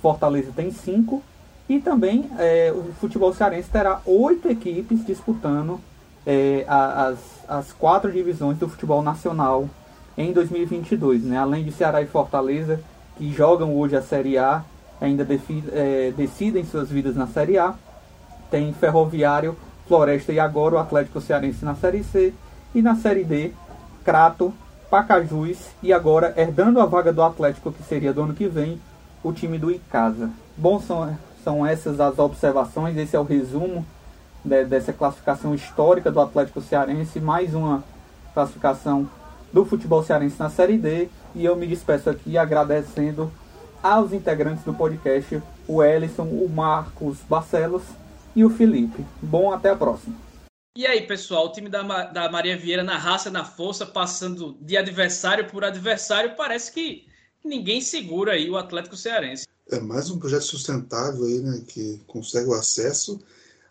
Fortaleza 0.00 0.52
tem 0.54 0.70
cinco. 0.70 1.22
E 1.68 1.78
também 1.78 2.28
é, 2.38 2.72
o 2.74 2.92
futebol 2.94 3.32
cearense 3.32 3.70
terá 3.70 4.00
oito 4.04 4.48
equipes 4.48 5.06
disputando 5.06 5.80
é, 6.26 6.64
as, 6.66 7.18
as 7.48 7.72
quatro 7.72 8.10
divisões 8.10 8.58
do 8.58 8.68
futebol 8.68 9.02
nacional 9.02 9.68
em 10.18 10.32
2022. 10.32 11.22
Né? 11.22 11.38
Além 11.38 11.64
de 11.64 11.70
Ceará 11.70 12.02
e 12.02 12.06
Fortaleza, 12.06 12.80
que 13.16 13.32
jogam 13.32 13.76
hoje 13.76 13.96
a 13.96 14.02
Série 14.02 14.36
A, 14.36 14.64
ainda 15.00 15.24
defi, 15.24 15.62
é, 15.72 16.12
decidem 16.16 16.64
suas 16.64 16.90
vidas 16.90 17.14
na 17.14 17.26
Série 17.26 17.58
A. 17.58 17.74
Tem 18.50 18.72
Ferroviário, 18.72 19.56
Floresta 19.86 20.32
e 20.32 20.40
agora 20.40 20.74
o 20.74 20.78
Atlético 20.78 21.20
Cearense 21.20 21.64
na 21.64 21.76
Série 21.76 22.02
C. 22.02 22.34
E 22.74 22.82
na 22.82 22.96
Série 22.96 23.24
D, 23.24 23.52
Crato, 24.04 24.52
Pacajus 24.90 25.58
e 25.82 25.92
agora, 25.92 26.34
herdando 26.36 26.80
a 26.80 26.86
vaga 26.86 27.12
do 27.12 27.22
Atlético, 27.22 27.72
que 27.72 27.82
seria 27.82 28.12
do 28.12 28.22
ano 28.22 28.34
que 28.34 28.48
vem, 28.48 28.80
o 29.22 29.32
time 29.32 29.58
do 29.58 29.70
Icasa. 29.70 30.30
Bom, 30.56 30.80
são, 30.80 31.16
são 31.44 31.64
essas 31.64 32.00
as 32.00 32.18
observações, 32.18 32.96
esse 32.96 33.14
é 33.14 33.20
o 33.20 33.24
resumo 33.24 33.86
de, 34.44 34.64
dessa 34.64 34.92
classificação 34.92 35.54
histórica 35.54 36.10
do 36.10 36.20
Atlético 36.20 36.60
Cearense, 36.60 37.20
mais 37.20 37.54
uma 37.54 37.84
classificação 38.34 39.08
do 39.52 39.64
futebol 39.64 40.02
cearense 40.02 40.38
na 40.38 40.50
Série 40.50 40.78
D. 40.78 41.08
E 41.34 41.44
eu 41.44 41.56
me 41.56 41.66
despeço 41.66 42.10
aqui 42.10 42.36
agradecendo 42.36 43.30
aos 43.82 44.12
integrantes 44.12 44.64
do 44.64 44.74
podcast, 44.74 45.42
o 45.66 45.82
Ellison, 45.82 46.24
o 46.24 46.48
Marcos 46.48 47.18
Barcelos 47.28 47.82
e 48.34 48.44
o 48.44 48.50
Felipe. 48.50 49.04
Bom, 49.22 49.52
até 49.52 49.70
a 49.70 49.76
próxima. 49.76 50.29
E 50.76 50.86
aí, 50.86 51.04
pessoal, 51.04 51.46
o 51.46 51.52
time 51.52 51.68
da, 51.68 51.82
da 51.82 52.30
Maria 52.30 52.56
Vieira 52.56 52.84
na 52.84 52.96
raça, 52.96 53.28
na 53.28 53.44
força, 53.44 53.84
passando 53.84 54.56
de 54.60 54.76
adversário 54.76 55.48
por 55.48 55.64
adversário, 55.64 56.36
parece 56.36 56.70
que 56.70 57.08
ninguém 57.44 57.80
segura 57.80 58.32
aí 58.32 58.48
o 58.48 58.56
Atlético 58.56 58.96
Cearense. 58.96 59.48
É 59.68 59.80
mais 59.80 60.10
um 60.10 60.18
projeto 60.18 60.44
sustentável 60.44 61.24
aí, 61.24 61.40
né, 61.40 61.64
que 61.66 62.00
consegue 62.06 62.48
o 62.48 62.54
acesso. 62.54 63.20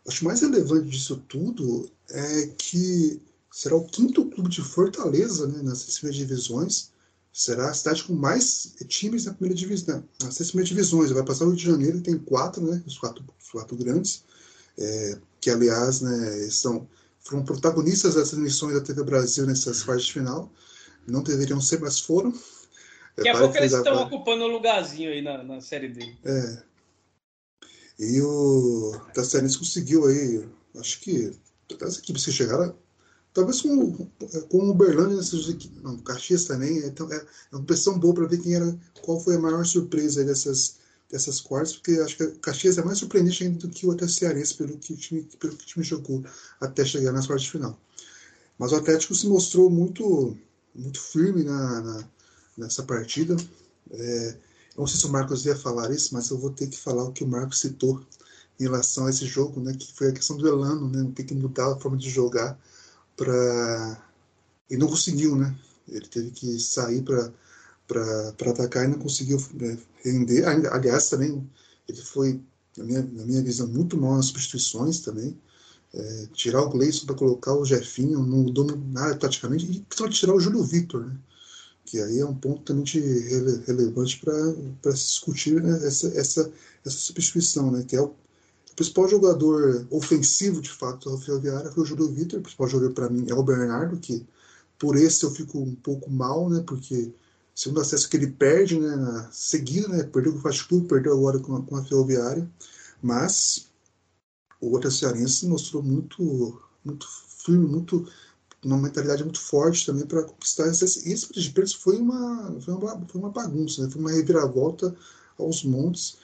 Acho 0.06 0.26
mais 0.26 0.42
relevante 0.42 0.90
disso 0.90 1.24
tudo 1.26 1.90
é 2.10 2.48
que 2.58 3.22
será 3.50 3.78
o 3.78 3.86
quinto 3.86 4.26
clube 4.26 4.50
de 4.50 4.62
Fortaleza, 4.62 5.48
né, 5.48 5.62
nas 5.64 5.84
primeiras 5.86 6.18
divisões. 6.18 6.92
Será 7.32 7.70
a 7.70 7.74
cidade 7.74 8.04
com 8.04 8.14
mais 8.14 8.76
times 8.90 9.24
na 9.24 9.34
primeira 9.34 9.56
divisão, 9.56 10.04
nas 10.22 10.36
seis 10.36 10.50
primeiras 10.50 10.68
divisões. 10.68 11.12
Vai 11.12 11.24
passar 11.24 11.46
o 11.46 11.50
Rio 11.50 11.58
de 11.58 11.66
Janeiro, 11.66 12.02
tem 12.02 12.18
quatro, 12.18 12.62
né, 12.62 12.84
os 12.86 12.98
quatro, 12.98 13.24
os 13.42 13.52
quatro 13.52 13.78
grandes. 13.78 14.26
É, 14.78 15.18
que 15.40 15.50
aliás 15.50 16.02
né, 16.02 16.50
são, 16.50 16.88
foram 17.20 17.44
protagonistas 17.44 18.16
das 18.16 18.30
transmissões 18.30 18.76
da 18.76 18.82
TV 18.82 19.04
Brasil 19.04 19.46
nessas 19.46 19.82
fases 19.82 20.06
de 20.06 20.14
final. 20.14 20.52
Não 21.08 21.24
deveriam 21.24 21.62
ser, 21.62 21.80
mas 21.80 22.00
foram. 22.00 22.34
Daqui 23.16 23.30
a 23.30 23.38
pouco 23.38 23.58
eles 23.58 23.74
estão 23.74 24.04
ocupando 24.04 24.46
um 24.46 24.48
lugarzinho 24.48 25.12
aí 25.12 25.22
na, 25.22 25.44
na 25.44 25.62
Série 25.62 25.90
D. 25.90 26.16
É. 26.24 26.64
E 28.00 28.22
o 28.22 28.98
Tassarense 29.14 29.58
conseguiu 29.58 30.06
aí, 30.06 30.48
acho 30.78 31.02
que 31.02 31.34
as 31.82 31.98
equipes 31.98 32.24
que 32.24 32.32
chegaram, 32.32 32.74
talvez 33.34 33.62
com, 33.62 34.08
com 34.48 34.58
o 34.58 34.70
Uberlândia 34.70 35.18
nessas 35.18 35.50
equipes, 35.50 35.82
não, 35.82 35.98
Caxias 35.98 36.46
também, 36.46 36.78
então 36.80 37.12
é, 37.12 37.18
é 37.18 37.26
uma 37.52 37.62
impressão 37.62 38.00
boa 38.00 38.14
para 38.14 38.28
ver 38.28 38.42
quem 38.42 38.56
era, 38.56 38.78
qual 39.02 39.20
foi 39.20 39.36
a 39.36 39.40
maior 39.40 39.66
surpresa 39.66 40.24
dessas 40.24 40.78
dessas 41.12 41.42
quartas, 41.42 41.74
porque 41.74 41.94
acho 41.94 42.18
que 42.18 42.24
a 42.24 42.32
Caxias 42.36 42.78
é 42.78 42.84
mais 42.84 43.00
surpreendente 43.00 43.44
ainda 43.44 43.60
do 43.60 43.70
que 43.70 43.86
o 43.86 43.92
Atlético 43.92 44.20
Cearense, 44.20 44.54
pelo 44.54 44.78
que 44.78 44.94
o 44.94 44.98
time, 44.98 45.24
pelo 45.40 45.56
que 45.56 45.64
o 45.64 45.68
time 45.68 45.84
jogou 45.84 46.24
até 46.62 46.86
chegar 46.86 47.12
nas 47.12 47.26
quartas 47.26 47.46
de 47.46 47.52
final. 47.52 47.80
Mas 48.58 48.72
o 48.72 48.76
Atlético 48.76 49.16
se 49.16 49.28
mostrou 49.28 49.70
muito, 49.70 50.38
muito 50.76 51.02
firme 51.02 51.44
na, 51.44 51.82
na 51.82 52.10
nessa 52.60 52.84
partida. 52.84 53.36
É, 53.92 54.36
não 54.78 54.86
sei 54.86 55.00
se 55.00 55.06
o 55.06 55.10
Marcos 55.10 55.46
ia 55.46 55.56
falar 55.56 55.92
isso, 55.92 56.14
mas 56.14 56.30
eu 56.30 56.38
vou 56.38 56.52
ter 56.52 56.68
que 56.68 56.78
falar 56.78 57.06
o 57.06 57.12
que 57.12 57.24
o 57.24 57.28
Marcos 57.28 57.60
citou 57.60 58.02
em 58.60 58.64
relação 58.64 59.08
a 59.08 59.10
esse 59.10 59.26
jogo, 59.26 59.62
né, 59.62 59.74
que 59.74 59.94
foi 59.94 60.10
a 60.10 60.12
questão 60.12 60.36
do 60.36 60.46
Elano, 60.48 60.90
né, 60.90 61.10
tem 61.16 61.26
que 61.26 61.34
mudar 61.34 61.72
a 61.72 61.80
forma 61.80 61.98
de 61.98 62.10
jogar 62.10 62.60
para 63.16 64.06
e 64.70 64.78
não 64.78 64.88
conseguiu, 64.88 65.36
né? 65.36 65.56
Ele 65.88 66.06
teve 66.08 66.30
que 66.30 66.60
sair 66.60 67.02
para 67.02 67.34
para 67.90 68.52
atacar 68.52 68.86
e 68.86 68.88
não 68.88 69.00
conseguiu 69.00 69.44
né, 69.56 69.78
render. 70.04 70.46
Aliás, 70.46 71.10
também 71.10 71.50
ele 71.88 72.02
foi, 72.02 72.40
na 72.78 72.84
minha, 72.84 73.02
na 73.02 73.26
minha 73.26 73.42
visão, 73.42 73.68
muito 73.68 73.98
mal 73.98 74.16
nas 74.16 74.28
substituições 74.28 75.00
também. 75.00 75.36
É, 75.92 76.28
tirar 76.34 76.62
o 76.62 76.70
Gleison 76.70 77.08
para 77.08 77.16
colocar 77.16 77.56
o 77.56 77.66
Jefinho 77.66 78.20
não 78.20 78.44
mudou 78.44 78.64
nada 78.94 79.16
praticamente, 79.16 79.66
e 79.66 79.80
principalmente 79.80 80.20
tirar 80.20 80.36
o 80.36 80.40
Júlio 80.40 80.64
Victor, 80.64 81.08
né? 81.08 81.18
que 81.84 82.00
aí 82.00 82.20
é 82.20 82.26
um 82.26 82.36
ponto 82.36 82.62
também 82.62 82.86
rele, 82.86 83.64
relevante 83.66 84.20
para 84.20 84.96
se 84.96 85.08
discutir 85.08 85.60
né? 85.64 85.72
essa, 85.84 86.08
essa, 86.10 86.52
essa 86.86 86.98
substituição, 86.98 87.72
né? 87.72 87.84
que 87.88 87.96
é 87.96 88.02
o, 88.02 88.06
o 88.06 88.76
principal 88.76 89.08
jogador 89.10 89.88
ofensivo, 89.90 90.62
de 90.62 90.70
fato, 90.70 91.10
da 91.10 91.18
Ferroviária 91.18 91.72
foi 91.72 91.82
o 91.82 91.86
Júlio 91.88 92.08
Victor, 92.12 92.40
o 92.40 92.44
principal 92.44 92.68
jogador 92.68 92.94
para 92.94 93.10
mim 93.10 93.26
é 93.28 93.34
o 93.34 93.42
Bernardo, 93.42 93.98
que 93.98 94.24
por 94.78 94.96
esse 94.96 95.24
eu 95.24 95.32
fico 95.32 95.58
um 95.58 95.74
pouco 95.74 96.12
mal, 96.12 96.48
né? 96.52 96.64
porque 96.68 97.12
segundo 97.60 97.82
acesso 97.82 98.10
que 98.10 98.16
ele 98.16 98.28
perde, 98.28 98.80
né, 98.80 98.96
na 98.96 99.30
seguida, 99.34 99.90
né, 99.90 100.04
perdeu 100.04 100.32
com 100.32 100.40
o 100.40 100.42
Fast 100.42 100.66
Clube, 100.66 100.88
perdeu 100.88 101.12
agora 101.12 101.40
com 101.40 101.58
a, 101.58 101.62
com 101.62 101.76
a 101.76 101.84
Ferroviária, 101.84 102.50
mas 103.02 103.68
o 104.62 104.72
outro 104.72 104.90
cearense 104.90 105.46
mostrou 105.46 105.84
muito, 105.84 106.58
muito 106.86 107.06
firme, 107.44 107.68
muito 107.68 108.08
uma 108.64 108.78
mentalidade 108.78 109.26
muito 109.26 109.42
forte 109.42 109.86
também 109.86 110.06
para 110.06 110.24
conquistar 110.24 110.68
esse, 110.68 110.86
esse 110.86 111.34
de 111.34 111.52
pênalti 111.52 111.78
foi 111.78 111.98
uma, 111.98 112.62
foi 112.62 112.74
uma, 112.74 113.06
foi 113.06 113.22
uma 113.22 113.30
bagunça, 113.30 113.84
né? 113.84 113.92
foi 113.92 114.00
uma 114.00 114.12
reviravolta 114.12 114.96
aos 115.38 115.62
montes. 115.62 116.18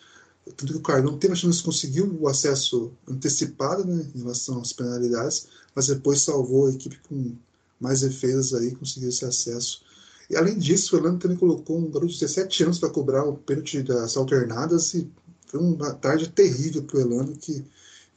Tanto 0.56 0.72
que 0.72 0.80
o 0.80 0.82
Carlão 0.82 1.18
teve 1.18 1.34
a 1.34 1.36
chance 1.36 1.58
de 1.58 1.64
conseguir 1.66 2.04
o 2.04 2.30
acesso 2.30 2.94
antecipado 3.10 3.84
né, 3.84 4.10
em 4.16 4.20
relação 4.20 4.62
às 4.62 4.72
penalidades, 4.72 5.48
mas 5.76 5.88
depois 5.88 6.22
salvou 6.22 6.68
a 6.68 6.72
equipe 6.72 6.98
com 7.10 7.36
mais 7.78 8.02
defesas 8.02 8.54
aí, 8.54 8.74
conseguiu 8.74 9.10
esse 9.10 9.26
acesso. 9.26 9.85
E 10.30 10.36
além 10.36 10.58
disso, 10.58 10.96
o 10.96 11.00
Elano 11.00 11.20
também 11.20 11.38
colocou 11.38 11.78
um 11.78 11.90
garoto 11.90 12.14
de 12.14 12.20
17 12.20 12.64
anos 12.64 12.80
para 12.80 12.90
cobrar 12.90 13.24
o 13.24 13.38
pênalti 13.38 13.84
das 13.84 14.18
alternadas 14.18 14.94
e 14.94 15.10
foi 15.48 15.60
uma 15.60 15.94
tarde 15.94 16.30
terrível 16.30 16.84
para 16.84 16.98
o 16.98 17.02
Elano, 17.02 17.36
que 17.36 17.64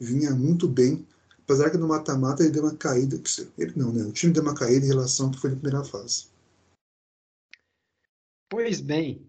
vinha 0.00 0.30
muito 0.30 0.66
bem 0.66 1.06
Apesar 1.48 1.70
que 1.70 1.78
no 1.78 1.88
mata-mata 1.88 2.42
ele 2.42 2.52
deu 2.52 2.62
uma 2.62 2.76
caída. 2.76 3.18
Ele 3.56 3.72
não, 3.74 3.90
né? 3.90 4.02
O 4.02 4.12
time 4.12 4.34
deu 4.34 4.42
uma 4.42 4.54
caída 4.54 4.84
em 4.84 4.88
relação 4.90 5.26
ao 5.26 5.32
que 5.32 5.38
foi 5.38 5.48
na 5.48 5.56
primeira 5.56 5.82
fase. 5.82 6.26
Pois 8.50 8.82
bem. 8.82 9.26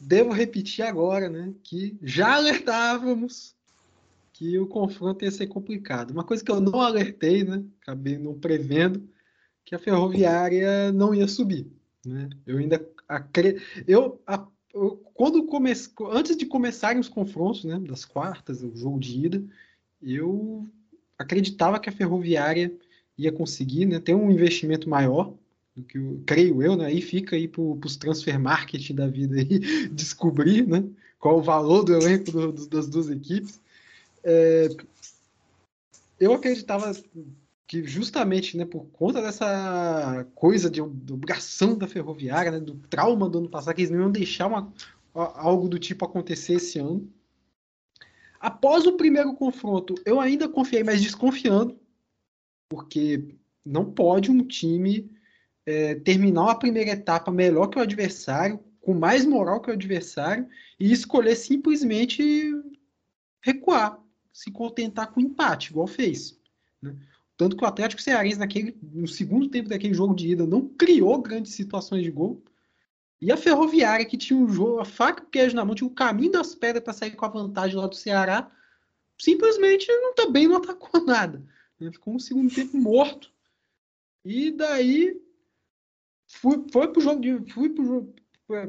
Devo 0.00 0.32
repetir 0.32 0.86
agora, 0.86 1.28
né? 1.28 1.52
Que 1.62 1.98
já 2.00 2.36
alertávamos 2.36 3.54
que 4.32 4.58
o 4.58 4.66
confronto 4.66 5.22
ia 5.22 5.30
ser 5.30 5.48
complicado. 5.48 6.12
Uma 6.12 6.24
coisa 6.24 6.42
que 6.42 6.50
eu 6.50 6.62
não 6.62 6.80
alertei, 6.80 7.44
né? 7.44 7.62
Acabei 7.82 8.16
não 8.16 8.32
prevendo 8.32 9.06
que 9.64 9.74
a 9.74 9.78
Ferroviária 9.78 10.92
não 10.92 11.14
ia 11.14 11.28
subir. 11.28 11.66
Né? 12.04 12.28
Eu 12.46 12.58
ainda 12.58 12.84
acredito. 13.08 13.62
Eu, 13.86 14.20
a, 14.26 14.46
eu, 14.74 14.96
quando 15.14 15.44
come... 15.44 15.72
antes 16.10 16.36
de 16.36 16.46
começarem 16.46 17.00
os 17.00 17.08
confrontos, 17.08 17.64
né? 17.64 17.78
Das 17.78 18.04
quartas, 18.04 18.62
o 18.62 18.74
jogo 18.76 18.98
de 18.98 19.26
ida, 19.26 19.44
eu 20.02 20.66
acreditava 21.18 21.78
que 21.78 21.88
a 21.88 21.92
Ferroviária 21.92 22.72
ia 23.16 23.30
conseguir 23.30 23.86
né, 23.86 24.00
ter 24.00 24.14
um 24.14 24.30
investimento 24.30 24.88
maior 24.88 25.32
do 25.76 25.82
que 25.82 25.98
eu, 25.98 26.22
creio 26.26 26.62
eu, 26.62 26.76
né? 26.76 26.86
Aí 26.86 27.00
fica 27.00 27.36
aí 27.36 27.46
para 27.46 27.62
os 27.62 27.96
transfer 27.96 28.38
marketing 28.38 28.94
da 28.94 29.06
vida 29.06 29.36
aí 29.36 29.88
descobrir, 29.92 30.66
né? 30.66 30.84
Qual 31.18 31.38
o 31.38 31.42
valor 31.42 31.84
do 31.84 31.94
elenco 31.94 32.32
do, 32.32 32.52
do, 32.52 32.66
das 32.68 32.88
duas 32.88 33.08
equipes. 33.08 33.60
É, 34.24 34.68
eu 36.18 36.32
acreditava 36.32 36.92
que 37.72 37.82
justamente, 37.86 38.54
né, 38.54 38.66
por 38.66 38.84
conta 38.92 39.22
dessa 39.22 40.28
coisa 40.34 40.68
de, 40.68 40.82
de 40.82 41.12
obrigação 41.14 41.74
da 41.74 41.88
Ferroviária, 41.88 42.50
né, 42.50 42.60
do 42.60 42.74
trauma 42.74 43.30
do 43.30 43.38
ano 43.38 43.48
passado, 43.48 43.74
que 43.74 43.80
eles 43.80 43.90
não 43.90 44.00
iam 44.00 44.12
deixar 44.12 44.46
uma, 44.46 44.70
algo 45.14 45.70
do 45.70 45.78
tipo 45.78 46.04
acontecer 46.04 46.56
esse 46.56 46.78
ano. 46.78 47.10
Após 48.38 48.84
o 48.86 48.98
primeiro 48.98 49.32
confronto, 49.32 49.94
eu 50.04 50.20
ainda 50.20 50.50
confiei, 50.50 50.84
mas 50.84 51.00
desconfiando, 51.00 51.80
porque 52.68 53.34
não 53.64 53.90
pode 53.90 54.30
um 54.30 54.46
time 54.46 55.10
é, 55.64 55.94
terminar 55.94 56.50
a 56.50 56.56
primeira 56.56 56.90
etapa 56.90 57.30
melhor 57.30 57.68
que 57.68 57.78
o 57.78 57.82
adversário, 57.82 58.62
com 58.82 58.92
mais 58.92 59.24
moral 59.24 59.62
que 59.62 59.70
o 59.70 59.74
adversário, 59.74 60.46
e 60.78 60.92
escolher 60.92 61.36
simplesmente 61.36 62.52
recuar, 63.40 63.98
se 64.30 64.50
contentar 64.50 65.10
com 65.10 65.22
empate, 65.22 65.70
igual 65.70 65.86
fez. 65.86 66.38
Né? 66.82 66.94
Tanto 67.42 67.56
que 67.56 67.64
o 67.64 67.66
Atlético 67.66 68.00
Cearense, 68.00 68.38
naquele, 68.38 68.76
no 68.80 69.08
segundo 69.08 69.48
tempo 69.48 69.68
daquele 69.68 69.92
jogo 69.92 70.14
de 70.14 70.28
ida, 70.28 70.46
não 70.46 70.68
criou 70.68 71.20
grandes 71.20 71.54
situações 71.54 72.04
de 72.04 72.10
gol. 72.12 72.40
E 73.20 73.32
a 73.32 73.36
Ferroviária, 73.36 74.06
que 74.06 74.16
tinha 74.16 74.38
o 74.38 74.48
jogo, 74.48 74.78
a 74.78 74.84
faca 74.84 75.24
e 75.24 75.26
o 75.26 75.28
queijo 75.28 75.56
na 75.56 75.64
mão, 75.64 75.74
tinha 75.74 75.88
o 75.88 75.92
caminho 75.92 76.30
das 76.30 76.54
pedras 76.54 76.84
para 76.84 76.92
sair 76.92 77.10
com 77.16 77.24
a 77.24 77.28
vantagem 77.28 77.76
lá 77.76 77.88
do 77.88 77.96
Ceará, 77.96 78.48
simplesmente 79.18 79.88
não 79.88 80.14
também 80.14 80.46
não 80.46 80.58
atacou 80.58 81.02
nada. 81.04 81.42
Né? 81.80 81.90
Ficou 81.90 82.14
um 82.14 82.18
segundo 82.20 82.54
tempo 82.54 82.76
morto. 82.76 83.28
E 84.24 84.52
daí 84.52 85.20
fui, 86.28 86.64
foi 86.70 86.92
pro 86.92 87.02
jogo 87.02 87.20
de. 87.20 87.52
Fui 87.52 87.70
pro 87.70 87.84
jogo, 87.84 88.14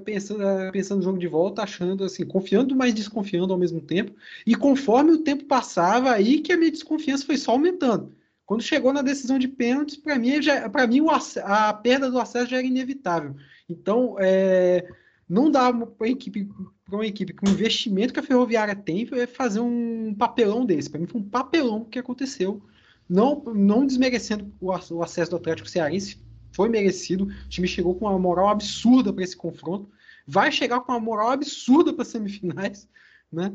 pensando, 0.04 0.42
pensando 0.72 0.98
no 0.98 1.04
jogo 1.04 1.20
de 1.20 1.28
volta, 1.28 1.62
achando 1.62 2.04
assim, 2.06 2.26
confiando, 2.26 2.76
mas 2.76 2.92
desconfiando 2.92 3.54
ao 3.54 3.60
mesmo 3.60 3.82
tempo. 3.82 4.16
E 4.48 4.56
conforme 4.56 5.12
o 5.12 5.20
tempo 5.20 5.46
passava, 5.46 6.12
aí 6.12 6.42
que 6.42 6.52
a 6.52 6.58
minha 6.58 6.72
desconfiança 6.72 7.24
foi 7.24 7.38
só 7.38 7.52
aumentando. 7.52 8.12
Quando 8.46 8.62
chegou 8.62 8.92
na 8.92 9.02
decisão 9.02 9.40
de 9.40 9.48
pênaltis, 9.48 9.98
para 9.98 10.18
mim, 10.20 10.32
para 10.72 10.88
mim 10.88 11.00
a 11.44 11.74
perda 11.74 12.12
do 12.12 12.20
acesso 12.20 12.50
já 12.50 12.58
era 12.58 12.68
inevitável. 12.68 13.36
Então, 13.70 14.16
é, 14.20 14.86
não 15.28 15.50
dá 15.50 15.72
para 15.74 16.10
equipe, 16.10 16.50
uma 16.92 17.06
equipe 17.06 17.34
com 17.34 17.48
o 17.48 17.52
investimento 17.52 18.14
que 18.14 18.20
a 18.20 18.24
Ferroviária 18.24 18.76
tem 18.76 19.08
fazer 19.28 19.60
um 19.60 20.14
papelão 20.14 20.66
desse. 20.66 20.90
Para 20.90 21.00
mim 21.00 21.08
foi 21.08 21.22
um 21.22 21.30
papelão 21.30 21.86
que 21.86 22.00
aconteceu. 22.00 22.62
Não, 23.10 23.42
não 23.54 23.86
desmerecendo 23.86 24.54
o, 24.60 24.68
o 24.68 25.04
acesso 25.04 25.32
do 25.32 25.38
Atlético 25.38 25.70
Cearense, 25.70 26.22
foi 26.52 26.70
merecido. 26.70 27.26
O 27.26 27.50
time 27.50 27.68
chegou 27.68 27.96
com 27.96 28.06
uma 28.06 28.20
moral 28.20 28.50
absurda 28.50 29.12
para 29.12 29.24
esse 29.24 29.36
confronto. 29.36 29.90
Vai 30.28 30.52
chegar 30.52 30.82
com 30.82 30.92
uma 30.92 31.00
moral 31.00 31.32
absurda 31.32 31.94
para 31.94 32.04
as 32.04 32.10
semifinais, 32.10 32.88
né? 33.32 33.54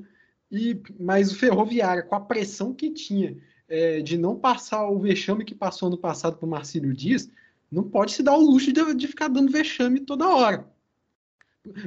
E, 0.50 0.80
mas 0.98 1.30
o 1.30 1.36
Ferroviária, 1.36 2.02
com 2.02 2.14
a 2.14 2.20
pressão 2.20 2.74
que 2.74 2.90
tinha 2.90 3.36
é, 3.68 4.00
de 4.00 4.16
não 4.16 4.36
passar 4.36 4.88
o 4.88 4.98
vexame 4.98 5.44
que 5.44 5.54
passou 5.54 5.90
no 5.90 5.98
passado 5.98 6.36
para 6.36 6.46
o 6.46 6.50
Marcílio 6.50 6.94
Dias, 6.94 7.30
não 7.70 7.84
pode 7.84 8.12
se 8.12 8.22
dar 8.22 8.36
o 8.36 8.40
luxo 8.40 8.72
de, 8.72 8.94
de 8.94 9.06
ficar 9.06 9.28
dando 9.28 9.52
vexame 9.52 10.00
toda 10.00 10.28
hora. 10.28 10.66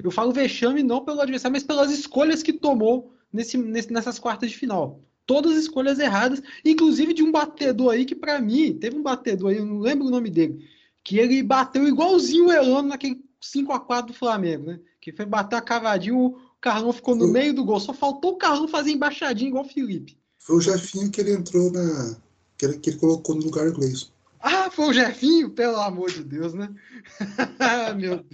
Eu 0.04 0.12
falo 0.12 0.32
vexame 0.32 0.84
não 0.84 1.04
pelo 1.04 1.22
adversário, 1.22 1.54
mas 1.54 1.64
pelas 1.64 1.92
escolhas 1.92 2.44
que 2.44 2.54
tomou 2.54 3.14
nesse, 3.34 3.58
nesse, 3.58 3.92
nessas 3.92 4.20
quartas 4.20 4.52
de 4.52 4.58
final. 4.58 5.02
Todas 5.26 5.56
escolhas 5.56 5.98
erradas, 5.98 6.42
inclusive 6.64 7.14
de 7.14 7.24
um 7.24 7.32
batedor 7.32 7.94
aí 7.94 8.06
que, 8.06 8.16
para 8.16 8.40
mim, 8.40 8.74
teve 8.74 8.98
um 8.98 9.04
batedor 9.04 9.52
aí, 9.52 9.58
eu 9.58 9.66
não 9.66 9.80
lembro 9.80 10.08
o 10.08 10.12
nome 10.12 10.30
dele, 10.30 10.68
que 11.04 11.18
ele 11.18 11.42
bateu 11.42 11.88
igualzinho 11.88 12.48
o 12.48 12.52
Elano 12.52 12.90
naquele 12.90 13.24
5 13.40 13.72
a 13.72 13.80
4 13.80 14.14
do 14.14 14.18
Flamengo, 14.18 14.68
né? 14.68 14.80
Que 15.00 15.12
foi 15.12 15.26
bater 15.26 15.56
a 15.56 15.62
cavadinha, 15.62 16.16
o 16.16 16.38
Carlão 16.60 16.94
ficou 16.94 17.16
no 17.16 17.28
meio 17.28 17.54
do 17.54 17.66
gol. 17.66 17.80
Só 17.80 17.92
faltou 17.92 18.34
o 18.34 18.38
Carlão 18.38 18.68
fazer 18.68 18.92
embaixadinha 18.92 19.50
igual 19.50 19.66
o 19.66 19.68
Felipe. 19.68 20.16
Foi 20.42 20.56
o 20.56 20.62
Jefinho 20.62 21.12
que 21.12 21.22
ele 21.22 21.34
entrou 21.34 21.72
na. 21.72 22.18
que 22.58 22.66
ele, 22.66 22.80
que 22.80 22.90
ele 22.90 23.00
colocou 23.00 23.36
no 23.36 23.44
lugar 23.44 23.70
do 23.70 23.74
Gleison. 23.74 24.08
Ah, 24.40 24.72
foi 24.72 24.86
o 24.88 24.94
Jefinho? 24.94 25.52
Pelo 25.52 25.78
amor 25.78 26.12
de 26.12 26.24
Deus, 26.24 26.54
né? 26.54 26.74
Meu. 27.96 28.26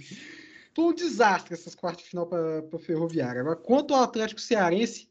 Foi 0.74 0.84
um 0.86 0.94
desastre 0.94 1.52
essas 1.52 1.74
quartas 1.74 2.04
de 2.04 2.10
final 2.10 2.26
para 2.26 2.60
a 2.60 2.78
Ferroviária. 2.78 3.40
Agora, 3.40 3.56
quanto 3.56 3.92
ao 3.92 4.02
Atlético 4.02 4.40
Cearense, 4.40 5.08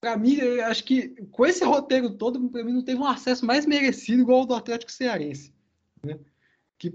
para 0.00 0.16
mim, 0.16 0.38
acho 0.60 0.84
que 0.84 1.08
com 1.32 1.44
esse 1.44 1.64
roteiro 1.64 2.10
todo, 2.10 2.48
para 2.50 2.62
mim 2.62 2.72
não 2.72 2.84
teve 2.84 3.00
um 3.00 3.06
acesso 3.06 3.44
mais 3.44 3.66
merecido 3.66 4.22
igual 4.22 4.40
ao 4.40 4.46
do 4.46 4.54
Atlético 4.54 4.92
Cearense. 4.92 5.52
Né? 6.04 6.20
Que 6.78 6.94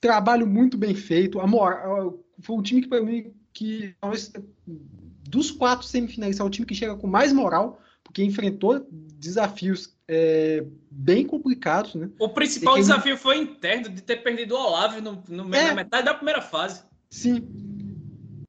trabalho 0.00 0.46
muito 0.46 0.78
bem 0.78 0.94
feito. 0.94 1.40
A 1.40 1.48
moral, 1.48 2.22
foi 2.38 2.56
um 2.56 2.62
time 2.62 2.82
que, 2.82 2.88
para 2.88 3.02
mim, 3.02 3.34
que 3.52 3.96
dos 5.28 5.50
quatro 5.50 5.84
semifinais, 5.84 6.38
é 6.38 6.44
o 6.44 6.50
time 6.50 6.66
que 6.66 6.76
chega 6.76 6.94
com 6.94 7.08
mais 7.08 7.32
moral, 7.32 7.80
porque 8.04 8.22
enfrentou 8.22 8.86
desafios 8.90 9.96
é, 10.06 10.64
bem 10.90 11.26
complicados, 11.26 11.94
né? 11.94 12.10
O 12.18 12.28
principal 12.28 12.76
desafio 12.76 13.16
foi 13.16 13.38
interno 13.38 13.88
de 13.88 14.02
ter 14.02 14.16
perdido 14.18 14.54
o 14.54 14.58
Olavo 14.58 15.00
no, 15.00 15.22
no 15.28 15.54
é. 15.54 15.68
na 15.68 15.74
metade 15.74 16.04
da 16.04 16.14
primeira 16.14 16.42
fase. 16.42 16.82
Sim. 17.10 17.42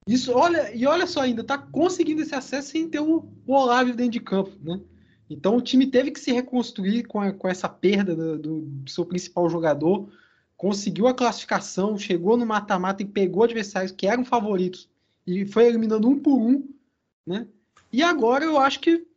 Isso, 0.07 0.33
olha, 0.33 0.75
e 0.75 0.85
olha 0.85 1.07
só 1.07 1.21
ainda, 1.21 1.43
tá 1.43 1.57
conseguindo 1.57 2.21
esse 2.21 2.35
acesso 2.35 2.69
sem 2.69 2.87
ter 2.87 2.99
o, 2.99 3.27
o 3.47 3.53
Olavo 3.53 3.93
dentro 3.93 4.11
de 4.11 4.19
campo, 4.19 4.51
né? 4.61 4.79
Então 5.27 5.57
o 5.57 5.61
time 5.61 5.87
teve 5.87 6.11
que 6.11 6.19
se 6.19 6.31
reconstruir 6.31 7.03
com, 7.03 7.19
a, 7.19 7.33
com 7.33 7.47
essa 7.47 7.67
perda 7.67 8.15
do, 8.15 8.37
do, 8.37 8.61
do, 8.61 8.89
seu 8.91 9.03
principal 9.03 9.49
jogador, 9.49 10.07
conseguiu 10.55 11.07
a 11.07 11.13
classificação, 11.13 11.97
chegou 11.97 12.37
no 12.37 12.45
mata-mata 12.45 13.01
e 13.01 13.07
pegou 13.07 13.43
adversários 13.43 13.91
que 13.91 14.05
eram 14.05 14.23
favoritos 14.23 14.87
e 15.25 15.45
foi 15.45 15.65
eliminando 15.65 16.07
um 16.07 16.19
por 16.19 16.37
um, 16.37 16.69
né? 17.25 17.47
E 17.91 18.03
agora 18.03 18.45
eu 18.45 18.59
acho 18.59 18.79
que 18.79 19.07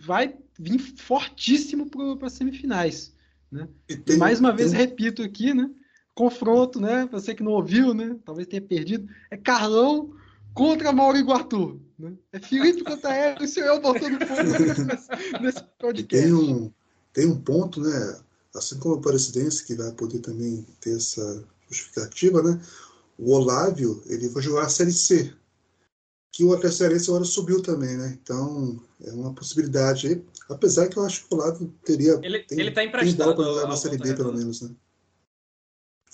vai 0.00 0.34
vir 0.58 0.78
fortíssimo 0.78 1.88
para 1.90 2.26
as 2.26 2.32
semifinais. 2.32 3.12
Né? 3.50 3.68
Tem, 4.04 4.16
Mais 4.16 4.40
uma 4.40 4.54
vez, 4.54 4.70
tem... 4.70 4.80
repito 4.80 5.22
aqui, 5.22 5.52
né? 5.52 5.70
Confronto, 6.14 6.80
né? 6.80 7.08
Você 7.12 7.34
que 7.34 7.42
não 7.42 7.52
ouviu, 7.52 7.94
né? 7.94 8.16
Talvez 8.24 8.48
tenha 8.48 8.62
perdido. 8.62 9.08
É 9.30 9.36
Carlão 9.36 10.14
contra 10.54 10.92
Mauro 10.92 11.18
Iguatu. 11.18 11.80
Né? 11.98 12.14
É 12.32 12.38
Felipe 12.38 12.82
contra 12.82 13.10
ele, 13.36 13.44
e 13.44 13.60
eu 13.60 13.80
botando 13.80 14.18
fogo 14.26 15.40
nesse, 15.40 15.64
podcast. 15.78 16.26
Tem 16.26 16.32
um, 16.32 16.72
tem 17.12 17.26
um 17.26 17.40
ponto, 17.40 17.80
né? 17.80 18.20
Assim 18.54 18.78
como 18.78 18.96
a 18.96 19.00
Presidência, 19.00 19.64
que 19.64 19.74
vai 19.74 19.92
poder 19.92 20.18
também 20.18 20.66
ter 20.80 20.96
essa 20.96 21.44
justificativa, 21.68 22.42
né? 22.42 22.60
O 23.16 23.32
Olávio, 23.32 24.02
ele 24.06 24.28
vai 24.28 24.42
jogar 24.42 24.62
a 24.62 24.68
Série 24.68 24.92
C 24.92 25.32
que 26.40 26.44
o 26.44 26.54
Atlético 26.54 27.10
agora 27.10 27.24
subiu 27.24 27.62
também, 27.62 27.96
né? 27.96 28.18
Então, 28.22 28.80
é 29.04 29.12
uma 29.12 29.34
possibilidade 29.34 30.06
aí. 30.06 30.24
Apesar 30.48 30.88
que 30.88 30.96
eu 30.96 31.04
acho 31.04 31.26
que 31.26 31.34
o 31.34 31.36
Lado 31.36 31.72
teria. 31.84 32.18
Ele, 32.22 32.40
tem, 32.40 32.60
ele 32.60 32.70
tá 32.70 32.82
emprestado. 32.82 33.36
Tem 33.36 33.44
jogar 33.44 33.68
na 33.68 33.76
Série 33.76 33.98
B, 33.98 34.14
pelo 34.14 34.32
menos, 34.32 34.62
né? 34.62 34.74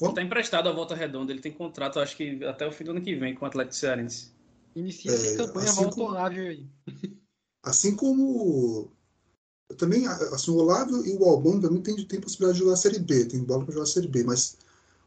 Ele 0.00 0.12
tá 0.12 0.22
emprestado 0.22 0.68
à 0.68 0.72
volta 0.72 0.94
redonda, 0.94 1.32
ele 1.32 1.40
tem 1.40 1.52
contrato, 1.52 1.98
acho 1.98 2.16
que 2.16 2.44
até 2.44 2.66
o 2.66 2.72
fim 2.72 2.84
do 2.84 2.90
ano 2.90 3.00
que 3.00 3.14
vem 3.14 3.34
com 3.34 3.44
o 3.44 3.48
Atlético 3.48 3.76
Cearense. 3.76 4.30
Inicia 4.74 5.10
é, 5.10 5.14
essa 5.14 5.36
campanha, 5.38 5.70
assim 5.70 5.82
volta 5.82 5.96
como, 5.96 6.16
aí. 6.18 6.66
Assim 7.62 7.96
como 7.96 8.90
também, 9.78 10.06
assim, 10.06 10.50
o 10.50 10.56
Olavo 10.56 11.06
e 11.06 11.16
o 11.16 11.24
Albano 11.24 11.62
também 11.62 11.80
tem, 11.80 11.96
tem 12.06 12.20
possibilidade 12.20 12.58
de 12.58 12.64
jogar 12.64 12.74
a 12.74 12.76
Série 12.76 12.98
B, 12.98 13.24
tem 13.24 13.42
bola 13.42 13.64
para 13.64 13.72
jogar 13.72 13.84
a 13.84 13.88
Série 13.88 14.08
B, 14.08 14.22
mas, 14.22 14.58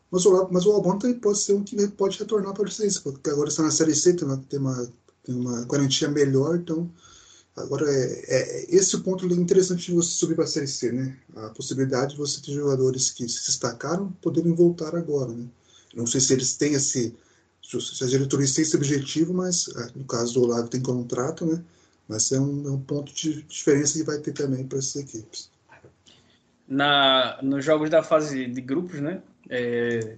mas, 0.09 0.25
o, 0.25 0.49
mas 0.51 0.65
o 0.65 0.71
Albano 0.71 0.99
também 0.99 1.19
pode 1.19 1.37
ser 1.37 1.53
um 1.53 1.63
que 1.63 1.87
pode 1.89 2.17
retornar 2.17 2.53
para 2.53 2.63
a 2.63 2.65
licença, 2.65 2.99
porque 3.01 3.29
agora 3.29 3.49
está 3.49 3.61
na 3.61 3.71
Série 3.71 3.93
C, 3.93 4.15
tem 4.15 4.27
uma, 4.27 4.37
tem 4.37 4.59
uma, 4.59 4.91
tem 5.29 5.35
uma 5.35 5.63
garantia 5.65 6.09
melhor, 6.09 6.55
então 6.55 6.89
agora 7.55 7.85
é, 7.87 8.25
é 8.27 8.75
esse 8.75 8.95
o 8.95 9.01
ponto 9.01 9.25
interessante 9.27 9.85
de 9.85 9.93
você 9.93 10.09
subir 10.09 10.33
para 10.33 10.45
a 10.45 10.47
Série 10.47 10.67
C, 10.67 10.91
né? 10.91 11.15
A 11.35 11.49
possibilidade 11.49 12.13
de 12.13 12.17
você 12.17 12.41
ter 12.41 12.53
jogadores 12.53 13.11
que 13.11 13.29
se 13.29 13.45
destacaram 13.45 14.11
poderem 14.21 14.53
voltar 14.53 14.95
agora, 14.95 15.31
né? 15.31 15.45
Não 15.93 16.07
sei 16.07 16.19
se 16.19 16.33
eles 16.33 16.55
têm 16.55 16.73
esse, 16.73 17.15
se 17.61 18.03
as 18.03 18.09
diretorias 18.09 18.53
têm 18.53 18.63
esse 18.63 18.75
objetivo, 18.75 19.33
mas 19.33 19.67
é, 19.67 19.91
no 19.95 20.05
caso 20.05 20.33
do 20.33 20.43
Olavo 20.43 20.67
tem 20.67 20.81
contrato, 20.81 21.45
né? 21.45 21.63
Mas 22.07 22.31
é 22.31 22.39
um, 22.39 22.67
é 22.67 22.71
um 22.71 22.79
ponto 22.79 23.13
de 23.13 23.43
diferença 23.43 23.99
que 23.99 24.03
vai 24.03 24.17
ter 24.17 24.31
também 24.31 24.65
para 24.65 24.79
essas 24.79 24.95
equipes. 24.95 25.51
Na, 26.67 27.39
nos 27.43 27.63
jogos 27.63 27.89
da 27.89 28.01
fase 28.01 28.47
de 28.47 28.61
grupos, 28.61 28.99
né? 28.99 29.21
É, 29.47 30.15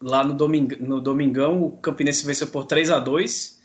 lá 0.00 0.24
no, 0.24 0.34
Doming, 0.34 0.68
no 0.80 1.00
Domingão, 1.00 1.62
o 1.62 1.76
Campinense 1.76 2.24
venceu 2.24 2.46
por 2.48 2.64
3 2.66 2.90
a 2.90 2.98
2 2.98 3.57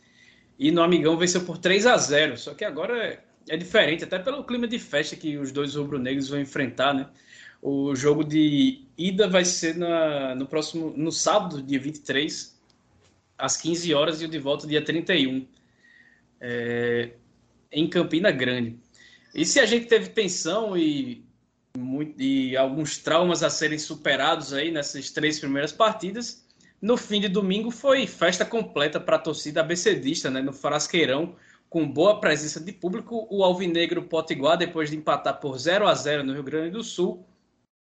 e 0.58 0.70
no 0.70 0.82
Amigão 0.82 1.16
venceu 1.16 1.44
por 1.44 1.58
3 1.58 1.86
a 1.86 1.96
0 1.96 2.36
Só 2.38 2.54
que 2.54 2.64
agora 2.64 2.96
é, 3.04 3.20
é 3.48 3.56
diferente, 3.56 4.04
até 4.04 4.18
pelo 4.18 4.44
clima 4.44 4.66
de 4.66 4.78
festa 4.78 5.16
que 5.16 5.36
os 5.36 5.52
dois 5.52 5.74
rubro-negros 5.74 6.28
vão 6.28 6.40
enfrentar, 6.40 6.94
né? 6.94 7.08
O 7.60 7.94
jogo 7.94 8.22
de 8.22 8.84
ida 8.96 9.26
vai 9.26 9.44
ser 9.44 9.76
na, 9.76 10.34
no 10.34 10.46
próximo 10.46 10.92
no 10.96 11.10
sábado, 11.10 11.62
dia 11.62 11.80
23, 11.80 12.60
às 13.38 13.56
15 13.56 13.94
horas, 13.94 14.20
e 14.20 14.26
o 14.26 14.28
de 14.28 14.38
volta, 14.38 14.66
dia 14.66 14.84
31. 14.84 15.46
É, 16.40 17.12
em 17.72 17.88
Campina 17.88 18.30
Grande. 18.30 18.78
E 19.34 19.44
se 19.44 19.58
a 19.58 19.66
gente 19.66 19.86
teve 19.86 20.10
tensão 20.10 20.76
e, 20.76 21.24
muito, 21.76 22.20
e 22.20 22.56
alguns 22.56 22.98
traumas 22.98 23.42
a 23.42 23.50
serem 23.50 23.78
superados 23.78 24.52
aí 24.52 24.70
nessas 24.70 25.10
três 25.10 25.40
primeiras 25.40 25.72
partidas, 25.72 26.43
no 26.84 26.98
fim 26.98 27.18
de 27.18 27.28
domingo 27.28 27.70
foi 27.70 28.06
festa 28.06 28.44
completa 28.44 29.00
para 29.00 29.16
a 29.16 29.18
torcida 29.18 29.62
abecedista, 29.62 30.30
né, 30.30 30.42
no 30.42 30.52
Frasqueirão, 30.52 31.34
com 31.70 31.90
boa 31.90 32.20
presença 32.20 32.60
de 32.60 32.72
público. 32.72 33.26
O 33.30 33.42
Alvinegro 33.42 34.02
Potiguar, 34.02 34.58
depois 34.58 34.90
de 34.90 34.96
empatar 34.98 35.40
por 35.40 35.58
0 35.58 35.88
a 35.88 35.94
0 35.94 36.22
no 36.22 36.34
Rio 36.34 36.42
Grande 36.42 36.72
do 36.72 36.84
Sul, 36.84 37.26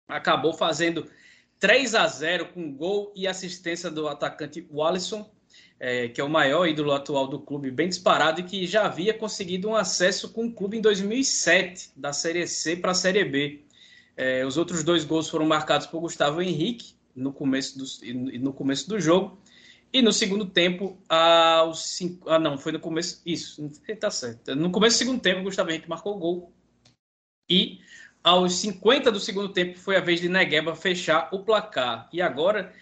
acabou 0.07 0.55
fazendo 0.55 1.11
3 1.59 1.97
a 1.97 2.07
0 2.07 2.53
com 2.53 2.73
gol 2.73 3.13
e 3.17 3.27
assistência 3.27 3.91
do 3.91 4.07
atacante 4.07 4.65
Wallison 4.71 5.29
é, 5.81 6.09
que 6.09 6.21
é 6.21 6.25
o 6.25 6.29
maior 6.29 6.69
ídolo 6.69 6.93
atual 6.93 7.27
do 7.27 7.41
clube, 7.41 7.73
bem 7.73 7.89
disparado, 7.89 8.41
e 8.41 8.45
que 8.45 8.69
já 8.69 8.87
havia 8.87 9.13
conseguido 9.13 9.69
um 9.69 9.75
acesso 9.75 10.33
com 10.33 10.47
o 10.47 10.53
clube 10.53 10.79
em 10.79 10.81
2007, 10.81 11.91
da 11.97 12.13
Série 12.13 12.47
C 12.47 12.77
para 12.77 12.93
a 12.93 12.95
Série 12.95 13.25
B. 13.25 13.65
É, 14.17 14.47
os 14.47 14.57
outros 14.57 14.85
dois 14.85 15.05
gols 15.05 15.29
foram 15.29 15.45
marcados 15.45 15.89
por 15.89 16.01
Gustavo 16.01 16.41
Henrique 16.41 16.96
no 17.17 17.33
começo 17.33 17.79
do, 17.79 17.85
no 18.39 18.53
começo 18.53 18.89
do 18.89 19.01
jogo. 19.01 19.41
E 19.93 20.03
no 20.03 20.13
segundo 20.13 20.45
tempo, 20.45 20.99
aos 21.09 21.87
cinco, 21.87 22.29
ah, 22.29 22.39
não, 22.39 22.59
foi 22.59 22.73
no 22.73 22.81
começo. 22.81 23.23
Isso, 23.25 23.71
tá 23.99 24.11
certo. 24.11 24.55
No 24.55 24.71
começo 24.71 24.97
do 24.97 24.99
segundo 24.99 25.21
tempo, 25.21 25.43
Gustavo 25.43 25.71
Henrique 25.71 25.89
marcou 25.89 26.17
o 26.17 26.19
gol. 26.19 26.53
E 27.49 27.81
aos 28.23 28.55
50 28.55 29.11
do 29.11 29.21
segundo 29.21 29.49
tempo, 29.49 29.79
foi 29.79 29.97
a 29.97 30.01
vez 30.01 30.21
de 30.21 30.29
Negueba 30.29 30.75
fechar 30.75 31.29
o 31.33 31.45
placar. 31.45 32.09
E 32.13 32.21
agora 32.21 32.75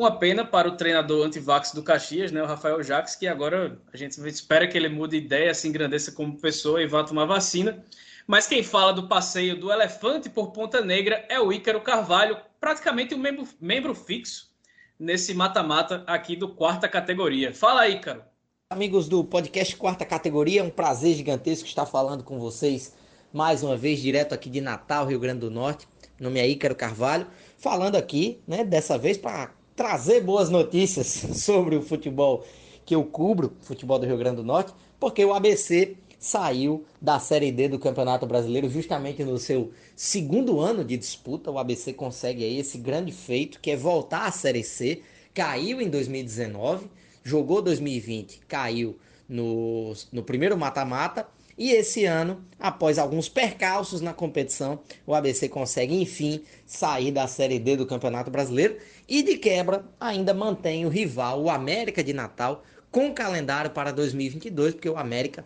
uma 0.00 0.18
pena 0.18 0.44
para 0.44 0.68
o 0.68 0.76
treinador 0.76 1.26
antivax 1.26 1.72
do 1.72 1.82
Caxias, 1.82 2.32
né, 2.32 2.42
o 2.42 2.46
Rafael 2.46 2.82
Jacques, 2.82 3.14
que 3.14 3.26
agora 3.26 3.78
a 3.92 3.96
gente 3.96 4.18
espera 4.26 4.66
que 4.66 4.76
ele 4.76 4.88
mude 4.88 5.16
ideia, 5.16 5.52
se 5.52 5.68
engrandeça 5.68 6.10
como 6.12 6.40
pessoa 6.40 6.82
e 6.82 6.86
vá 6.86 7.04
tomar 7.04 7.26
vacina. 7.26 7.84
Mas 8.26 8.46
quem 8.46 8.62
fala 8.62 8.92
do 8.92 9.08
passeio 9.08 9.58
do 9.60 9.70
elefante 9.70 10.30
por 10.30 10.52
Ponta 10.52 10.80
Negra 10.80 11.24
é 11.28 11.38
o 11.38 11.52
Ícaro 11.52 11.82
Carvalho, 11.82 12.38
praticamente 12.58 13.14
um 13.14 13.18
membro, 13.18 13.46
membro 13.60 13.94
fixo 13.94 14.50
nesse 14.98 15.34
mata-mata 15.34 16.02
aqui 16.06 16.34
do 16.34 16.48
quarta 16.48 16.88
categoria. 16.88 17.52
Fala, 17.52 17.88
Ícaro. 17.88 18.22
Amigos 18.70 19.08
do 19.08 19.22
podcast 19.24 19.76
Quarta 19.76 20.04
Categoria, 20.04 20.60
é 20.60 20.64
um 20.64 20.70
prazer 20.70 21.14
gigantesco 21.14 21.66
estar 21.66 21.86
falando 21.86 22.22
com 22.22 22.38
vocês 22.38 22.94
mais 23.32 23.62
uma 23.62 23.76
vez, 23.76 24.00
direto 24.00 24.32
aqui 24.32 24.48
de 24.48 24.60
Natal, 24.60 25.06
Rio 25.06 25.18
Grande 25.18 25.40
do 25.40 25.50
Norte. 25.50 25.86
Meu 26.18 26.30
nome 26.30 26.40
é 26.40 26.48
Ícaro 26.48 26.74
Carvalho, 26.74 27.26
falando 27.58 27.96
aqui, 27.96 28.40
né, 28.46 28.62
dessa 28.64 28.96
vez 28.96 29.18
para 29.18 29.59
trazer 29.80 30.20
boas 30.20 30.50
notícias 30.50 31.06
sobre 31.40 31.74
o 31.74 31.80
futebol 31.80 32.44
que 32.84 32.94
eu 32.94 33.02
cubro, 33.02 33.56
futebol 33.62 33.98
do 33.98 34.04
Rio 34.04 34.18
Grande 34.18 34.36
do 34.36 34.44
Norte, 34.44 34.74
porque 34.98 35.24
o 35.24 35.32
ABC 35.32 35.96
saiu 36.18 36.84
da 37.00 37.18
Série 37.18 37.50
D 37.50 37.66
do 37.66 37.78
Campeonato 37.78 38.26
Brasileiro 38.26 38.68
justamente 38.68 39.24
no 39.24 39.38
seu 39.38 39.70
segundo 39.96 40.60
ano 40.60 40.84
de 40.84 40.98
disputa. 40.98 41.50
O 41.50 41.58
ABC 41.58 41.94
consegue 41.94 42.44
aí 42.44 42.58
esse 42.58 42.76
grande 42.76 43.10
feito, 43.10 43.58
que 43.58 43.70
é 43.70 43.76
voltar 43.76 44.26
à 44.26 44.30
Série 44.30 44.62
C. 44.62 45.00
Caiu 45.32 45.80
em 45.80 45.88
2019, 45.88 46.86
jogou 47.24 47.62
2020, 47.62 48.40
caiu 48.46 48.98
no, 49.26 49.94
no 50.12 50.22
primeiro 50.22 50.58
mata-mata 50.58 51.26
e 51.60 51.72
esse 51.72 52.06
ano, 52.06 52.42
após 52.58 52.98
alguns 52.98 53.28
percalços 53.28 54.00
na 54.00 54.14
competição, 54.14 54.80
o 55.06 55.14
ABC 55.14 55.46
consegue 55.46 55.94
enfim 55.94 56.42
sair 56.64 57.12
da 57.12 57.26
Série 57.26 57.58
D 57.58 57.76
do 57.76 57.84
Campeonato 57.84 58.30
Brasileiro 58.30 58.78
e 59.06 59.22
de 59.22 59.36
quebra 59.36 59.84
ainda 60.00 60.32
mantém 60.32 60.86
o 60.86 60.88
rival, 60.88 61.42
o 61.42 61.50
América 61.50 62.02
de 62.02 62.14
Natal, 62.14 62.64
com 62.90 63.12
calendário 63.12 63.72
para 63.72 63.92
2022, 63.92 64.72
porque 64.72 64.88
o 64.88 64.96
América 64.96 65.44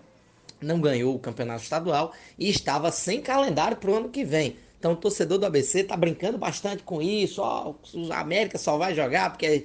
não 0.60 0.80
ganhou 0.80 1.16
o 1.16 1.18
campeonato 1.18 1.64
estadual 1.64 2.12
e 2.38 2.48
estava 2.48 2.92
sem 2.92 3.20
calendário 3.20 3.76
para 3.76 3.90
o 3.90 3.96
ano 3.96 4.08
que 4.08 4.24
vem. 4.24 4.56
Então 4.78 4.92
o 4.92 4.96
torcedor 4.96 5.38
do 5.38 5.46
ABC 5.46 5.80
está 5.80 5.96
brincando 5.96 6.38
bastante 6.38 6.84
com 6.84 7.02
isso. 7.02 7.42
Ó, 7.42 7.74
o 7.92 8.12
América 8.12 8.56
só 8.56 8.78
vai 8.78 8.94
jogar 8.94 9.30
porque 9.30 9.64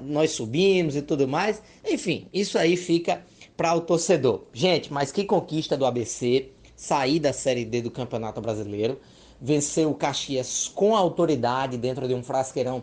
nós 0.00 0.32
subimos 0.32 0.96
e 0.96 1.02
tudo 1.02 1.28
mais. 1.28 1.62
Enfim, 1.84 2.26
isso 2.32 2.58
aí 2.58 2.76
fica 2.76 3.22
para 3.56 3.74
o 3.74 3.80
torcedor. 3.80 4.42
Gente, 4.52 4.92
mas 4.92 5.10
que 5.10 5.24
conquista 5.24 5.76
do 5.76 5.86
ABC 5.86 6.50
sair 6.76 7.18
da 7.18 7.32
Série 7.32 7.64
D 7.64 7.80
do 7.80 7.90
Campeonato 7.90 8.40
Brasileiro, 8.40 9.00
vencer 9.40 9.86
o 9.86 9.94
Caxias 9.94 10.68
com 10.68 10.94
autoridade 10.94 11.78
dentro 11.78 12.06
de 12.06 12.14
um 12.14 12.22
frasqueirão 12.22 12.82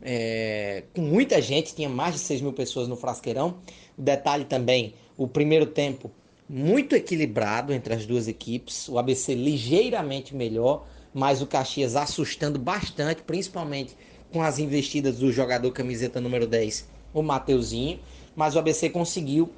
é, 0.00 0.84
com 0.94 1.00
muita 1.00 1.40
gente, 1.40 1.74
tinha 1.74 1.88
mais 1.88 2.14
de 2.14 2.20
6 2.20 2.42
mil 2.42 2.52
pessoas 2.52 2.86
no 2.86 2.96
frasqueirão. 2.96 3.56
O 3.96 4.02
detalhe 4.02 4.44
também, 4.44 4.94
o 5.16 5.26
primeiro 5.26 5.66
tempo 5.66 6.10
muito 6.48 6.94
equilibrado 6.94 7.72
entre 7.72 7.94
as 7.94 8.04
duas 8.04 8.28
equipes, 8.28 8.86
o 8.88 8.98
ABC 8.98 9.34
ligeiramente 9.34 10.34
melhor, 10.36 10.86
mas 11.12 11.40
o 11.40 11.46
Caxias 11.46 11.96
assustando 11.96 12.58
bastante, 12.58 13.22
principalmente 13.22 13.96
com 14.30 14.42
as 14.42 14.58
investidas 14.58 15.18
do 15.18 15.32
jogador 15.32 15.70
camiseta 15.72 16.20
número 16.20 16.46
10, 16.46 16.86
o 17.14 17.22
Mateuzinho, 17.22 17.98
mas 18.36 18.56
o 18.56 18.58
ABC 18.58 18.90
conseguiu 18.90 19.50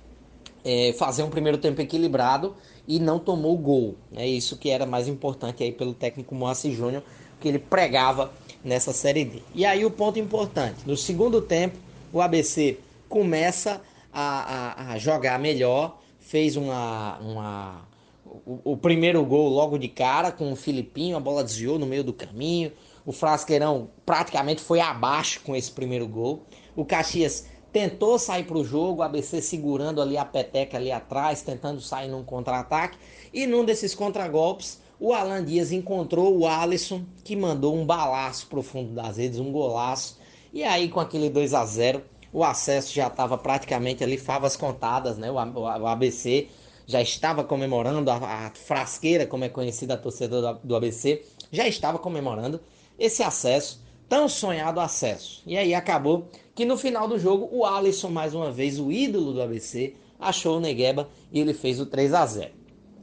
é, 0.66 0.92
fazer 0.94 1.22
um 1.22 1.30
primeiro 1.30 1.58
tempo 1.58 1.80
equilibrado 1.80 2.56
e 2.88 2.98
não 2.98 3.20
tomou 3.20 3.56
gol. 3.56 3.94
É 4.16 4.26
isso 4.26 4.56
que 4.56 4.68
era 4.68 4.84
mais 4.84 5.06
importante 5.06 5.62
aí 5.62 5.70
pelo 5.70 5.94
técnico 5.94 6.34
Moacir 6.34 6.72
Júnior, 6.72 7.04
que 7.40 7.46
ele 7.46 7.60
pregava 7.60 8.32
nessa 8.64 8.92
Série 8.92 9.24
D. 9.24 9.42
E 9.54 9.64
aí 9.64 9.84
o 9.84 9.90
ponto 9.92 10.18
importante, 10.18 10.78
no 10.84 10.96
segundo 10.96 11.40
tempo 11.40 11.78
o 12.12 12.20
ABC 12.20 12.78
começa 13.08 13.80
a, 14.12 14.90
a, 14.90 14.92
a 14.94 14.98
jogar 14.98 15.38
melhor, 15.38 16.00
fez 16.18 16.56
uma, 16.56 17.16
uma 17.18 17.88
o, 18.24 18.72
o, 18.72 18.76
primeiro 18.76 19.24
gol 19.24 19.48
logo 19.48 19.78
de 19.78 19.86
cara 19.86 20.32
com 20.32 20.52
o 20.52 20.56
Filipinho, 20.56 21.16
a 21.16 21.20
bola 21.20 21.44
desviou 21.44 21.78
no 21.78 21.86
meio 21.86 22.02
do 22.02 22.12
caminho, 22.12 22.72
o 23.04 23.12
Frasqueirão 23.12 23.88
praticamente 24.04 24.60
foi 24.60 24.80
abaixo 24.80 25.40
com 25.44 25.54
esse 25.54 25.70
primeiro 25.70 26.08
gol, 26.08 26.44
o 26.74 26.84
Caxias 26.84 27.46
tentou 27.76 28.18
sair 28.18 28.44
para 28.44 28.56
o 28.56 28.64
jogo, 28.64 29.00
o 29.00 29.02
ABC 29.02 29.42
segurando 29.42 30.00
ali 30.00 30.16
a 30.16 30.24
peteca 30.24 30.78
ali 30.78 30.90
atrás, 30.90 31.42
tentando 31.42 31.78
sair 31.78 32.08
num 32.08 32.24
contra-ataque. 32.24 32.96
E 33.34 33.46
num 33.46 33.66
desses 33.66 33.94
contragolpes, 33.94 34.80
o 34.98 35.12
Alan 35.12 35.44
Dias 35.44 35.70
encontrou 35.72 36.38
o 36.38 36.46
Alisson, 36.46 37.04
que 37.22 37.36
mandou 37.36 37.76
um 37.76 37.84
balaço 37.84 38.46
pro 38.46 38.62
fundo 38.62 38.94
das 38.94 39.18
redes, 39.18 39.38
um 39.38 39.52
golaço. 39.52 40.18
E 40.54 40.64
aí, 40.64 40.88
com 40.88 41.00
aquele 41.00 41.28
2 41.28 41.52
a 41.52 41.66
0 41.66 42.02
o 42.32 42.42
acesso 42.42 42.94
já 42.94 43.08
estava 43.08 43.36
praticamente 43.36 44.02
ali, 44.02 44.16
favas 44.16 44.56
contadas, 44.56 45.18
né? 45.18 45.30
O, 45.30 45.86
ABC 45.86 46.48
já 46.86 47.02
estava 47.02 47.44
comemorando, 47.44 48.10
a, 48.10 48.46
a 48.46 48.50
frasqueira, 48.54 49.26
como 49.26 49.44
é 49.44 49.50
conhecida 49.50 49.92
a 49.92 49.98
torcedora 49.98 50.58
do 50.64 50.74
ABC, 50.74 51.22
já 51.52 51.68
estava 51.68 51.98
comemorando 51.98 52.58
esse 52.98 53.22
acesso, 53.22 53.82
tão 54.08 54.30
sonhado 54.30 54.80
acesso. 54.80 55.42
E 55.44 55.58
aí 55.58 55.74
acabou 55.74 56.26
que 56.56 56.64
no 56.64 56.78
final 56.78 57.06
do 57.06 57.18
jogo 57.18 57.50
o 57.52 57.66
Alisson, 57.66 58.08
mais 58.08 58.34
uma 58.34 58.50
vez, 58.50 58.80
o 58.80 58.90
ídolo 58.90 59.34
do 59.34 59.42
ABC, 59.42 59.94
achou 60.18 60.56
o 60.56 60.60
Negueba 60.60 61.06
e 61.30 61.38
ele 61.38 61.52
fez 61.52 61.78
o 61.78 61.84
3 61.84 62.14
a 62.14 62.24
0 62.24 62.50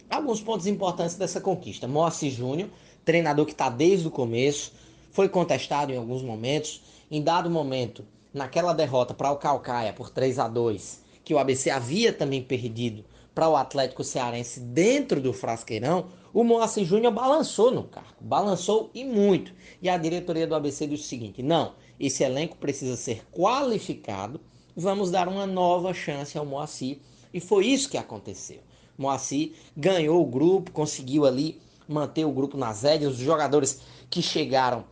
Alguns 0.09 0.41
pontos 0.41 0.65
importantes 0.65 1.15
dessa 1.15 1.39
conquista. 1.39 1.87
Moacir 1.87 2.31
Júnior, 2.31 2.69
treinador 3.05 3.45
que 3.45 3.51
está 3.51 3.69
desde 3.69 4.07
o 4.07 4.11
começo, 4.11 4.73
foi 5.11 5.29
contestado 5.29 5.91
em 5.91 5.97
alguns 5.97 6.23
momentos. 6.23 6.81
Em 7.11 7.21
dado 7.21 7.47
momento, 7.47 8.03
naquela 8.33 8.73
derrota 8.73 9.13
para 9.13 9.31
o 9.31 9.37
Calcaia 9.37 9.93
por 9.93 10.09
3 10.09 10.39
a 10.39 10.47
2 10.47 11.03
que 11.23 11.33
o 11.33 11.37
ABC 11.37 11.69
havia 11.69 12.11
também 12.11 12.41
perdido 12.41 13.05
para 13.33 13.47
o 13.49 13.55
Atlético 13.55 14.03
Cearense 14.03 14.59
dentro 14.59 15.21
do 15.21 15.31
Frasqueirão, 15.31 16.05
o 16.33 16.43
Moacir 16.43 16.85
Júnior 16.85 17.13
balançou 17.13 17.71
no 17.71 17.83
cargo, 17.83 18.17
balançou 18.19 18.89
e 18.93 19.03
muito. 19.03 19.53
E 19.81 19.89
a 19.89 19.97
diretoria 19.97 20.47
do 20.47 20.55
ABC 20.55 20.87
disse 20.87 21.03
o 21.03 21.07
seguinte: 21.07 21.41
não, 21.41 21.73
esse 21.99 22.23
elenco 22.23 22.57
precisa 22.57 22.95
ser 22.95 23.23
qualificado, 23.31 24.39
vamos 24.75 25.11
dar 25.11 25.27
uma 25.27 25.45
nova 25.45 25.93
chance 25.93 26.37
ao 26.37 26.45
Moacir. 26.45 26.99
E 27.33 27.39
foi 27.39 27.67
isso 27.67 27.89
que 27.89 27.97
aconteceu. 27.97 28.59
Moacir 28.97 29.53
ganhou 29.75 30.21
o 30.21 30.25
grupo, 30.25 30.71
conseguiu 30.71 31.25
ali 31.25 31.59
manter 31.87 32.25
o 32.25 32.31
grupo 32.31 32.57
nas 32.57 32.83
rédeas. 32.83 33.13
Os 33.13 33.19
jogadores 33.19 33.81
que 34.09 34.21
chegaram 34.21 34.85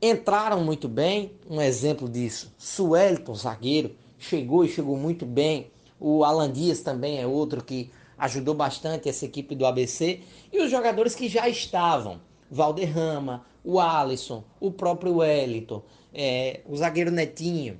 entraram 0.00 0.64
muito 0.64 0.88
bem. 0.88 1.32
Um 1.48 1.60
exemplo 1.60 2.08
disso, 2.08 2.52
Suelton, 2.58 3.34
zagueiro, 3.34 3.94
chegou 4.18 4.64
e 4.64 4.68
chegou 4.68 4.96
muito 4.96 5.24
bem. 5.24 5.70
O 5.98 6.24
Alan 6.24 6.52
Dias 6.52 6.80
também 6.80 7.18
é 7.18 7.26
outro 7.26 7.64
que 7.64 7.90
ajudou 8.18 8.54
bastante 8.54 9.08
essa 9.08 9.24
equipe 9.24 9.54
do 9.54 9.66
ABC. 9.66 10.20
E 10.52 10.60
os 10.60 10.70
jogadores 10.70 11.14
que 11.14 11.28
já 11.28 11.48
estavam, 11.48 12.20
Valderrama, 12.50 13.44
o 13.64 13.80
Alisson, 13.80 14.44
o 14.60 14.70
próprio 14.70 15.16
Wellington, 15.16 15.82
é, 16.16 16.60
o 16.64 16.74
zagueiro 16.74 17.10
Netinho, 17.10 17.78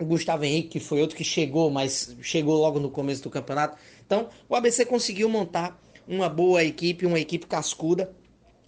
o 0.00 0.04
Gustavo 0.04 0.44
Henrique, 0.44 0.68
que 0.68 0.80
foi 0.80 1.02
outro 1.02 1.14
que 1.14 1.22
chegou, 1.22 1.70
mas 1.70 2.16
chegou 2.22 2.56
logo 2.56 2.80
no 2.80 2.90
começo 2.90 3.22
do 3.22 3.28
campeonato. 3.28 3.76
Então, 4.04 4.28
o 4.48 4.56
ABC 4.56 4.86
conseguiu 4.86 5.28
montar 5.28 5.78
uma 6.08 6.28
boa 6.28 6.64
equipe, 6.64 7.04
uma 7.04 7.20
equipe 7.20 7.46
cascuda, 7.46 8.10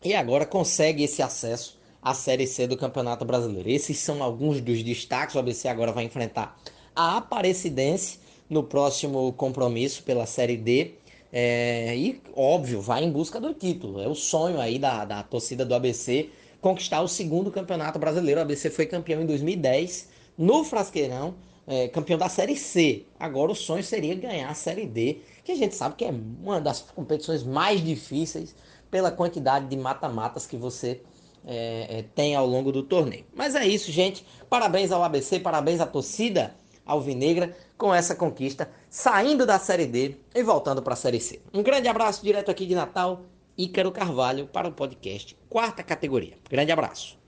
e 0.04 0.14
agora 0.14 0.44
consegue 0.44 1.02
esse 1.02 1.22
acesso 1.22 1.78
à 2.02 2.12
Série 2.12 2.46
C 2.46 2.66
do 2.66 2.76
Campeonato 2.76 3.24
Brasileiro. 3.24 3.70
Esses 3.70 3.98
são 3.98 4.22
alguns 4.22 4.60
dos 4.60 4.82
destaques. 4.82 5.34
O 5.34 5.38
ABC 5.38 5.68
agora 5.68 5.90
vai 5.90 6.04
enfrentar 6.04 6.56
a 6.94 7.16
Aparecidense 7.16 8.18
no 8.48 8.62
próximo 8.62 9.32
compromisso 9.32 10.02
pela 10.02 10.26
Série 10.26 10.56
D. 10.56 10.94
É, 11.32 11.96
e, 11.96 12.20
óbvio, 12.34 12.80
vai 12.80 13.04
em 13.04 13.10
busca 13.10 13.40
do 13.40 13.52
título. 13.54 14.00
É 14.00 14.06
o 14.06 14.14
sonho 14.14 14.60
aí 14.60 14.78
da, 14.78 15.04
da 15.04 15.22
torcida 15.22 15.64
do 15.64 15.74
ABC 15.74 16.30
conquistar 16.60 17.00
o 17.02 17.08
segundo 17.08 17.50
campeonato 17.50 17.98
brasileiro. 17.98 18.40
O 18.40 18.42
ABC 18.42 18.70
foi 18.70 18.86
campeão 18.86 19.22
em 19.22 19.26
2010 19.26 20.08
no 20.36 20.64
Frasqueirão, 20.64 21.34
é, 21.66 21.88
campeão 21.88 22.18
da 22.18 22.28
Série 22.28 22.56
C. 22.56 23.04
Agora 23.18 23.52
o 23.52 23.54
sonho 23.54 23.82
seria 23.82 24.14
ganhar 24.14 24.48
a 24.48 24.54
Série 24.54 24.86
D, 24.86 25.20
que 25.44 25.52
a 25.52 25.56
gente 25.56 25.74
sabe 25.74 25.96
que 25.96 26.04
é 26.04 26.10
uma 26.10 26.60
das 26.60 26.80
competições 26.80 27.42
mais 27.42 27.84
difíceis 27.84 28.54
pela 28.90 29.10
quantidade 29.10 29.66
de 29.66 29.76
mata-matas 29.76 30.46
que 30.46 30.56
você 30.56 31.00
é, 31.46 31.98
é, 31.98 32.04
tem 32.14 32.34
ao 32.34 32.46
longo 32.46 32.72
do 32.72 32.82
torneio. 32.82 33.24
Mas 33.34 33.54
é 33.54 33.66
isso, 33.66 33.90
gente. 33.92 34.24
Parabéns 34.48 34.90
ao 34.90 35.02
ABC, 35.02 35.40
parabéns 35.40 35.80
à 35.80 35.86
torcida 35.86 36.54
alvinegra 36.86 37.54
com 37.76 37.94
essa 37.94 38.14
conquista, 38.14 38.70
saindo 38.88 39.44
da 39.44 39.58
Série 39.58 39.86
D 39.86 40.16
e 40.34 40.42
voltando 40.42 40.82
para 40.82 40.94
a 40.94 40.96
Série 40.96 41.20
C. 41.20 41.40
Um 41.52 41.62
grande 41.62 41.86
abraço 41.86 42.24
direto 42.24 42.50
aqui 42.50 42.64
de 42.64 42.74
Natal, 42.74 43.22
Ícaro 43.58 43.90
Carvalho, 43.90 44.46
para 44.46 44.68
o 44.68 44.72
podcast 44.72 45.36
Quarta 45.48 45.82
Categoria. 45.82 46.38
Grande 46.48 46.70
abraço. 46.70 47.18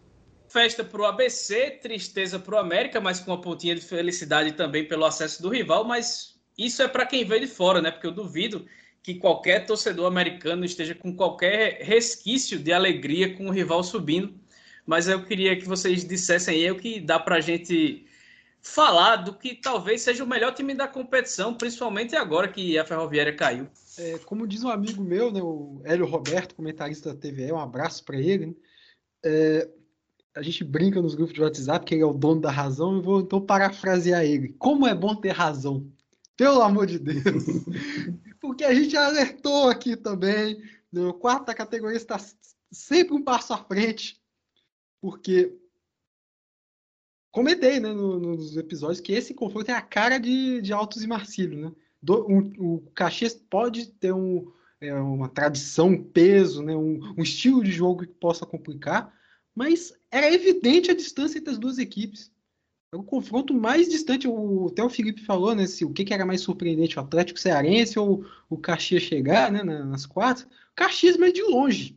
Festa 0.49 0.85
para 0.85 1.01
o 1.01 1.05
ABC, 1.05 1.73
tristeza 1.83 2.39
para 2.39 2.55
o 2.55 2.59
América, 2.59 3.01
mas 3.01 3.19
com 3.19 3.33
uma 3.33 3.41
pontinha 3.41 3.75
de 3.75 3.81
felicidade 3.81 4.53
também 4.53 4.87
pelo 4.87 5.05
acesso 5.05 5.43
do 5.43 5.49
rival, 5.49 5.85
mas 5.85 6.41
isso 6.57 6.83
é 6.83 6.89
para 6.89 7.05
quem 7.05 7.25
veio 7.25 7.41
de 7.41 7.47
fora, 7.49 7.83
né? 7.83 7.91
Porque 7.91 8.07
eu 8.07 8.13
duvido 8.13 8.65
que 9.03 9.15
qualquer 9.15 9.67
torcedor 9.67 10.07
americano 10.07 10.65
esteja 10.65 10.95
com 10.95 11.17
qualquer 11.17 11.83
resquício 11.83 12.61
de 12.61 12.73
alegria 12.73 13.35
com 13.35 13.49
o 13.49 13.51
rival 13.51 13.83
subindo. 13.83 14.39
Mas 14.87 15.09
eu 15.09 15.25
queria 15.25 15.57
que 15.57 15.67
vocês 15.67 16.05
dissessem 16.05 16.55
aí 16.55 16.71
o 16.71 16.77
que 16.77 17.01
dá 17.01 17.19
para 17.19 17.37
a 17.37 17.41
gente 17.41 18.07
falar 18.63 19.17
do 19.17 19.35
que 19.35 19.55
talvez 19.55 20.03
seja 20.03 20.23
o 20.23 20.27
melhor 20.27 20.53
time 20.53 20.75
da 20.75 20.87
competição, 20.87 21.55
principalmente 21.55 22.15
agora 22.15 22.47
que 22.49 22.79
a 22.79 22.85
Ferroviária 22.85 23.35
caiu. 23.35 23.69
É, 24.01 24.19
como 24.21 24.47
diz 24.47 24.65
um 24.65 24.71
amigo 24.71 25.05
meu, 25.05 25.31
né, 25.31 25.43
o 25.43 25.83
Hélio 25.85 26.07
Roberto, 26.07 26.55
comentarista 26.55 27.13
da 27.13 27.21
TVE, 27.21 27.53
um 27.53 27.59
abraço 27.59 28.03
para 28.03 28.19
ele. 28.19 28.47
Né? 28.47 28.55
É, 29.23 29.71
a 30.35 30.41
gente 30.41 30.65
brinca 30.65 31.03
nos 31.03 31.15
grupos 31.15 31.35
de 31.35 31.43
WhatsApp 31.43 31.85
que 31.85 31.95
ele 31.95 32.03
é 32.03 32.07
o 32.07 32.15
dono 32.15 32.41
da 32.41 32.51
razão, 32.51 32.97
eu 32.97 33.03
vou 33.03 33.21
então 33.21 33.45
parafrasear 33.45 34.25
ele. 34.25 34.55
Como 34.55 34.87
é 34.87 34.95
bom 34.95 35.15
ter 35.15 35.33
razão, 35.33 35.87
pelo 36.35 36.63
amor 36.63 36.87
de 36.87 36.99
Deus. 36.99 37.45
Porque 38.41 38.65
a 38.65 38.73
gente 38.73 38.97
alertou 38.97 39.69
aqui 39.69 39.95
também, 39.97 40.63
no 40.91 41.13
quarta 41.13 41.55
categoria 41.55 41.99
está 41.99 42.19
sempre 42.73 43.15
um 43.15 43.23
passo 43.23 43.53
à 43.53 43.59
frente, 43.59 44.19
porque 45.01 45.57
comentei 47.31 47.79
né, 47.79 47.93
no, 47.93 48.19
nos 48.19 48.57
episódios 48.57 49.01
que 49.01 49.13
esse 49.13 49.35
confronto 49.35 49.71
é 49.71 49.75
a 49.75 49.83
cara 49.83 50.19
de, 50.19 50.61
de 50.63 50.73
Altos 50.73 51.03
e 51.03 51.07
Marcílio. 51.07 51.61
Né? 51.61 51.73
Do, 52.03 52.27
um, 52.31 52.53
o 52.59 52.81
Caxias 52.95 53.35
pode 53.35 53.87
ter 53.87 54.13
um, 54.13 54.51
é, 54.81 54.95
uma 54.95 55.29
tradição, 55.29 55.89
um 55.89 56.03
peso, 56.03 56.63
né, 56.63 56.75
um, 56.75 57.15
um, 57.17 57.23
estilo 57.23 57.63
de 57.63 57.71
jogo 57.71 58.07
que 58.07 58.15
possa 58.15 58.47
complicar, 58.47 59.15
mas 59.55 59.93
era 60.11 60.33
evidente 60.33 60.91
a 60.91 60.95
distância 60.95 61.39
entre 61.39 61.51
as 61.51 61.59
duas 61.59 61.79
equipes. 61.79 62.33
É 62.93 62.97
o 62.97 63.03
confronto 63.03 63.55
mais 63.55 63.89
distante, 63.89 64.27
o, 64.27 64.69
até 64.69 64.83
o 64.83 64.89
Felipe 64.89 65.23
falou, 65.23 65.55
né, 65.55 65.67
se, 65.67 65.85
o 65.85 65.93
que, 65.93 66.05
que, 66.05 66.15
era 66.15 66.27
mais 66.27 66.41
surpreendente, 66.41 66.99
o 66.99 67.03
Atlético 67.03 67.39
Cearense 67.39 67.99
ou 67.99 68.25
o 68.49 68.57
Caxias 68.57 69.03
chegar 69.03 69.53
né, 69.53 69.63
nas 69.63 70.07
quartas. 70.07 70.47
Caxias, 70.75 71.17
mas 71.17 71.33
de 71.33 71.43
longe. 71.43 71.97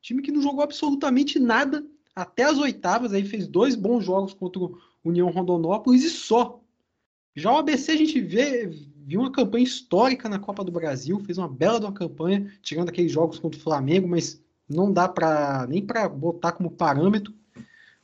Time 0.00 0.22
que 0.22 0.32
não 0.32 0.42
jogou 0.42 0.62
absolutamente 0.62 1.38
nada 1.38 1.86
até 2.14 2.44
as 2.44 2.58
oitavas, 2.58 3.12
aí 3.12 3.24
fez 3.24 3.46
dois 3.46 3.74
bons 3.74 4.04
jogos 4.04 4.32
contra 4.32 4.62
o 4.62 4.78
União 5.04 5.30
Rondonópolis 5.30 6.04
e 6.04 6.10
só. 6.10 6.60
Já 7.36 7.52
o 7.52 7.58
ABC 7.58 7.92
a 7.92 7.96
gente 7.96 8.20
vê, 8.20 8.70
viu 9.06 9.20
uma 9.20 9.30
campanha 9.30 9.64
histórica 9.64 10.28
na 10.28 10.38
Copa 10.38 10.64
do 10.64 10.72
Brasil, 10.72 11.20
fez 11.20 11.36
uma 11.36 11.48
bela 11.48 11.78
uma 11.78 11.92
campanha, 11.92 12.50
tirando 12.62 12.88
aqueles 12.88 13.12
jogos 13.12 13.38
contra 13.38 13.58
o 13.58 13.62
Flamengo, 13.62 14.08
mas 14.08 14.42
não 14.68 14.92
dá 14.92 15.08
para 15.08 15.66
nem 15.68 15.84
para 15.84 16.08
botar 16.08 16.52
como 16.52 16.70
parâmetro. 16.70 17.32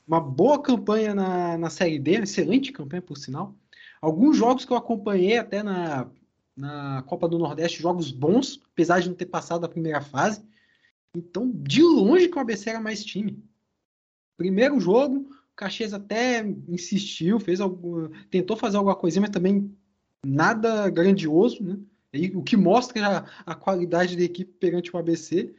Uma 0.07 0.19
boa 0.19 0.61
campanha 0.61 1.15
na, 1.15 1.57
na 1.57 1.69
Série 1.69 1.97
D, 1.97 2.17
excelente 2.17 2.71
campanha 2.71 3.01
por 3.01 3.17
sinal. 3.17 3.55
Alguns 4.01 4.37
jogos 4.37 4.65
que 4.65 4.71
eu 4.71 4.77
acompanhei 4.77 5.37
até 5.37 5.63
na, 5.63 6.07
na 6.55 7.03
Copa 7.07 7.27
do 7.27 7.39
Nordeste, 7.39 7.81
jogos 7.81 8.11
bons, 8.11 8.61
apesar 8.71 8.99
de 8.99 9.09
não 9.09 9.15
ter 9.15 9.25
passado 9.25 9.65
a 9.65 9.69
primeira 9.69 10.01
fase. 10.01 10.43
Então, 11.15 11.51
de 11.53 11.81
longe 11.81 12.29
que 12.29 12.37
o 12.37 12.41
ABC 12.41 12.69
era 12.69 12.79
mais 12.79 13.03
time. 13.03 13.43
Primeiro 14.37 14.79
jogo, 14.79 15.29
o 15.29 15.55
Caxias 15.55 15.93
até 15.93 16.45
insistiu, 16.67 17.39
fez 17.39 17.59
algo, 17.59 18.09
tentou 18.29 18.55
fazer 18.55 18.77
alguma 18.77 18.95
coisinha, 18.95 19.21
mas 19.21 19.29
também 19.29 19.75
nada 20.25 20.89
grandioso, 20.89 21.63
né? 21.63 21.77
E, 22.13 22.27
o 22.35 22.43
que 22.43 22.57
mostra 22.57 23.25
a, 23.45 23.51
a, 23.53 23.55
qualidade 23.55 24.17
da 24.17 24.23
equipe 24.23 24.51
perante 24.59 24.93
o 24.93 24.97
ABC. 24.97 25.53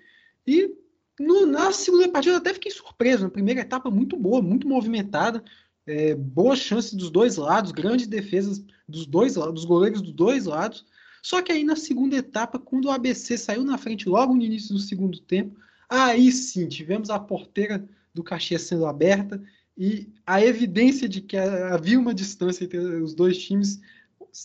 E 0.46 0.74
no, 1.18 1.46
na 1.46 1.72
segunda 1.72 2.08
partida 2.08 2.36
até 2.36 2.52
fiquei 2.52 2.70
surpreso. 2.70 3.24
Na 3.24 3.30
primeira 3.30 3.60
etapa, 3.60 3.90
muito 3.90 4.16
boa, 4.16 4.42
muito 4.42 4.68
movimentada. 4.68 5.42
É, 5.86 6.14
boas 6.14 6.58
chances 6.58 6.92
dos 6.92 7.10
dois 7.10 7.36
lados, 7.36 7.72
grandes 7.72 8.06
defesas 8.06 8.64
dos 8.86 9.06
dois 9.06 9.34
dos 9.34 9.64
goleiros 9.64 10.02
dos 10.02 10.12
dois 10.12 10.44
lados. 10.44 10.84
Só 11.22 11.40
que 11.40 11.52
aí 11.52 11.64
na 11.64 11.76
segunda 11.76 12.16
etapa, 12.16 12.58
quando 12.58 12.86
o 12.86 12.90
ABC 12.90 13.38
saiu 13.38 13.64
na 13.64 13.78
frente 13.78 14.08
logo 14.08 14.34
no 14.34 14.42
início 14.42 14.74
do 14.74 14.80
segundo 14.80 15.18
tempo, 15.20 15.58
aí 15.88 16.30
sim 16.30 16.68
tivemos 16.68 17.10
a 17.10 17.18
porteira 17.18 17.84
do 18.12 18.22
Caxias 18.22 18.62
sendo 18.62 18.86
aberta 18.86 19.42
e 19.76 20.12
a 20.26 20.44
evidência 20.44 21.08
de 21.08 21.20
que 21.20 21.36
havia 21.36 21.98
uma 21.98 22.12
distância 22.12 22.64
entre 22.64 22.78
os 22.78 23.14
dois 23.14 23.38
times 23.38 23.80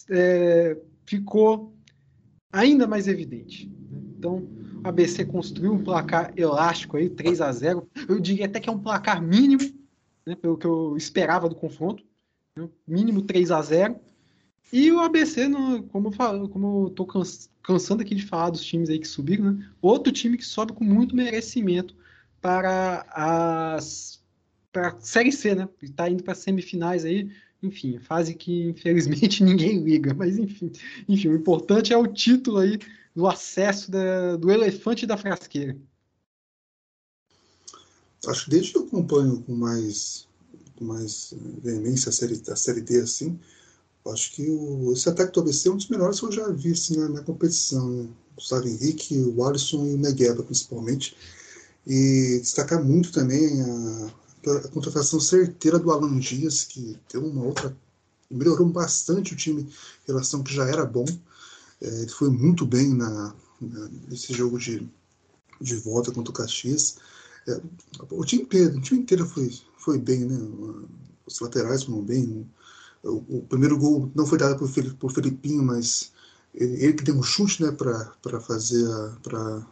é, 0.09 0.77
ficou 1.05 1.73
ainda 2.51 2.87
mais 2.87 3.07
evidente. 3.07 3.71
Então, 4.17 4.47
o 4.83 4.87
ABC 4.87 5.25
construiu 5.25 5.73
um 5.73 5.83
placar 5.83 6.33
elástico 6.35 6.97
aí, 6.97 7.09
3 7.09 7.41
a 7.41 7.51
0 7.51 7.89
Eu 8.07 8.19
diria 8.19 8.45
até 8.45 8.59
que 8.59 8.69
é 8.69 8.71
um 8.71 8.79
placar 8.79 9.21
mínimo, 9.21 9.61
né, 10.25 10.35
pelo 10.35 10.57
que 10.57 10.65
eu 10.65 10.95
esperava 10.97 11.47
do 11.47 11.55
confronto. 11.55 12.03
Né, 12.55 12.67
mínimo 12.87 13.21
3 13.21 13.51
a 13.51 13.61
0 13.61 13.99
E 14.71 14.91
o 14.91 14.99
ABC, 14.99 15.49
como 15.89 16.07
eu 16.07 16.11
falo, 16.11 16.49
como 16.49 16.87
eu 16.87 16.89
tô 16.89 17.05
cansando 17.61 18.01
aqui 18.01 18.15
de 18.15 18.25
falar 18.25 18.49
dos 18.49 18.63
times 18.63 18.89
aí 18.89 18.99
que 18.99 19.07
subiram, 19.07 19.51
né, 19.51 19.69
outro 19.81 20.11
time 20.11 20.37
que 20.37 20.45
sobe 20.45 20.73
com 20.73 20.83
muito 20.83 21.15
merecimento 21.15 21.95
para 22.41 23.05
as 23.11 24.17
para 24.71 24.89
a 24.89 24.99
Série 24.99 25.31
C, 25.31 25.55
né? 25.55 25.67
Está 25.81 26.07
indo 26.09 26.23
para 26.23 26.35
semifinais 26.35 27.03
aí, 27.03 27.31
enfim, 27.61 27.99
fase 27.99 28.33
que 28.33 28.69
infelizmente 28.69 29.43
ninguém 29.43 29.83
liga, 29.83 30.13
mas 30.13 30.37
enfim, 30.37 30.71
enfim, 31.07 31.29
o 31.29 31.35
importante 31.35 31.93
é 31.93 31.97
o 31.97 32.07
título 32.07 32.59
aí 32.59 32.79
do 33.15 33.27
acesso 33.27 33.89
da, 33.89 34.35
do 34.37 34.51
elefante 34.51 35.05
da 35.05 35.17
frasqueira. 35.17 35.77
Acho 38.27 38.45
que 38.45 38.51
desde 38.51 38.71
que 38.71 38.77
eu 38.77 38.83
acompanho 38.83 39.41
com 39.43 39.55
mais 39.55 40.27
com 40.77 40.85
mais 40.85 41.33
veemência 41.63 42.09
a 42.09 42.11
série, 42.11 42.41
a 42.47 42.55
série 42.55 42.81
D 42.81 42.99
assim, 43.01 43.39
acho 44.11 44.31
que 44.33 44.49
o, 44.49 44.93
esse 44.93 45.09
ataque 45.09 45.33
do 45.33 45.41
ABC 45.41 45.67
é 45.67 45.71
um 45.71 45.77
dos 45.77 45.89
melhores 45.89 46.19
que 46.19 46.25
eu 46.25 46.31
já 46.31 46.47
vi 46.49 46.71
assim, 46.71 46.97
na, 46.97 47.09
na 47.09 47.21
competição. 47.21 47.89
Né? 47.89 48.03
O 48.03 48.35
Gustavo 48.35 48.67
Henrique, 48.67 49.17
o 49.17 49.43
Alisson 49.43 49.85
e 49.87 49.93
o 49.95 49.97
Negueba, 49.97 50.43
principalmente. 50.43 51.15
E 51.85 52.39
destacar 52.41 52.83
muito 52.83 53.11
também 53.11 53.61
a, 53.61 54.11
a 54.51 54.67
contratação 54.69 55.19
certeira 55.19 55.79
do 55.79 55.91
Alan 55.91 56.17
Dias, 56.19 56.63
que 56.63 56.97
deu 57.11 57.25
uma 57.25 57.43
outra. 57.43 57.75
melhorou 58.29 58.67
bastante 58.67 59.33
o 59.33 59.37
time 59.37 59.61
em 59.63 60.07
relação 60.07 60.43
que 60.43 60.53
já 60.53 60.65
era 60.65 60.85
bom. 60.85 61.05
É, 61.81 61.87
ele 62.01 62.09
foi 62.09 62.29
muito 62.29 62.65
bem 62.65 62.93
na, 62.93 63.33
na, 63.61 63.89
nesse 64.07 64.33
jogo 64.33 64.57
de, 64.57 64.87
de 65.61 65.75
volta 65.75 66.11
contra 66.11 66.31
o 66.31 66.33
Caxias. 66.33 66.97
É, 67.47 67.61
o 68.09 68.25
time 68.25 68.43
inteiro, 68.43 68.77
o 68.77 68.81
time 68.81 69.01
inteiro 69.01 69.25
foi, 69.25 69.53
foi 69.77 69.97
bem, 69.97 70.25
né? 70.25 70.37
Os 71.25 71.39
laterais 71.39 71.83
foram 71.83 72.01
bem. 72.01 72.49
O, 73.03 73.37
o 73.37 73.45
primeiro 73.47 73.77
gol 73.77 74.11
não 74.15 74.25
foi 74.25 74.37
dado 74.37 74.57
por, 74.57 74.93
por 74.95 75.11
Felipinho, 75.11 75.63
mas 75.63 76.11
ele, 76.53 76.83
ele 76.83 76.93
que 76.93 77.03
deu 77.03 77.15
um 77.15 77.23
chute, 77.23 77.63
né, 77.63 77.71
para 77.71 78.41
fazer 78.41 78.85
para 79.21 79.65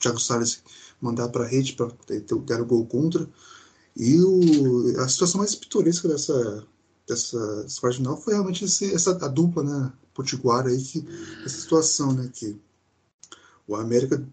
Thiago 0.00 0.18
Salles 0.18 0.62
mandar 1.00 1.28
para 1.28 1.44
a 1.44 1.46
rede 1.46 1.74
para 1.74 1.90
ter, 2.06 2.22
ter 2.22 2.34
o 2.34 2.64
gol 2.64 2.86
contra. 2.86 3.28
E 3.96 4.20
o, 4.20 5.00
a 5.00 5.08
situação 5.08 5.38
mais 5.38 5.54
pitoresca 5.54 6.08
dessa, 6.08 6.64
dessa, 7.06 7.66
final 7.92 8.20
foi 8.20 8.34
realmente 8.34 8.64
esse, 8.64 8.94
essa 8.94 9.12
a 9.12 9.28
dupla, 9.28 9.62
né, 9.62 9.92
Potiguara 10.14 10.68
aí, 10.68 10.82
que, 10.82 11.06
essa 11.44 11.60
situação, 11.60 12.12
né, 12.12 12.30
que 12.32 12.58
o 13.66 13.76
América, 13.76 14.24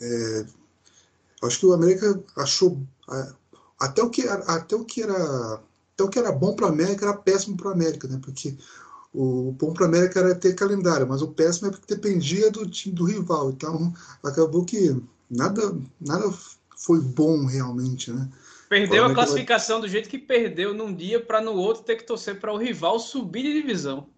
é, 0.00 0.46
acho 1.42 1.58
que 1.58 1.66
o 1.66 1.72
América 1.72 2.22
achou, 2.36 2.80
até 3.78 4.02
o 4.02 4.10
que, 4.10 4.22
até 4.28 4.76
o 4.76 4.84
que 4.84 5.02
era 5.02 5.60
até 5.92 6.04
o 6.04 6.08
que 6.08 6.18
era 6.18 6.32
bom 6.32 6.54
para 6.54 6.66
o 6.66 6.68
América 6.68 7.04
era 7.04 7.16
péssimo 7.16 7.56
para 7.56 7.68
o 7.68 7.72
América, 7.72 8.08
né, 8.08 8.18
porque 8.22 8.56
o 9.12 9.52
bom 9.52 9.72
para 9.72 9.84
o 9.84 9.86
América 9.86 10.20
era 10.20 10.34
ter 10.34 10.54
calendário, 10.54 11.06
mas 11.06 11.20
o 11.20 11.28
péssimo 11.28 11.68
é 11.68 11.70
porque 11.70 11.94
dependia 11.94 12.50
do 12.50 12.68
time 12.68 12.94
do 12.94 13.04
rival. 13.04 13.50
Então 13.50 13.92
acabou 14.22 14.64
que 14.64 14.96
nada, 15.28 15.76
nada 16.00 16.32
foi 16.76 17.00
bom 17.00 17.44
realmente, 17.44 18.12
né? 18.12 18.28
Perdeu 18.70 19.04
a 19.04 19.12
classificação 19.12 19.80
do 19.80 19.88
jeito 19.88 20.08
que 20.08 20.16
perdeu 20.16 20.72
num 20.72 20.94
dia 20.94 21.20
para 21.20 21.40
no 21.40 21.54
outro 21.54 21.82
ter 21.82 21.96
que 21.96 22.06
torcer 22.06 22.38
para 22.38 22.52
o 22.52 22.56
rival 22.56 23.00
subir 23.00 23.42
de 23.42 23.52
divisão. 23.52 24.08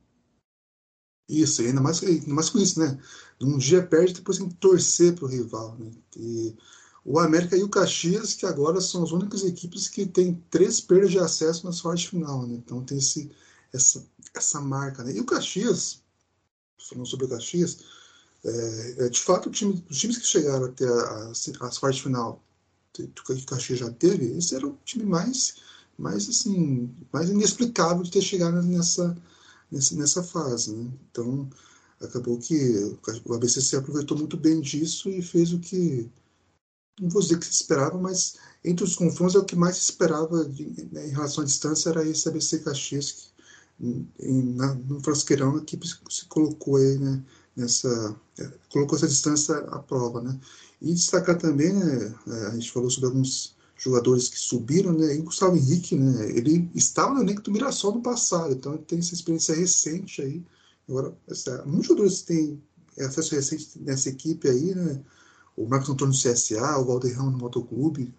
Isso, 1.27 1.63
ainda 1.63 1.81
mais, 1.81 2.03
ainda 2.03 2.35
mais 2.35 2.51
com 2.51 2.59
isso, 2.59 2.79
né? 2.79 3.01
Um 3.41 3.57
dia 3.57 3.83
perde, 3.83 4.13
depois 4.13 4.37
tem 4.37 4.51
que 4.51 4.55
torcer 4.57 5.15
para 5.15 5.25
o 5.25 5.29
rival. 5.29 5.75
Né? 5.79 5.91
E 6.19 6.55
o 7.03 7.19
América 7.19 7.57
e 7.57 7.63
o 7.63 7.69
Caxias, 7.71 8.35
que 8.35 8.45
agora 8.45 8.79
são 8.83 9.03
as 9.03 9.11
únicas 9.11 9.43
equipes 9.43 9.89
que 9.89 10.05
têm 10.05 10.35
três 10.51 10.83
perdas 10.83 11.13
de 11.13 11.19
acesso 11.19 11.65
na 11.65 11.73
sorte 11.73 12.11
final. 12.11 12.47
Né? 12.47 12.57
Então 12.57 12.85
tem 12.85 12.99
esse, 12.99 13.31
essa, 13.73 14.07
essa 14.35 14.61
marca. 14.61 15.03
Né? 15.03 15.15
E 15.15 15.21
o 15.21 15.25
Caxias, 15.25 16.03
falando 16.91 17.07
sobre 17.07 17.25
o 17.25 17.29
Caxias, 17.31 17.79
é, 18.45 19.07
é 19.07 19.09
de 19.09 19.19
fato 19.19 19.51
time, 19.51 19.83
os 19.89 19.99
times 19.99 20.19
que 20.19 20.27
chegaram 20.27 20.67
até 20.67 20.87
a, 20.87 20.91
a, 20.91 21.31
a 21.31 21.71
sorte 21.71 22.03
final 22.03 22.45
que 22.93 23.03
o 23.03 23.47
Caxias 23.47 23.79
já 23.79 23.91
teve, 23.91 24.27
esse 24.37 24.55
era 24.55 24.67
o 24.67 24.79
time 24.85 25.05
mais, 25.05 25.57
mais 25.99 26.29
assim, 26.29 26.91
mais 27.13 27.31
inexplicável 27.31 28.03
de 28.03 28.11
ter 28.11 28.23
chegado 28.23 28.63
nessa, 28.63 29.17
nessa, 29.71 29.95
nessa 29.97 30.23
fase. 30.23 30.75
Né? 30.75 30.91
Então, 31.11 31.49
acabou 32.01 32.39
que 32.39 32.97
o 33.25 33.35
ABCC 33.35 33.77
aproveitou 33.77 34.19
muito 34.19 34.37
bem 34.37 34.61
disso 34.61 35.09
e 35.09 35.23
fez 35.23 35.53
o 35.53 35.59
que, 35.59 36.11
não 37.01 37.09
vou 37.09 37.23
dizer 37.23 37.39
que 37.39 37.47
se 37.47 37.53
esperava, 37.53 37.99
mas 37.99 38.37
entre 38.65 38.85
os 38.85 38.95
confrontos 38.95 39.35
é 39.35 39.39
o 39.39 39.45
que 39.45 39.57
mais 39.57 39.77
se 39.77 39.91
esperava 39.91 40.45
de, 40.45 40.65
né, 40.93 41.07
em 41.07 41.11
relação 41.11 41.43
à 41.43 41.47
distância 41.47 41.91
era 41.91 42.07
esse 42.07 42.29
ABC 42.29 42.59
Caxias, 42.61 43.13
que 43.13 43.33
em, 44.21 44.55
na, 44.55 44.75
no 44.75 45.01
Frasqueirão 45.01 45.57
a 45.57 45.63
equipe 45.63 45.87
se, 45.87 45.97
se 46.11 46.27
colocou 46.27 46.77
aí, 46.77 46.99
né, 46.99 47.23
nessa, 47.57 48.17
é, 48.39 48.51
colocou 48.71 48.97
essa 48.97 49.09
distância 49.09 49.57
à 49.59 49.79
prova, 49.79 50.21
né? 50.21 50.39
E 50.81 50.93
destacar 50.93 51.39
também, 51.39 51.73
né, 51.73 52.15
é, 52.27 52.47
a 52.47 52.51
gente 52.51 52.73
falou 52.73 52.91
sobre 52.91 53.09
alguns 53.09 53.55
jogadores 53.77 54.29
que 54.29 54.39
subiram, 54.39 54.93
né? 54.93 55.15
E 55.17 55.21
o 55.21 55.25
Gustavo 55.25 55.57
Henrique, 55.57 55.97
né? 55.97 56.31
Ele 56.31 56.71
estava 56.75 57.15
no 57.15 57.23
elenco 57.23 57.43
do 57.43 57.51
Mirassol 57.51 57.95
no 57.95 58.03
passado, 58.03 58.55
então 58.55 58.75
ele 58.75 58.83
tem 58.85 58.99
essa 58.99 59.15
experiência 59.15 59.55
recente 59.55 60.23
aí. 60.23 60.43
Agora, 60.89 61.17
essa, 61.29 61.65
muitos 61.65 61.89
jogadores 61.89 62.23
têm 62.23 62.63
acesso 62.99 63.35
recente 63.35 63.79
nessa 63.81 64.09
equipe 64.09 64.49
aí, 64.49 64.75
né? 64.75 65.01
O 65.57 65.67
Marcos 65.67 65.91
Antônio 65.91 66.15
do 66.15 66.19
CSA, 66.19 66.79
o 66.79 66.85
Valderrão 66.85 67.31
no 67.31 67.39
Motoclube. 67.39 68.13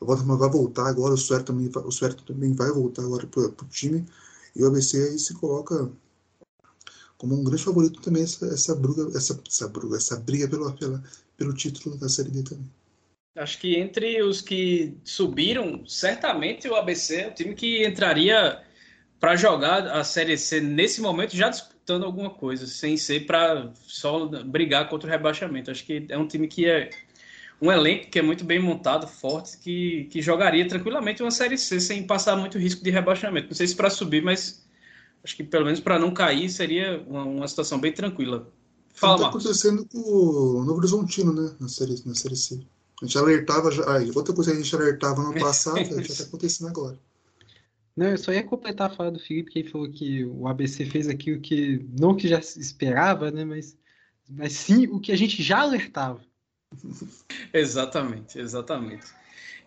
O 0.00 0.06
Valderrão 0.06 0.38
vai 0.38 0.48
voltar 0.48 0.88
agora, 0.88 1.14
o 1.14 1.16
Suero 1.16 1.44
também, 1.44 1.68
o 1.68 2.14
também 2.24 2.54
vai 2.54 2.70
voltar 2.70 3.02
agora 3.02 3.26
para 3.26 3.42
o 3.42 3.68
time. 3.68 4.06
E 4.56 4.62
o 4.62 4.66
ABC 4.66 4.96
aí 4.96 5.18
se 5.18 5.34
coloca 5.34 5.90
como 7.20 7.38
um 7.38 7.44
grande 7.44 7.62
favorito 7.62 8.00
também 8.00 8.22
essa, 8.22 8.46
essa, 8.46 8.74
bruga, 8.74 9.14
essa, 9.14 9.38
essa, 9.46 9.68
bruga, 9.68 9.98
essa 9.98 10.16
briga 10.16 10.48
pelo, 10.48 10.72
pela, 10.72 11.02
pelo 11.36 11.52
título 11.52 11.98
da 11.98 12.08
Série 12.08 12.30
D 12.30 12.42
também. 12.42 12.64
Acho 13.36 13.58
que 13.58 13.76
entre 13.76 14.22
os 14.22 14.40
que 14.40 14.96
subiram, 15.04 15.86
certamente 15.86 16.66
o 16.66 16.74
ABC 16.74 17.16
é 17.16 17.28
o 17.28 17.34
time 17.34 17.54
que 17.54 17.86
entraria 17.86 18.62
para 19.20 19.36
jogar 19.36 19.86
a 19.86 20.02
Série 20.02 20.38
C 20.38 20.62
nesse 20.62 21.02
momento 21.02 21.36
já 21.36 21.50
disputando 21.50 22.04
alguma 22.04 22.30
coisa, 22.30 22.66
sem 22.66 22.96
ser 22.96 23.26
para 23.26 23.70
só 23.86 24.26
brigar 24.44 24.88
contra 24.88 25.06
o 25.06 25.10
rebaixamento. 25.10 25.70
Acho 25.70 25.84
que 25.84 26.06
é 26.08 26.16
um 26.16 26.26
time 26.26 26.48
que 26.48 26.66
é 26.66 26.88
um 27.60 27.70
elenco 27.70 28.10
que 28.10 28.18
é 28.18 28.22
muito 28.22 28.46
bem 28.46 28.58
montado, 28.58 29.06
forte, 29.06 29.58
que, 29.58 30.08
que 30.10 30.22
jogaria 30.22 30.66
tranquilamente 30.66 31.22
uma 31.22 31.30
Série 31.30 31.58
C 31.58 31.80
sem 31.80 32.02
passar 32.02 32.34
muito 32.34 32.58
risco 32.58 32.82
de 32.82 32.90
rebaixamento. 32.90 33.48
Não 33.48 33.54
sei 33.54 33.66
se 33.66 33.76
para 33.76 33.90
subir, 33.90 34.22
mas 34.22 34.66
acho 35.24 35.36
que 35.36 35.44
pelo 35.44 35.64
menos 35.64 35.80
para 35.80 35.98
não 35.98 36.12
cair 36.12 36.48
seria 36.50 37.02
uma, 37.06 37.24
uma, 37.24 37.48
situação 37.48 37.78
bem 37.78 37.92
tranquila. 37.92 38.50
Fala, 38.92 39.16
Está 39.16 39.28
acontecendo 39.28 39.86
com 39.86 39.98
o 39.98 40.64
Novo 40.64 40.78
Horizontino, 40.78 41.32
né? 41.32 41.54
Na 41.60 41.68
série, 41.68 42.02
na 42.04 42.14
série 42.14 42.36
C. 42.36 42.60
A 43.00 43.06
gente 43.06 43.16
alertava 43.16 43.70
já. 43.70 43.96
Aí, 43.96 44.10
outra 44.14 44.34
coisa 44.34 44.50
que 44.50 44.58
a 44.58 44.62
gente 44.62 44.74
alertava 44.74 45.22
no 45.22 45.38
passado, 45.38 45.82
já 45.84 46.00
está 46.00 46.24
acontecendo 46.24 46.68
agora. 46.68 46.98
Não, 47.96 48.06
eu 48.06 48.18
só 48.18 48.32
ia 48.32 48.42
completar 48.42 48.90
a 48.90 48.94
fala 48.94 49.10
do 49.10 49.18
Felipe, 49.18 49.50
que 49.50 49.58
ele 49.58 49.68
falou 49.68 49.90
que 49.90 50.24
o 50.24 50.46
ABC 50.46 50.86
fez 50.86 51.08
aquilo 51.08 51.40
que 51.40 51.84
não 51.98 52.16
que 52.16 52.28
já 52.28 52.38
esperava, 52.38 53.30
né? 53.30 53.44
Mas, 53.44 53.76
mas 54.28 54.52
sim 54.52 54.86
o 54.86 55.00
que 55.00 55.12
a 55.12 55.16
gente 55.16 55.42
já 55.42 55.60
alertava. 55.60 56.20
exatamente, 57.52 58.38
exatamente. 58.38 59.06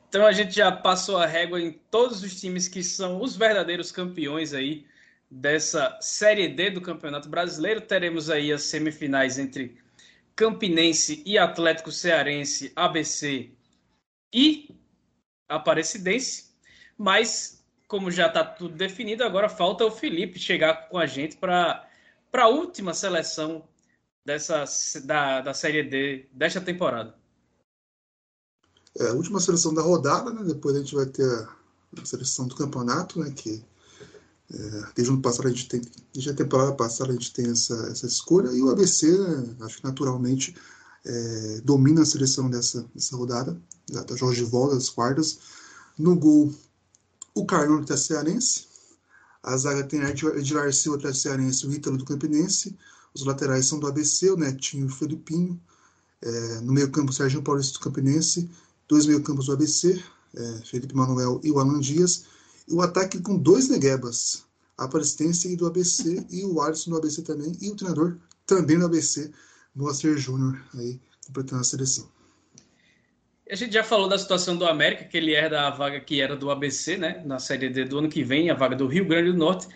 Então 0.07 0.25
a 0.25 0.31
gente 0.31 0.55
já 0.55 0.71
passou 0.71 1.17
a 1.17 1.25
régua 1.25 1.59
em 1.61 1.73
todos 1.91 2.23
os 2.23 2.39
times 2.39 2.67
que 2.67 2.81
são 2.81 3.21
os 3.21 3.35
verdadeiros 3.35 3.91
campeões 3.91 4.53
aí 4.53 4.85
dessa 5.33 5.97
Série 5.99 6.47
D 6.47 6.69
do 6.69 6.81
Campeonato 6.81 7.27
Brasileiro. 7.27 7.81
Teremos 7.81 8.29
aí 8.29 8.51
as 8.53 8.63
semifinais 8.63 9.39
entre 9.39 9.77
Campinense 10.35 11.23
e 11.25 11.37
Atlético 11.37 11.91
Cearense, 11.91 12.71
ABC 12.75 13.51
e 14.33 14.69
Aparecidense. 15.49 16.53
Mas, 16.97 17.63
como 17.87 18.11
já 18.11 18.27
está 18.27 18.43
tudo 18.43 18.75
definido, 18.75 19.23
agora 19.23 19.49
falta 19.49 19.85
o 19.85 19.91
Felipe 19.91 20.37
chegar 20.37 20.87
com 20.89 20.97
a 20.97 21.07
gente 21.07 21.37
para 21.37 21.87
a 22.33 22.47
última 22.47 22.93
seleção 22.93 23.67
dessa, 24.23 24.65
da, 25.03 25.41
da 25.41 25.53
Série 25.53 25.83
D 25.83 26.27
desta 26.31 26.61
temporada. 26.61 27.15
É, 28.99 29.07
a 29.07 29.13
última 29.13 29.39
seleção 29.39 29.73
da 29.73 29.81
rodada, 29.81 30.31
né? 30.31 30.43
Depois 30.43 30.75
a 30.75 30.79
gente 30.79 30.93
vai 30.93 31.07
ter 31.07 31.27
a 31.99 32.05
seleção 32.05 32.47
do 32.47 32.55
campeonato, 32.55 33.19
né? 33.19 33.33
Que 33.35 33.63
desde 34.95 35.11
o 35.11 35.13
ano 35.13 35.21
passado 35.21 35.47
a 35.47 35.51
gente 35.51 35.67
tem, 35.67 35.81
desde 36.13 36.29
a 36.29 36.33
temporada 36.33 36.73
passada 36.73 37.11
a 37.11 37.13
gente 37.13 37.33
tem 37.33 37.49
essa, 37.49 37.73
essa 37.87 38.05
escolha 38.05 38.51
e 38.51 38.61
o 38.61 38.69
ABC, 38.69 39.17
né, 39.17 39.55
acho 39.61 39.77
que 39.77 39.83
naturalmente 39.83 40.55
é, 41.05 41.61
domina 41.63 42.01
a 42.01 42.05
seleção 42.05 42.49
dessa, 42.49 42.85
dessa 42.93 43.15
rodada, 43.15 43.59
da, 43.89 44.03
da 44.03 44.15
Jorge 44.15 44.43
Volta, 44.43 44.75
das 44.75 44.89
quartas. 44.89 45.39
No 45.97 46.15
gol, 46.15 46.53
o 47.35 47.45
Carlão 47.45 47.81
do 47.81 47.97
Cearense, 47.97 48.67
a 49.41 49.57
zaga 49.57 49.83
tem 49.83 50.01
Edilar 50.01 50.71
Silva 50.71 50.97
do 50.97 51.13
Cearense, 51.13 51.67
o 51.67 51.73
Ítalo 51.73 51.97
do 51.97 52.05
Campinense, 52.05 52.77
os 53.13 53.25
laterais 53.25 53.65
são 53.65 53.79
do 53.79 53.87
ABC, 53.87 54.31
o 54.31 54.37
Netinho 54.37 54.83
e 54.83 54.87
o 54.87 54.89
Felipinho, 54.89 55.59
é, 56.21 56.61
no 56.61 56.71
meio 56.71 56.89
campo 56.89 57.11
o 57.11 57.13
Serginho 57.13 57.43
Paulista 57.43 57.73
do 57.73 57.83
Campinense, 57.83 58.49
dois 58.87 59.05
meio 59.05 59.21
campos 59.21 59.47
do 59.47 59.53
ABC, 59.53 60.01
é, 60.35 60.61
Felipe 60.65 60.95
Manuel 60.95 61.39
e 61.43 61.51
o 61.51 61.59
Alan 61.59 61.79
Dias, 61.79 62.25
o 62.69 62.81
ataque 62.81 63.21
com 63.21 63.37
dois 63.37 63.69
Neguebas, 63.69 64.45
a 64.77 64.85
Aparecidense 64.85 65.55
do 65.55 65.67
ABC 65.67 66.25
e 66.29 66.43
o 66.45 66.61
Alisson 66.61 66.91
do 66.91 66.97
ABC 66.97 67.21
também, 67.21 67.55
e 67.61 67.69
o 67.69 67.75
treinador 67.75 68.17
também 68.45 68.79
do 68.79 68.85
ABC, 68.85 69.31
Moacir 69.75 70.17
Júnior, 70.17 70.61
aí 70.75 70.99
completando 71.25 71.61
a 71.61 71.63
seleção. 71.63 72.11
A 73.49 73.55
gente 73.55 73.73
já 73.73 73.83
falou 73.83 74.07
da 74.07 74.17
situação 74.17 74.55
do 74.55 74.65
América, 74.65 75.03
que 75.03 75.17
ele 75.17 75.33
herda 75.33 75.67
a 75.67 75.69
vaga 75.69 75.99
que 75.99 76.21
era 76.21 76.35
do 76.35 76.49
ABC, 76.49 76.97
né? 76.97 77.21
Na 77.25 77.39
Série 77.39 77.69
D 77.69 77.85
do 77.85 77.99
ano 77.99 78.09
que 78.09 78.23
vem, 78.23 78.49
a 78.49 78.53
vaga 78.53 78.75
do 78.75 78.87
Rio 78.87 79.05
Grande 79.05 79.31
do 79.31 79.37
Norte. 79.37 79.67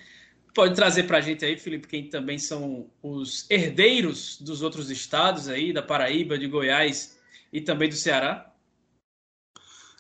Pode 0.54 0.74
trazer 0.74 1.04
para 1.04 1.18
a 1.18 1.22
gente 1.22 1.46
aí, 1.46 1.58
Felipe, 1.58 1.88
quem 1.88 2.10
também 2.10 2.40
são 2.40 2.90
os 3.04 3.46
herdeiros 3.50 4.40
dos 4.42 4.62
outros 4.62 4.90
estados 4.90 5.48
aí, 5.48 5.72
da 5.72 5.84
Paraíba, 5.84 6.40
de 6.40 6.48
Goiás 6.48 7.18
e 7.52 7.62
também 7.62 7.90
do 7.90 7.96
Ceará? 7.96 8.47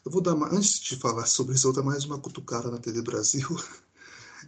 Eu 0.08 0.12
vou 0.12 0.22
dar, 0.22 0.36
uma, 0.36 0.48
antes 0.48 0.80
de 0.80 0.96
falar 0.96 1.26
sobre 1.26 1.56
isso, 1.56 1.68
eu 1.68 1.74
vou 1.74 1.84
dar 1.84 1.90
mais 1.90 2.06
uma 2.06 2.18
cutucada 2.18 2.72
na 2.72 2.80
TV 2.80 3.02
Brasil. 3.02 3.48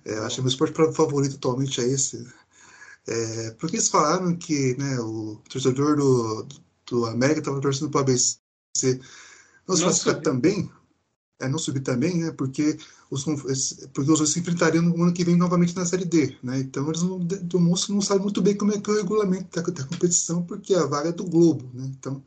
É, 0.05 0.18
acho 0.20 0.36
que 0.36 0.41
meu 0.41 0.49
esporte 0.49 0.76
favorito 0.95 1.36
atualmente 1.36 1.82
é 1.82 1.84
esse. 1.84 2.26
É, 3.07 3.51
porque 3.60 3.76
eles 3.76 3.89
falaram 3.89 4.38
que 4.38 4.76
né, 4.78 4.99
o 4.99 5.41
torcedor 5.49 5.97
do, 5.97 6.47
do 6.88 7.05
América 7.05 7.39
estava 7.39 7.60
torcendo 7.60 7.89
para 7.89 7.99
o 7.99 8.01
ABC 8.03 8.39
não 9.68 9.76
se 9.76 9.84
classificar 9.84 10.22
também. 10.22 10.72
é, 11.39 11.47
não 11.49 11.60
subir 11.60 11.82
também, 11.82 12.18
né? 12.20 12.32
Porque 12.32 12.78
os, 13.12 13.24
porque 13.93 14.12
os 14.12 14.20
dois 14.20 14.30
se 14.32 14.39
enfrentariam 14.39 14.84
no 14.84 15.03
ano 15.03 15.14
que 15.14 15.24
vem 15.26 15.36
novamente 15.38 15.76
na 15.76 15.86
Série 15.86 16.05
D, 16.05 16.38
né? 16.43 16.60
Então 16.60 16.88
eles 16.89 17.03
não, 17.03 17.20
do 17.20 17.60
Monstro 17.60 17.93
não 17.95 18.01
sabem 18.01 18.24
muito 18.24 18.41
bem 18.41 18.57
como 18.57 18.74
é 18.74 18.80
que 18.82 18.89
é 18.89 18.93
o 18.93 18.97
regulamento 18.97 19.49
da, 19.55 19.62
da 19.72 19.86
competição, 19.86 20.43
porque 20.45 20.74
a 20.76 20.86
vaga 20.86 21.10
é 21.10 21.14
do 21.14 21.26
Globo, 21.26 21.70
né? 21.74 21.86
Então 21.97 22.24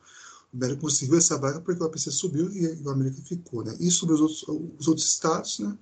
o 0.52 0.56
América 0.56 0.80
conseguiu 0.82 1.16
essa 1.16 1.38
vaga 1.38 1.60
porque 1.60 1.82
o 1.82 1.86
APC 1.86 2.10
subiu 2.10 2.52
e 2.52 2.66
o 2.82 2.90
América 2.90 3.22
ficou, 3.22 3.64
né? 3.64 3.74
E 3.80 3.90
sobre 3.90 4.14
os 4.14 4.20
outros, 4.20 4.42
os 4.78 4.88
outros 4.88 5.06
estados, 5.06 5.58
né? 5.58 5.76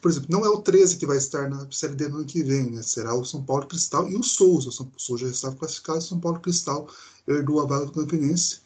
Por 0.00 0.10
exemplo, 0.10 0.28
não 0.30 0.44
é 0.44 0.48
o 0.48 0.60
13 0.60 0.96
que 0.96 1.06
vai 1.06 1.16
estar 1.16 1.48
na 1.48 1.66
Série 1.70 1.94
D 1.94 2.08
no 2.08 2.16
ano 2.16 2.24
que 2.24 2.42
vem, 2.42 2.70
né? 2.70 2.82
Será 2.82 3.14
o 3.14 3.24
São 3.24 3.42
Paulo 3.44 3.66
Cristal 3.66 4.08
e 4.10 4.16
o 4.16 4.22
Souza. 4.22 4.68
O 4.68 4.72
São 4.72 4.90
Souza 4.96 5.26
já 5.26 5.32
estava 5.32 5.56
classificado, 5.56 5.98
o 5.98 6.02
São 6.02 6.20
Paulo 6.20 6.40
Cristal 6.40 6.88
herdou 7.26 7.60
a 7.60 7.66
vaga 7.66 7.86
do 7.86 7.92
Campinense. 7.92 8.60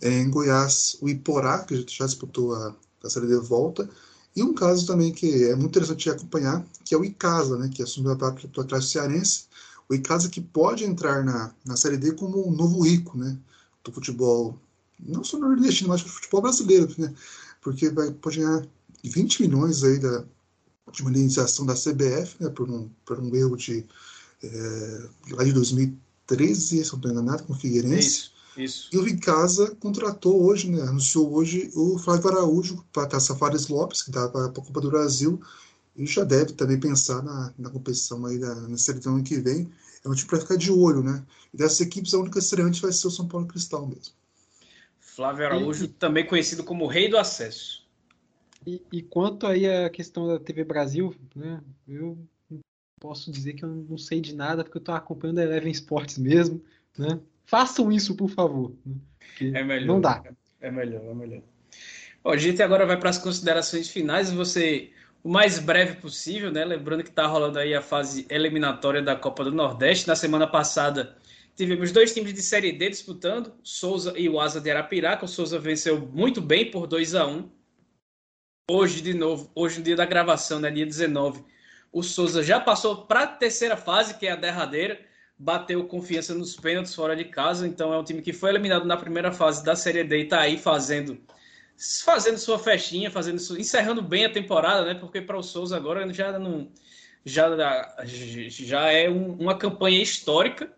É, 0.00 0.10
em 0.10 0.30
Goiás, 0.30 0.96
o 1.00 1.08
Iporá, 1.08 1.64
que 1.64 1.84
já 1.88 2.06
disputou 2.06 2.54
a, 2.54 2.74
a 3.04 3.10
Série 3.10 3.26
D 3.26 3.36
volta. 3.38 3.88
E 4.34 4.42
um 4.42 4.54
caso 4.54 4.86
também 4.86 5.12
que 5.12 5.44
é 5.44 5.54
muito 5.54 5.70
interessante 5.70 6.10
acompanhar, 6.10 6.66
que 6.84 6.94
é 6.94 6.98
o 6.98 7.04
Icasa, 7.04 7.56
né? 7.58 7.70
Que 7.72 7.82
assumiu 7.82 8.12
a 8.12 8.14
vaga 8.14 8.46
do 8.46 8.60
Atlético 8.60 8.92
Cearense. 8.92 9.44
O 9.88 9.94
Icasa 9.94 10.28
que 10.28 10.40
pode 10.40 10.84
entrar 10.84 11.22
na, 11.24 11.54
na 11.64 11.76
Série 11.76 11.96
D 11.96 12.12
como 12.12 12.46
um 12.46 12.52
novo 12.54 12.80
rico, 12.80 13.16
né? 13.16 13.38
Do 13.84 13.92
futebol, 13.92 14.58
não 15.00 15.24
só 15.24 15.38
nordestino, 15.38 15.88
mas 15.88 16.02
do 16.02 16.08
futebol 16.08 16.42
brasileiro, 16.42 16.92
né? 16.98 17.12
Porque 17.60 17.90
vai, 17.90 18.10
pode 18.12 18.38
ganhar 18.38 18.66
20 19.04 19.42
milhões 19.42 19.82
aí 19.84 19.98
da, 19.98 20.24
de 20.92 21.02
indenização 21.02 21.66
da 21.66 21.74
CBF, 21.74 22.36
né, 22.40 22.48
por, 22.50 22.70
um, 22.70 22.88
por 23.04 23.18
um 23.18 23.34
erro 23.34 23.56
de 23.56 23.84
é, 24.42 25.08
lá 25.30 25.44
de 25.44 25.52
2013, 25.52 26.60
se 26.60 26.76
não 26.76 26.82
estou 26.82 27.10
enganado, 27.10 27.44
com 27.44 27.52
o 27.52 27.56
Figueirense. 27.56 28.08
Isso, 28.08 28.32
isso. 28.56 28.88
E 28.92 28.98
o 28.98 29.02
Vicasa 29.02 29.74
contratou 29.76 30.44
hoje, 30.44 30.70
né, 30.70 30.82
anunciou 30.82 31.32
hoje 31.34 31.70
o 31.74 31.98
Flávio 31.98 32.30
Araújo 32.30 32.84
para 32.92 33.16
a 33.16 33.20
Safaris 33.20 33.68
Lopes, 33.68 34.02
que 34.02 34.10
dá 34.10 34.28
para 34.28 34.46
a 34.46 34.50
Copa 34.50 34.80
do 34.80 34.90
Brasil, 34.90 35.40
e 35.96 36.06
já 36.06 36.24
deve 36.24 36.52
também 36.52 36.78
pensar 36.78 37.22
na, 37.22 37.52
na 37.58 37.70
competição 37.70 38.24
aí 38.26 38.38
da, 38.38 38.54
na 38.54 38.76
Série 38.76 39.00
do 39.00 39.08
ano 39.08 39.22
que 39.22 39.40
vem. 39.40 39.70
É 40.04 40.08
um 40.08 40.14
time 40.14 40.28
para 40.28 40.40
ficar 40.40 40.56
de 40.56 40.70
olho, 40.70 41.02
né? 41.02 41.24
E 41.52 41.56
dessas 41.56 41.80
equipes, 41.80 42.12
a 42.12 42.18
única 42.18 42.38
estreante 42.38 42.82
vai 42.82 42.92
ser 42.92 43.08
o 43.08 43.10
São 43.10 43.26
Paulo 43.26 43.46
Cristal 43.46 43.86
mesmo. 43.86 44.14
Flávio 45.16 45.46
Araújo, 45.46 45.86
e... 45.86 45.88
também 45.88 46.26
conhecido 46.26 46.62
como 46.62 46.86
Rei 46.86 47.08
do 47.08 47.16
Acesso. 47.16 47.86
E, 48.66 48.82
e, 48.92 49.00
quanto 49.00 49.46
aí 49.46 49.66
a 49.66 49.88
questão 49.88 50.26
da 50.28 50.38
TV 50.38 50.62
Brasil, 50.62 51.14
né, 51.34 51.60
eu 51.88 52.18
posso 53.00 53.30
dizer 53.30 53.54
que 53.54 53.64
eu 53.64 53.68
não 53.68 53.96
sei 53.96 54.20
de 54.20 54.34
nada, 54.34 54.62
porque 54.62 54.76
eu 54.76 54.80
estou 54.80 54.94
acompanhando 54.94 55.38
a 55.38 55.44
Eleven 55.44 55.72
Sports 55.72 56.18
mesmo, 56.18 56.62
né? 56.98 57.18
Façam 57.46 57.90
isso, 57.90 58.14
por 58.14 58.28
favor. 58.28 58.74
Né? 58.84 58.96
É 59.40 59.62
melhor. 59.62 59.86
Não 59.86 60.00
dá. 60.00 60.22
É 60.60 60.70
melhor, 60.70 61.02
é 61.04 61.14
melhor. 61.14 61.42
Bom, 62.22 62.30
a 62.30 62.36
gente 62.36 62.62
agora 62.62 62.84
vai 62.84 62.98
para 62.98 63.10
as 63.10 63.18
considerações 63.18 63.88
finais. 63.88 64.32
Você, 64.32 64.90
o 65.22 65.28
mais 65.28 65.60
breve 65.60 66.00
possível, 66.00 66.50
né? 66.50 66.64
Lembrando 66.64 67.04
que 67.04 67.10
está 67.10 67.26
rolando 67.26 67.58
aí 67.58 67.74
a 67.74 67.80
fase 67.80 68.26
eliminatória 68.28 69.00
da 69.00 69.14
Copa 69.14 69.44
do 69.44 69.52
Nordeste. 69.52 70.08
Na 70.08 70.16
semana 70.16 70.46
passada, 70.46 71.16
tivemos 71.56 71.90
dois 71.90 72.12
times 72.12 72.34
de 72.34 72.42
Série 72.42 72.72
D 72.72 72.90
disputando, 72.90 73.54
Souza 73.62 74.12
e 74.16 74.28
o 74.28 74.38
Asa 74.38 74.60
de 74.60 74.70
Arapiraca. 74.70 75.24
O 75.24 75.28
Souza 75.28 75.58
venceu 75.58 76.00
muito 76.00 76.40
bem 76.40 76.70
por 76.70 76.86
2 76.86 77.14
a 77.14 77.26
1 77.26 77.50
hoje 78.70 79.00
de 79.00 79.14
novo, 79.14 79.50
hoje 79.54 79.78
no 79.78 79.84
dia 79.84 79.96
da 79.96 80.04
gravação, 80.04 80.58
né, 80.58 80.70
dia 80.70 80.84
19, 80.84 81.44
o 81.92 82.02
Souza 82.02 82.42
já 82.42 82.58
passou 82.58 83.06
para 83.06 83.22
a 83.22 83.26
terceira 83.26 83.76
fase, 83.76 84.18
que 84.18 84.26
é 84.26 84.32
a 84.32 84.36
derradeira, 84.36 85.00
bateu 85.38 85.86
confiança 85.86 86.34
nos 86.34 86.56
pênaltis 86.56 86.94
fora 86.94 87.14
de 87.14 87.26
casa, 87.26 87.66
então 87.66 87.92
é 87.92 87.98
um 87.98 88.04
time 88.04 88.20
que 88.20 88.32
foi 88.32 88.50
eliminado 88.50 88.84
na 88.84 88.96
primeira 88.96 89.32
fase 89.32 89.64
da 89.64 89.76
Série 89.76 90.02
D 90.02 90.18
e 90.18 90.22
está 90.24 90.40
aí 90.40 90.58
fazendo 90.58 91.18
fazendo 92.04 92.38
sua 92.38 92.58
festinha, 92.58 93.10
fazendo 93.10 93.36
encerrando 93.58 94.02
bem 94.02 94.24
a 94.24 94.32
temporada, 94.32 94.84
né? 94.84 94.94
Porque 94.94 95.20
para 95.20 95.36
o 95.36 95.42
Souza 95.42 95.76
agora 95.76 96.10
já 96.12 96.38
não 96.38 96.70
já 97.24 97.48
já 98.48 98.90
é 98.90 99.10
um, 99.10 99.34
uma 99.34 99.58
campanha 99.58 100.02
histórica. 100.02 100.72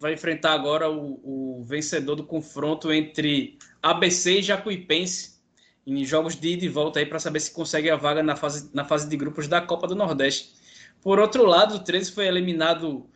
Vai 0.00 0.14
enfrentar 0.14 0.52
agora 0.52 0.90
o, 0.90 1.60
o 1.60 1.64
vencedor 1.64 2.16
do 2.16 2.24
confronto 2.24 2.90
entre 2.92 3.58
ABC 3.82 4.38
e 4.38 4.42
Jacuipense 4.42 5.38
em 5.86 6.04
jogos 6.04 6.34
de 6.34 6.50
ida 6.50 6.64
e 6.64 6.68
volta 6.68 7.00
aí 7.00 7.06
para 7.06 7.18
saber 7.18 7.40
se 7.40 7.52
consegue 7.52 7.90
a 7.90 7.96
vaga 7.96 8.22
na 8.22 8.36
fase, 8.36 8.70
na 8.72 8.84
fase 8.84 9.08
de 9.08 9.16
grupos 9.16 9.46
da 9.46 9.60
Copa 9.60 9.86
do 9.86 9.94
Nordeste. 9.94 10.54
Por 11.02 11.18
outro 11.18 11.44
lado, 11.44 11.76
o 11.76 11.78
13 11.80 12.12
foi 12.12 12.26
eliminado 12.26 13.08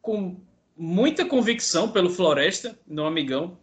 com 0.00 0.40
muita 0.76 1.24
convicção 1.24 1.90
pelo 1.90 2.10
Floresta, 2.10 2.78
no 2.86 3.04
Amigão. 3.04 3.58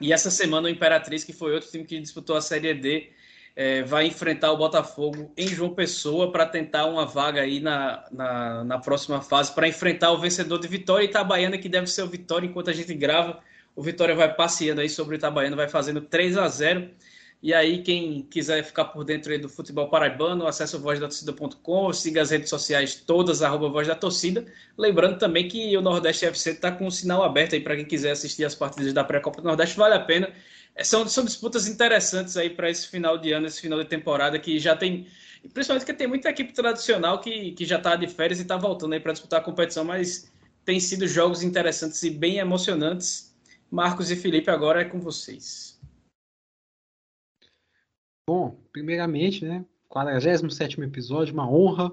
E 0.00 0.12
essa 0.12 0.30
semana 0.30 0.66
o 0.66 0.70
Imperatriz, 0.70 1.22
que 1.22 1.32
foi 1.32 1.54
outro 1.54 1.70
time 1.70 1.84
que 1.84 2.00
disputou 2.00 2.36
a 2.36 2.40
Série 2.40 2.74
D, 2.74 3.10
é, 3.54 3.82
vai 3.82 4.06
enfrentar 4.06 4.52
o 4.52 4.56
Botafogo 4.56 5.32
em 5.36 5.46
João 5.48 5.74
Pessoa 5.74 6.32
para 6.32 6.46
tentar 6.46 6.86
uma 6.86 7.04
vaga 7.04 7.42
aí 7.42 7.60
na, 7.60 8.04
na, 8.10 8.64
na 8.64 8.78
próxima 8.78 9.20
fase, 9.20 9.54
para 9.54 9.68
enfrentar 9.68 10.12
o 10.12 10.18
vencedor 10.18 10.58
de 10.58 10.68
Vitória 10.68 11.04
e 11.04 11.08
Itabaiana, 11.08 11.58
que 11.58 11.68
deve 11.68 11.86
ser 11.86 12.02
o 12.02 12.08
Vitória 12.08 12.46
enquanto 12.46 12.70
a 12.70 12.72
gente 12.72 12.94
grava. 12.94 13.40
O 13.76 13.82
Vitória 13.82 14.14
vai 14.14 14.32
passeando 14.34 14.80
aí 14.80 14.88
sobre 14.88 15.16
o 15.16 15.18
Itabaiana, 15.18 15.56
vai 15.56 15.68
fazendo 15.68 16.00
3 16.00 16.38
a 16.38 16.48
0 16.48 16.90
e 17.42 17.52
aí, 17.52 17.82
quem 17.82 18.22
quiser 18.22 18.62
ficar 18.62 18.84
por 18.84 19.04
dentro 19.04 19.36
do 19.40 19.48
futebol 19.48 19.88
paraibano, 19.88 20.46
acesse 20.46 20.76
o 20.76 20.78
vozdatorcida.com, 20.78 21.92
siga 21.92 22.22
as 22.22 22.30
redes 22.30 22.48
sociais 22.48 22.94
todas, 22.94 23.42
arroba 23.42 23.68
Voz 23.68 23.88
da 23.88 23.96
Torcida. 23.96 24.46
Lembrando 24.78 25.18
também 25.18 25.48
que 25.48 25.76
o 25.76 25.82
Nordeste 25.82 26.24
FC 26.24 26.50
está 26.52 26.70
com 26.70 26.86
o 26.86 26.90
sinal 26.90 27.20
aberto 27.24 27.54
aí 27.54 27.60
para 27.60 27.74
quem 27.74 27.84
quiser 27.84 28.12
assistir 28.12 28.44
as 28.44 28.54
partidas 28.54 28.92
da 28.92 29.02
pré-copa 29.02 29.40
do 29.42 29.48
Nordeste, 29.48 29.76
vale 29.76 29.94
a 29.94 30.00
pena. 30.00 30.32
É, 30.76 30.84
são, 30.84 31.06
são 31.08 31.24
disputas 31.24 31.66
interessantes 31.66 32.36
aí 32.36 32.48
para 32.48 32.70
esse 32.70 32.86
final 32.86 33.18
de 33.18 33.32
ano, 33.32 33.48
esse 33.48 33.60
final 33.60 33.80
de 33.80 33.86
temporada, 33.86 34.38
que 34.38 34.60
já 34.60 34.76
tem. 34.76 35.08
Principalmente 35.52 35.84
que 35.84 35.92
tem 35.92 36.06
muita 36.06 36.30
equipe 36.30 36.52
tradicional 36.52 37.20
que, 37.20 37.50
que 37.52 37.64
já 37.64 37.78
está 37.78 37.96
de 37.96 38.06
férias 38.06 38.38
e 38.38 38.42
está 38.42 38.56
voltando 38.56 38.92
aí 38.92 39.00
para 39.00 39.12
disputar 39.12 39.40
a 39.40 39.42
competição, 39.42 39.84
mas 39.84 40.30
tem 40.64 40.78
sido 40.78 41.08
jogos 41.08 41.42
interessantes 41.42 42.00
e 42.04 42.10
bem 42.10 42.38
emocionantes. 42.38 43.34
Marcos 43.68 44.12
e 44.12 44.16
Felipe, 44.16 44.48
agora 44.48 44.82
é 44.82 44.84
com 44.84 45.00
vocês. 45.00 45.71
Bom, 48.28 48.60
primeiramente, 48.72 49.44
né? 49.44 49.64
47 49.88 50.80
episódio, 50.80 51.34
uma 51.34 51.50
honra. 51.50 51.92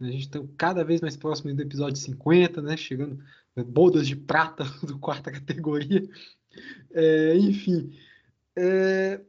A 0.00 0.06
gente 0.06 0.26
está 0.26 0.40
cada 0.56 0.84
vez 0.84 1.00
mais 1.00 1.16
próximo 1.16 1.52
do 1.52 1.62
episódio 1.62 1.96
50, 1.96 2.62
né? 2.62 2.76
Chegando 2.76 3.22
né, 3.56 3.64
bodas 3.64 4.06
de 4.06 4.14
prata 4.14 4.64
do 4.86 4.98
quarta 4.98 5.32
categoria. 5.32 6.08
É, 6.92 7.36
enfim, 7.36 7.92
é, 8.56 9.20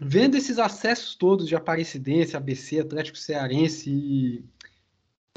vendo 0.00 0.36
esses 0.36 0.58
acessos 0.58 1.16
todos 1.16 1.48
de 1.48 1.56
Aparecidense, 1.56 2.36
ABC, 2.36 2.78
Atlético 2.78 3.18
Cearense 3.18 3.90
e, 3.90 4.44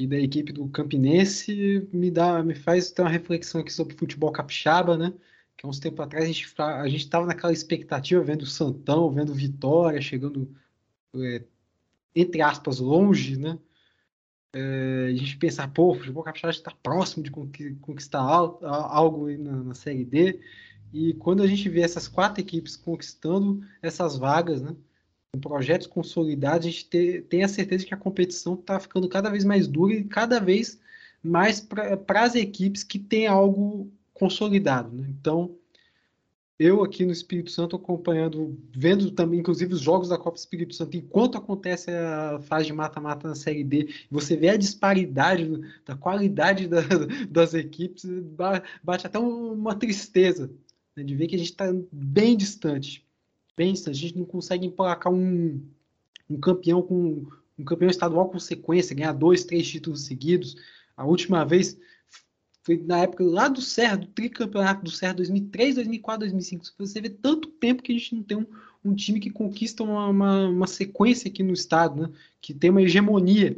e, 0.00 0.06
da 0.06 0.16
equipe 0.16 0.52
do 0.52 0.68
Campinense, 0.68 1.88
me 1.92 2.10
dá, 2.10 2.42
me 2.44 2.54
faz 2.54 2.92
ter 2.92 3.02
uma 3.02 3.10
reflexão 3.10 3.60
aqui 3.60 3.72
sobre 3.72 3.96
futebol 3.96 4.30
capixaba, 4.30 4.96
né? 4.96 5.12
Que 5.58 5.66
uns 5.66 5.80
tempos 5.80 6.00
atrás 6.00 6.24
a 6.24 6.26
gente 6.28 6.54
a 6.56 6.88
estava 6.88 7.26
naquela 7.26 7.52
expectativa 7.52 8.22
vendo 8.22 8.42
o 8.42 8.46
Santão, 8.46 9.10
vendo 9.10 9.34
Vitória 9.34 10.00
chegando 10.00 10.48
é, 11.16 11.42
entre 12.14 12.40
aspas 12.40 12.78
longe, 12.78 13.36
né? 13.36 13.58
É, 14.54 15.08
a 15.10 15.14
gente 15.14 15.36
pensar, 15.36 15.68
pô, 15.68 15.90
o 15.90 15.94
futebol 15.94 16.22
capixaba 16.22 16.52
está 16.52 16.70
próximo 16.82 17.22
de 17.22 17.30
conquistar 17.80 18.20
algo 18.20 19.28
na, 19.36 19.64
na, 19.64 19.74
Série 19.74 20.04
D. 20.04 20.40
E 20.92 21.12
quando 21.14 21.42
a 21.42 21.46
gente 21.46 21.68
vê 21.68 21.82
essas 21.82 22.08
quatro 22.08 22.40
equipes 22.40 22.76
conquistando 22.76 23.62
essas 23.82 24.16
vagas, 24.16 24.62
né, 24.62 24.74
com 25.32 25.40
projetos 25.40 25.86
consolidados, 25.86 26.66
a 26.66 26.70
gente 26.70 26.88
te, 26.88 27.20
tem 27.22 27.42
a 27.42 27.48
certeza 27.48 27.84
que 27.84 27.92
a 27.92 27.98
competição 27.98 28.54
está 28.54 28.80
ficando 28.80 29.08
cada 29.08 29.28
vez 29.28 29.44
mais 29.44 29.68
dura 29.68 29.92
e 29.92 30.04
cada 30.04 30.40
vez 30.40 30.80
mais 31.22 31.60
para 31.60 32.22
as 32.22 32.34
equipes 32.34 32.82
que 32.82 32.98
têm 32.98 33.26
algo 33.26 33.92
consolidado. 34.18 34.94
Né? 34.96 35.06
Então, 35.08 35.56
eu 36.58 36.82
aqui 36.82 37.06
no 37.06 37.12
Espírito 37.12 37.52
Santo 37.52 37.76
acompanhando, 37.76 38.58
vendo 38.74 39.12
também, 39.12 39.38
inclusive, 39.38 39.72
os 39.72 39.80
jogos 39.80 40.08
da 40.08 40.18
Copa 40.18 40.36
Espírito 40.36 40.74
Santo, 40.74 40.96
enquanto 40.96 41.38
acontece 41.38 41.90
a 41.90 42.40
fase 42.40 42.66
de 42.66 42.72
mata-mata 42.72 43.28
na 43.28 43.36
Série 43.36 43.62
D, 43.62 43.88
você 44.10 44.36
vê 44.36 44.48
a 44.48 44.56
disparidade 44.56 45.48
da 45.86 45.94
qualidade 45.96 46.66
da, 46.66 46.80
das 47.30 47.54
equipes, 47.54 48.04
bate 48.82 49.06
até 49.06 49.18
uma 49.18 49.76
tristeza 49.76 50.50
né, 50.96 51.04
de 51.04 51.14
ver 51.14 51.28
que 51.28 51.36
a 51.36 51.38
gente 51.38 51.50
está 51.50 51.72
bem 51.92 52.36
distante, 52.36 53.06
bem 53.56 53.72
distante. 53.72 53.96
A 53.96 54.08
gente 54.08 54.18
não 54.18 54.24
consegue 54.24 54.66
emplacar 54.66 55.12
um, 55.12 55.62
um 56.28 56.40
campeão 56.40 56.82
com 56.82 57.24
um 57.56 57.64
campeão 57.64 57.90
estadual 57.90 58.28
com 58.28 58.38
sequência, 58.38 58.94
ganhar 58.94 59.12
dois, 59.12 59.44
três 59.44 59.68
títulos 59.68 60.04
seguidos. 60.04 60.56
A 60.96 61.04
última 61.04 61.44
vez 61.44 61.78
foi 62.68 62.76
na 62.76 62.98
época 62.98 63.24
lá 63.24 63.48
do 63.48 63.62
Serra, 63.62 63.96
do 63.96 64.06
tricampeonato 64.08 64.84
do 64.84 64.90
Serra 64.90 65.14
2003, 65.14 65.76
2004, 65.76 66.20
2005. 66.20 66.66
Você 66.78 67.00
vê 67.00 67.08
tanto 67.08 67.48
tempo 67.48 67.82
que 67.82 67.90
a 67.90 67.94
gente 67.94 68.14
não 68.14 68.22
tem 68.22 68.36
um, 68.36 68.46
um 68.84 68.94
time 68.94 69.18
que 69.18 69.30
conquista 69.30 69.82
uma, 69.82 70.06
uma, 70.06 70.48
uma, 70.48 70.66
sequência 70.66 71.30
aqui 71.30 71.42
no 71.42 71.54
estado, 71.54 72.02
né? 72.02 72.10
que 72.42 72.52
tem 72.52 72.68
uma 72.68 72.82
hegemonia. 72.82 73.56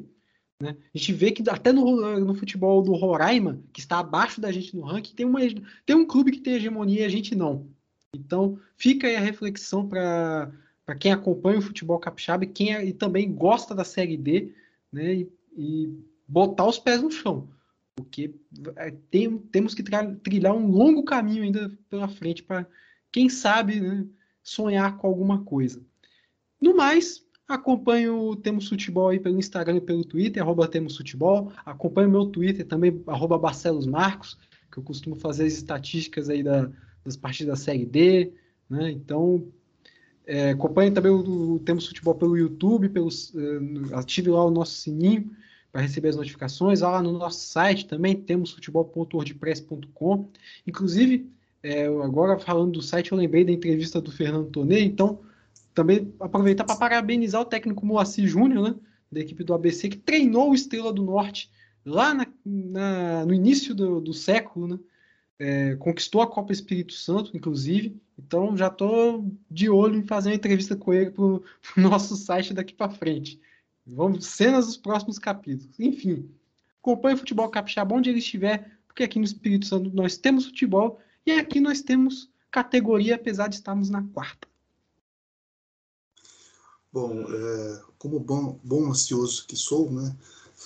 Né? 0.63 0.77
A 0.95 0.97
gente 0.97 1.13
vê 1.13 1.33
que 1.33 1.43
até 1.51 1.73
no, 1.73 2.21
no 2.21 2.35
futebol 2.37 2.81
do 2.83 2.93
Roraima, 2.93 3.61
que 3.73 3.81
está 3.81 3.99
abaixo 3.99 4.41
da 4.41 4.53
gente 4.53 4.77
no 4.77 4.83
ranking, 4.83 5.13
tem, 5.13 5.27
uma, 5.27 5.41
tem 5.85 5.97
um 5.97 6.07
clube 6.07 6.31
que 6.31 6.41
tem 6.41 6.55
hegemonia 6.55 7.01
e 7.01 7.05
a 7.05 7.09
gente 7.09 7.35
não. 7.35 7.67
Então, 8.15 8.61
fica 8.77 9.09
aí 9.09 9.17
a 9.17 9.21
reflexão 9.21 9.89
para 9.89 10.53
quem 11.01 11.11
acompanha 11.11 11.59
o 11.59 11.63
futebol 11.63 11.99
capixaba 11.99 12.45
e 12.45 12.47
quem 12.47 12.77
é, 12.77 12.85
e 12.85 12.93
também 12.93 13.33
gosta 13.33 13.75
da 13.75 13.83
Série 13.83 14.17
D, 14.17 14.53
né? 14.93 15.15
E, 15.15 15.33
e 15.57 15.99
botar 16.29 16.67
os 16.67 16.79
pés 16.79 17.03
no 17.03 17.11
chão, 17.11 17.49
porque 17.95 18.35
é, 18.77 18.91
tem, 19.11 19.39
temos 19.39 19.75
que 19.75 19.83
trilhar 19.83 20.55
um 20.55 20.71
longo 20.71 21.05
caminho 21.05 21.43
ainda 21.43 21.71
pela 21.89 22.09
frente 22.09 22.43
para 22.43 22.67
quem 23.13 23.29
sabe 23.29 23.81
né, 23.81 24.07
sonhar 24.43 24.97
com 24.97 25.07
alguma 25.07 25.45
coisa. 25.45 25.83
No 26.61 26.77
mais, 26.77 27.25
acompanho 27.49 28.17
o 28.17 28.37
Temos 28.37 28.69
Futebol 28.69 29.09
aí 29.09 29.19
pelo 29.19 29.39
Instagram 29.39 29.77
e 29.77 29.81
pelo 29.81 30.05
Twitter, 30.05 30.43
arroba 30.43 30.69
Temos 30.69 30.97
Futebol. 30.97 31.53
Acompanho 31.65 32.09
o 32.09 32.13
meu 32.13 32.27
Twitter 32.27 32.67
também, 32.67 33.03
arroba 33.07 33.39
Barcelos 33.39 33.87
Marcos, 33.87 34.39
que 34.71 34.79
eu 34.79 34.83
costumo 34.83 35.17
fazer 35.17 35.47
as 35.47 35.55
estatísticas 35.55 36.29
aí 36.29 36.43
da, 36.43 36.71
das 37.05 37.17
partidas 37.17 37.59
da 37.59 37.65
Série 37.65 37.87
D, 37.87 38.33
né? 38.69 38.91
Então, 38.91 39.49
é, 40.27 40.51
acompanhe 40.51 40.93
também 40.93 41.11
o, 41.11 41.55
o, 41.55 41.59
Temos 41.61 41.89
Futebol 41.89 42.15
pelo 42.15 42.37
YouTube, 42.37 42.89
pelos, 42.89 43.31
uh, 43.31 43.95
ative 43.95 44.31
lá 44.31 44.45
o 44.45 44.51
nosso 44.51 44.75
sininho 44.75 45.31
para 45.73 45.83
receber 45.83 46.09
as 46.09 46.17
notificações. 46.17 46.81
Lá 46.81 47.01
no 47.03 47.13
nosso 47.13 47.47
site 47.47 47.87
também, 47.87 48.17
temosfutebol.wordpress.com. 48.17 50.29
Inclusive, 50.67 51.31
é, 51.63 51.87
agora 51.87 52.39
falando 52.39 52.73
do 52.73 52.83
site, 52.83 53.13
eu 53.13 53.19
lembrei 53.19 53.45
da 53.45 53.53
entrevista 53.53 54.01
do 54.01 54.11
Fernando 54.11 54.51
Tonê, 54.51 54.83
então 54.83 55.21
também 55.75 56.13
aproveitar 56.19 56.65
para 56.65 56.77
parabenizar 56.77 57.41
o 57.41 57.45
técnico 57.45 57.87
Moacir 57.87 58.27
Júnior, 58.27 58.71
né, 58.71 58.75
da 59.11 59.21
equipe 59.21 59.45
do 59.45 59.55
ABC, 59.55 59.89
que 59.89 59.97
treinou 59.97 60.51
o 60.51 60.55
Estrela 60.55 60.93
do 60.93 61.03
Norte 61.03 61.51
lá 61.85 62.15
na, 62.15 62.27
na, 62.45 63.27
no 63.27 63.35
início 63.35 63.75
do, 63.75 64.01
do 64.01 64.13
século, 64.13 64.67
né, 64.67 64.79
é, 65.39 65.77
conquistou 65.77 66.21
a 66.21 66.27
Copa 66.27 66.53
Espírito 66.53 66.93
Santo, 66.93 67.37
inclusive. 67.37 67.97
Então 68.19 68.57
já 68.57 68.67
estou 68.67 69.31
de 69.51 69.71
olho 69.71 69.97
em 69.97 70.05
fazer 70.05 70.31
uma 70.31 70.37
entrevista 70.37 70.77
com 70.77 70.93
ele 70.93 71.11
para 71.11 71.25
o 71.25 71.43
nosso 71.77 72.17
site 72.17 72.53
daqui 72.53 72.75
para 72.75 72.91
frente. 72.91 73.41
Vamos 73.87 74.27
cenas 74.27 74.67
dos 74.67 74.77
próximos 74.77 75.19
capítulos. 75.19 75.79
Enfim, 75.79 76.31
acompanhe 76.81 77.15
o 77.15 77.19
futebol 77.19 77.49
capixaba 77.49 77.95
onde 77.95 78.11
ele 78.11 78.19
estiver, 78.19 78.79
porque 78.87 79.03
aqui 79.03 79.19
no 79.19 79.25
Espírito 79.25 79.67
Santo 79.67 79.91
nós 79.95 80.17
temos 80.17 80.47
futebol 80.47 81.01
e 81.27 81.33
aqui 81.33 81.61
nós 81.61 81.81
temos 81.81 82.31
categoria, 82.51 83.17
apesar 83.17 83.49
de 83.49 83.57
estarmos 83.57 83.91
na 83.91 84.03
quarta. 84.03 84.49
Bom, 86.93 87.23
é, 87.23 87.83
como 87.99 88.19
bom, 88.19 88.59
bom 88.65 88.91
ansioso 88.91 89.47
que 89.47 89.57
sou, 89.57 89.91
né? 89.91 90.17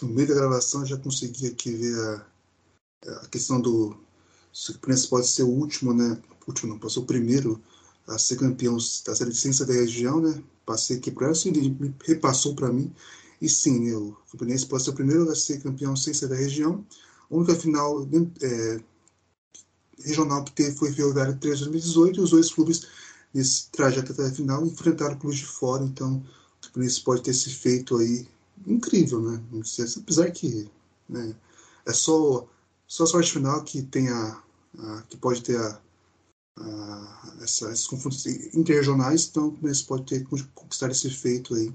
No 0.00 0.08
meio 0.08 0.28
da 0.28 0.34
gravação 0.34 0.84
já 0.84 0.96
consegui 0.96 1.48
aqui 1.48 1.70
ver 1.70 2.26
a, 3.06 3.12
a 3.22 3.28
questão 3.28 3.60
do 3.60 3.96
se 4.52 4.70
o 4.70 4.74
Campinense 4.74 5.08
pode 5.08 5.26
ser 5.26 5.42
o 5.42 5.48
último, 5.48 5.92
né? 5.92 6.20
O 6.46 6.50
último 6.50 6.78
não, 6.78 6.88
ser 6.88 7.00
o 7.00 7.04
primeiro 7.04 7.62
a 8.06 8.18
ser 8.18 8.36
campeão 8.36 8.76
da 8.76 9.24
Licença 9.24 9.64
da 9.64 9.72
região, 9.72 10.20
né? 10.20 10.42
Passei 10.66 10.96
aqui 10.96 11.10
para 11.10 11.32
ele 11.44 11.76
me 11.78 11.94
repassou 12.04 12.54
para 12.54 12.72
mim. 12.72 12.92
E 13.40 13.48
sim, 13.48 13.80
né, 13.80 13.94
o 13.94 14.16
Campinense 14.32 14.66
pode 14.66 14.84
ser 14.84 14.90
o 14.90 14.94
primeiro 14.94 15.30
a 15.30 15.34
ser 15.34 15.62
campeão 15.62 15.94
sem 15.96 16.14
ser 16.14 16.28
da 16.28 16.36
região. 16.36 16.84
A 17.30 17.34
única 17.34 17.54
final 17.54 18.06
é, 18.40 18.80
regional 20.02 20.44
que 20.44 20.52
teve 20.52 20.76
foi 20.76 20.92
Ferroviário 20.92 21.36
3 21.38 21.58
de 21.58 21.64
2018 21.64 22.20
e 22.20 22.22
os 22.22 22.30
dois 22.30 22.52
clubes 22.52 22.86
nesse 23.34 23.68
trajeto 23.70 24.12
até 24.12 24.26
a 24.26 24.30
final, 24.30 24.64
enfrentaram 24.64 25.18
clubes 25.18 25.40
de 25.40 25.46
fora, 25.46 25.84
então 25.84 26.24
por 26.72 26.82
isso 26.82 27.02
pode 27.02 27.22
ter 27.22 27.32
esse 27.32 27.50
feito 27.50 27.96
aí 27.96 28.26
incrível, 28.66 29.20
né? 29.20 29.42
Apesar 29.98 30.30
que 30.30 30.70
né, 31.08 31.34
é 31.84 31.92
só, 31.92 32.46
só 32.86 33.04
a 33.04 33.06
sorte 33.06 33.32
final 33.32 33.62
que 33.64 33.82
tem 33.82 34.08
a, 34.08 34.42
a 34.78 35.02
que 35.08 35.16
pode 35.16 35.42
ter 35.42 35.58
a, 35.58 35.80
a, 36.56 37.34
essa, 37.42 37.70
esses 37.72 37.86
confrontos 37.86 38.26
interregionais, 38.26 39.28
então 39.28 39.56
isso 39.64 39.86
pode 39.86 40.04
ter 40.04 40.24
conquistar 40.54 40.90
esse 40.90 41.10
feito 41.10 41.54
aí 41.54 41.72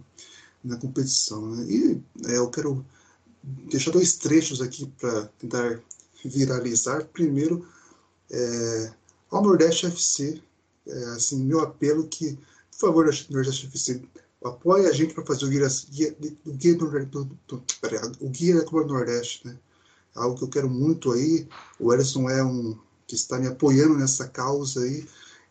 na 0.63 0.77
competição. 0.77 1.55
Né? 1.55 1.65
E 1.69 2.01
é, 2.27 2.38
eu 2.38 2.49
quero 2.49 2.86
deixar 3.43 3.91
dois 3.91 4.15
trechos 4.15 4.61
aqui 4.61 4.88
para 4.99 5.25
tentar 5.39 5.82
viralizar. 6.23 7.05
Primeiro, 7.05 7.67
é, 8.30 8.93
ao 9.30 9.43
Nordeste 9.43 9.86
FC, 9.86 10.41
é, 10.88 11.03
assim, 11.15 11.43
meu 11.43 11.61
apelo 11.61 12.07
que, 12.07 12.38
por 12.71 12.80
favor, 12.80 13.05
Nordeste 13.30 13.67
FC, 13.67 14.01
apoie 14.43 14.88
a 14.88 14.93
gente 14.93 15.13
para 15.13 15.25
fazer 15.25 15.45
o 15.45 15.49
guia, 15.49 15.67
guia, 15.89 16.15
o 16.45 16.53
guia 16.53 16.75
do, 16.75 17.05
do, 17.05 17.38
do, 17.47 17.63
peraí, 17.82 17.99
o 18.19 18.30
guia 18.30 18.61
do 18.63 18.86
Nordeste, 18.86 19.47
né? 19.47 19.57
Algo 20.15 20.38
que 20.38 20.43
eu 20.43 20.49
quero 20.49 20.69
muito 20.69 21.11
aí. 21.11 21.47
O 21.80 21.93
Ellison 21.93 22.30
é 22.30 22.43
um 22.43 22.77
que 23.10 23.16
está 23.16 23.39
me 23.39 23.47
apoiando 23.47 23.97
nessa 23.97 24.28
causa 24.28 24.82
aí. 24.82 25.03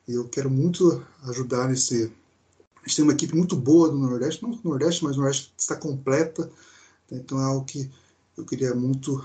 E 0.07 0.15
eu 0.15 0.29
quero 0.29 0.49
muito 0.49 1.05
ajudar 1.25 1.69
nesse. 1.69 2.13
A 2.77 2.87
gente 2.87 2.97
tem 2.97 3.03
uma 3.03 3.13
equipe 3.13 3.35
muito 3.35 3.57
boa 3.57 3.91
do 3.91 3.99
Nordeste, 3.99 4.43
não 4.43 4.53
do 4.53 4.61
Nordeste, 4.63 5.03
mas 5.05 5.17
o 5.17 5.21
Nordeste 5.21 5.53
está 5.59 5.75
completa. 5.75 6.49
Então 7.11 7.41
é 7.41 7.45
algo 7.45 7.65
que 7.65 7.91
eu 8.37 8.45
queria 8.45 8.75
muito 8.75 9.23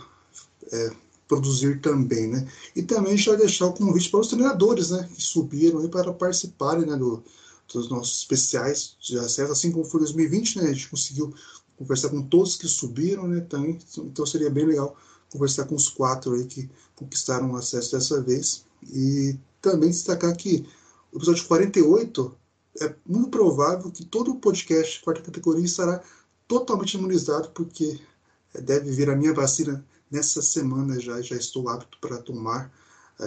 é, 0.72 0.92
produzir 1.28 1.80
também, 1.80 2.28
né? 2.28 2.48
E 2.76 2.82
também 2.82 3.16
já 3.16 3.36
deixar 3.36 3.68
o 3.68 3.74
convite 3.74 4.10
para 4.10 4.22
os 4.22 4.28
treinadores, 4.30 4.90
né? 4.90 5.08
Que 5.14 5.22
subiram 5.22 5.80
aí 5.80 5.88
para 5.88 6.12
participarem, 6.12 6.88
né? 6.88 6.98
Do, 6.98 7.24
dos 7.72 7.88
nossos 7.88 8.18
especiais 8.18 8.96
de 9.00 9.18
acesso, 9.20 9.52
assim 9.52 9.72
como 9.72 9.86
foi 9.86 10.00
2020, 10.00 10.58
né? 10.58 10.70
A 10.70 10.74
gente 10.74 10.90
conseguiu 10.90 11.34
conversar 11.78 12.10
com 12.10 12.24
todos 12.24 12.56
que 12.56 12.68
subiram, 12.68 13.28
né? 13.28 13.42
Também, 13.42 13.78
então 14.00 14.26
seria 14.26 14.50
bem 14.50 14.66
legal 14.66 14.98
conversar 15.34 15.66
com 15.66 15.74
os 15.74 15.90
quatro 15.90 16.36
aí 16.36 16.46
que 16.46 16.70
conquistaram 16.96 17.52
o 17.52 17.56
acesso 17.56 17.94
dessa 17.94 18.22
vez. 18.22 18.64
E 18.84 19.36
também 19.60 19.90
destacar 19.90 20.36
que 20.38 20.66
o 21.12 21.18
episódio 21.18 21.46
48 21.46 22.36
é 22.80 22.94
muito 23.06 23.30
provável 23.30 23.92
que 23.92 24.06
todo 24.06 24.32
o 24.32 24.40
podcast 24.40 25.02
quarta 25.02 25.24
categoria 25.24 25.66
estará 25.66 26.02
totalmente 26.48 26.94
imunizado, 26.96 27.50
porque 27.50 28.00
deve 28.62 28.92
vir 28.92 29.10
a 29.10 29.16
minha 29.16 29.34
vacina 29.34 29.84
nessa 30.10 30.42
semana 30.42 31.00
já, 31.00 31.20
já 31.22 31.36
estou 31.36 31.68
apto 31.70 31.98
para 32.00 32.18
tomar. 32.18 32.72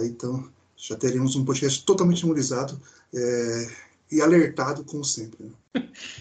então, 0.04 0.48
já 0.76 0.94
teremos 0.94 1.34
um 1.34 1.44
podcast 1.44 1.84
totalmente 1.84 2.20
imunizado 2.20 2.80
é, 3.12 3.70
e 4.12 4.20
alertado, 4.20 4.84
como 4.84 5.04
sempre. 5.04 5.44
Né? 5.44 5.50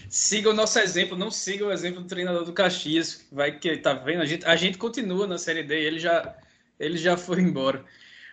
Siga 0.08 0.50
o 0.50 0.54
nosso 0.54 0.78
exemplo, 0.78 1.16
não 1.16 1.30
siga 1.30 1.66
o 1.66 1.72
exemplo 1.72 2.02
do 2.02 2.08
treinador 2.08 2.44
do 2.44 2.52
Caxias, 2.52 3.26
vai 3.30 3.58
que 3.58 3.76
tá 3.78 3.94
vendo, 3.94 4.22
a 4.22 4.26
gente, 4.26 4.44
a 4.44 4.56
gente 4.56 4.78
continua 4.78 5.26
na 5.26 5.38
Série 5.38 5.62
D, 5.62 5.74
ele 5.74 5.98
já, 5.98 6.36
ele 6.78 6.96
já 6.96 7.16
foi 7.16 7.40
embora. 7.40 7.84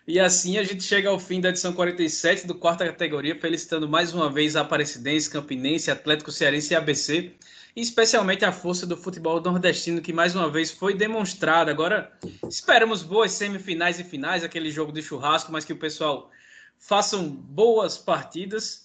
E 0.05 0.19
assim 0.19 0.57
a 0.57 0.63
gente 0.63 0.83
chega 0.83 1.09
ao 1.09 1.19
fim 1.19 1.39
da 1.39 1.49
edição 1.49 1.73
47 1.73 2.45
do 2.45 2.55
quarta 2.55 2.85
categoria, 2.85 3.39
felicitando 3.39 3.87
mais 3.87 4.13
uma 4.13 4.29
vez 4.29 4.55
a 4.55 4.61
Aparecidense, 4.61 5.29
Campinense, 5.29 5.89
Atlético 5.89 6.31
Cearense 6.31 6.73
e 6.73 6.75
ABC 6.75 7.33
e 7.75 7.81
especialmente 7.81 8.45
a 8.45 8.51
força 8.51 8.85
do 8.85 8.95
futebol 8.95 9.41
nordestino 9.41 10.01
que 10.01 10.13
mais 10.13 10.35
uma 10.35 10.49
vez 10.49 10.71
foi 10.71 10.93
demonstrada. 10.93 11.71
Agora 11.71 12.11
esperamos 12.47 13.01
boas 13.01 13.31
semifinais 13.31 13.99
e 13.99 14.03
finais, 14.03 14.43
aquele 14.43 14.69
jogo 14.69 14.91
de 14.91 15.01
churrasco, 15.01 15.51
mas 15.51 15.65
que 15.65 15.73
o 15.73 15.77
pessoal 15.77 16.29
façam 16.77 17.29
boas 17.29 17.97
partidas. 17.97 18.82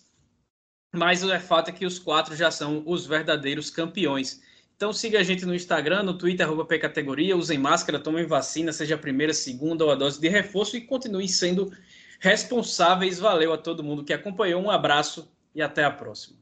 Mas 0.92 1.22
o 1.22 1.40
fato 1.40 1.68
é 1.68 1.72
que 1.72 1.84
os 1.84 1.98
quatro 1.98 2.34
já 2.34 2.50
são 2.50 2.82
os 2.86 3.06
verdadeiros 3.06 3.70
campeões. 3.70 4.40
Então 4.76 4.92
siga 4.92 5.18
a 5.18 5.22
gente 5.22 5.44
no 5.44 5.54
Instagram, 5.54 6.04
no 6.04 6.16
Twitter, 6.16 6.46
arroba 6.46 6.64
Pcategoria, 6.64 7.36
usem 7.36 7.58
máscara, 7.58 7.98
tomem 7.98 8.24
vacina, 8.24 8.72
seja 8.72 8.94
a 8.94 8.98
primeira, 8.98 9.34
segunda 9.34 9.84
ou 9.84 9.90
a 9.90 9.96
dose 9.96 10.20
de 10.20 10.28
reforço 10.28 10.76
e 10.76 10.80
continuem 10.80 11.26
sendo 11.26 11.72
responsáveis. 12.20 13.18
Valeu 13.18 13.52
a 13.52 13.58
todo 13.58 13.82
mundo 13.82 14.04
que 14.04 14.12
acompanhou, 14.12 14.62
um 14.62 14.70
abraço 14.70 15.28
e 15.54 15.60
até 15.60 15.84
a 15.84 15.90
próxima. 15.90 16.38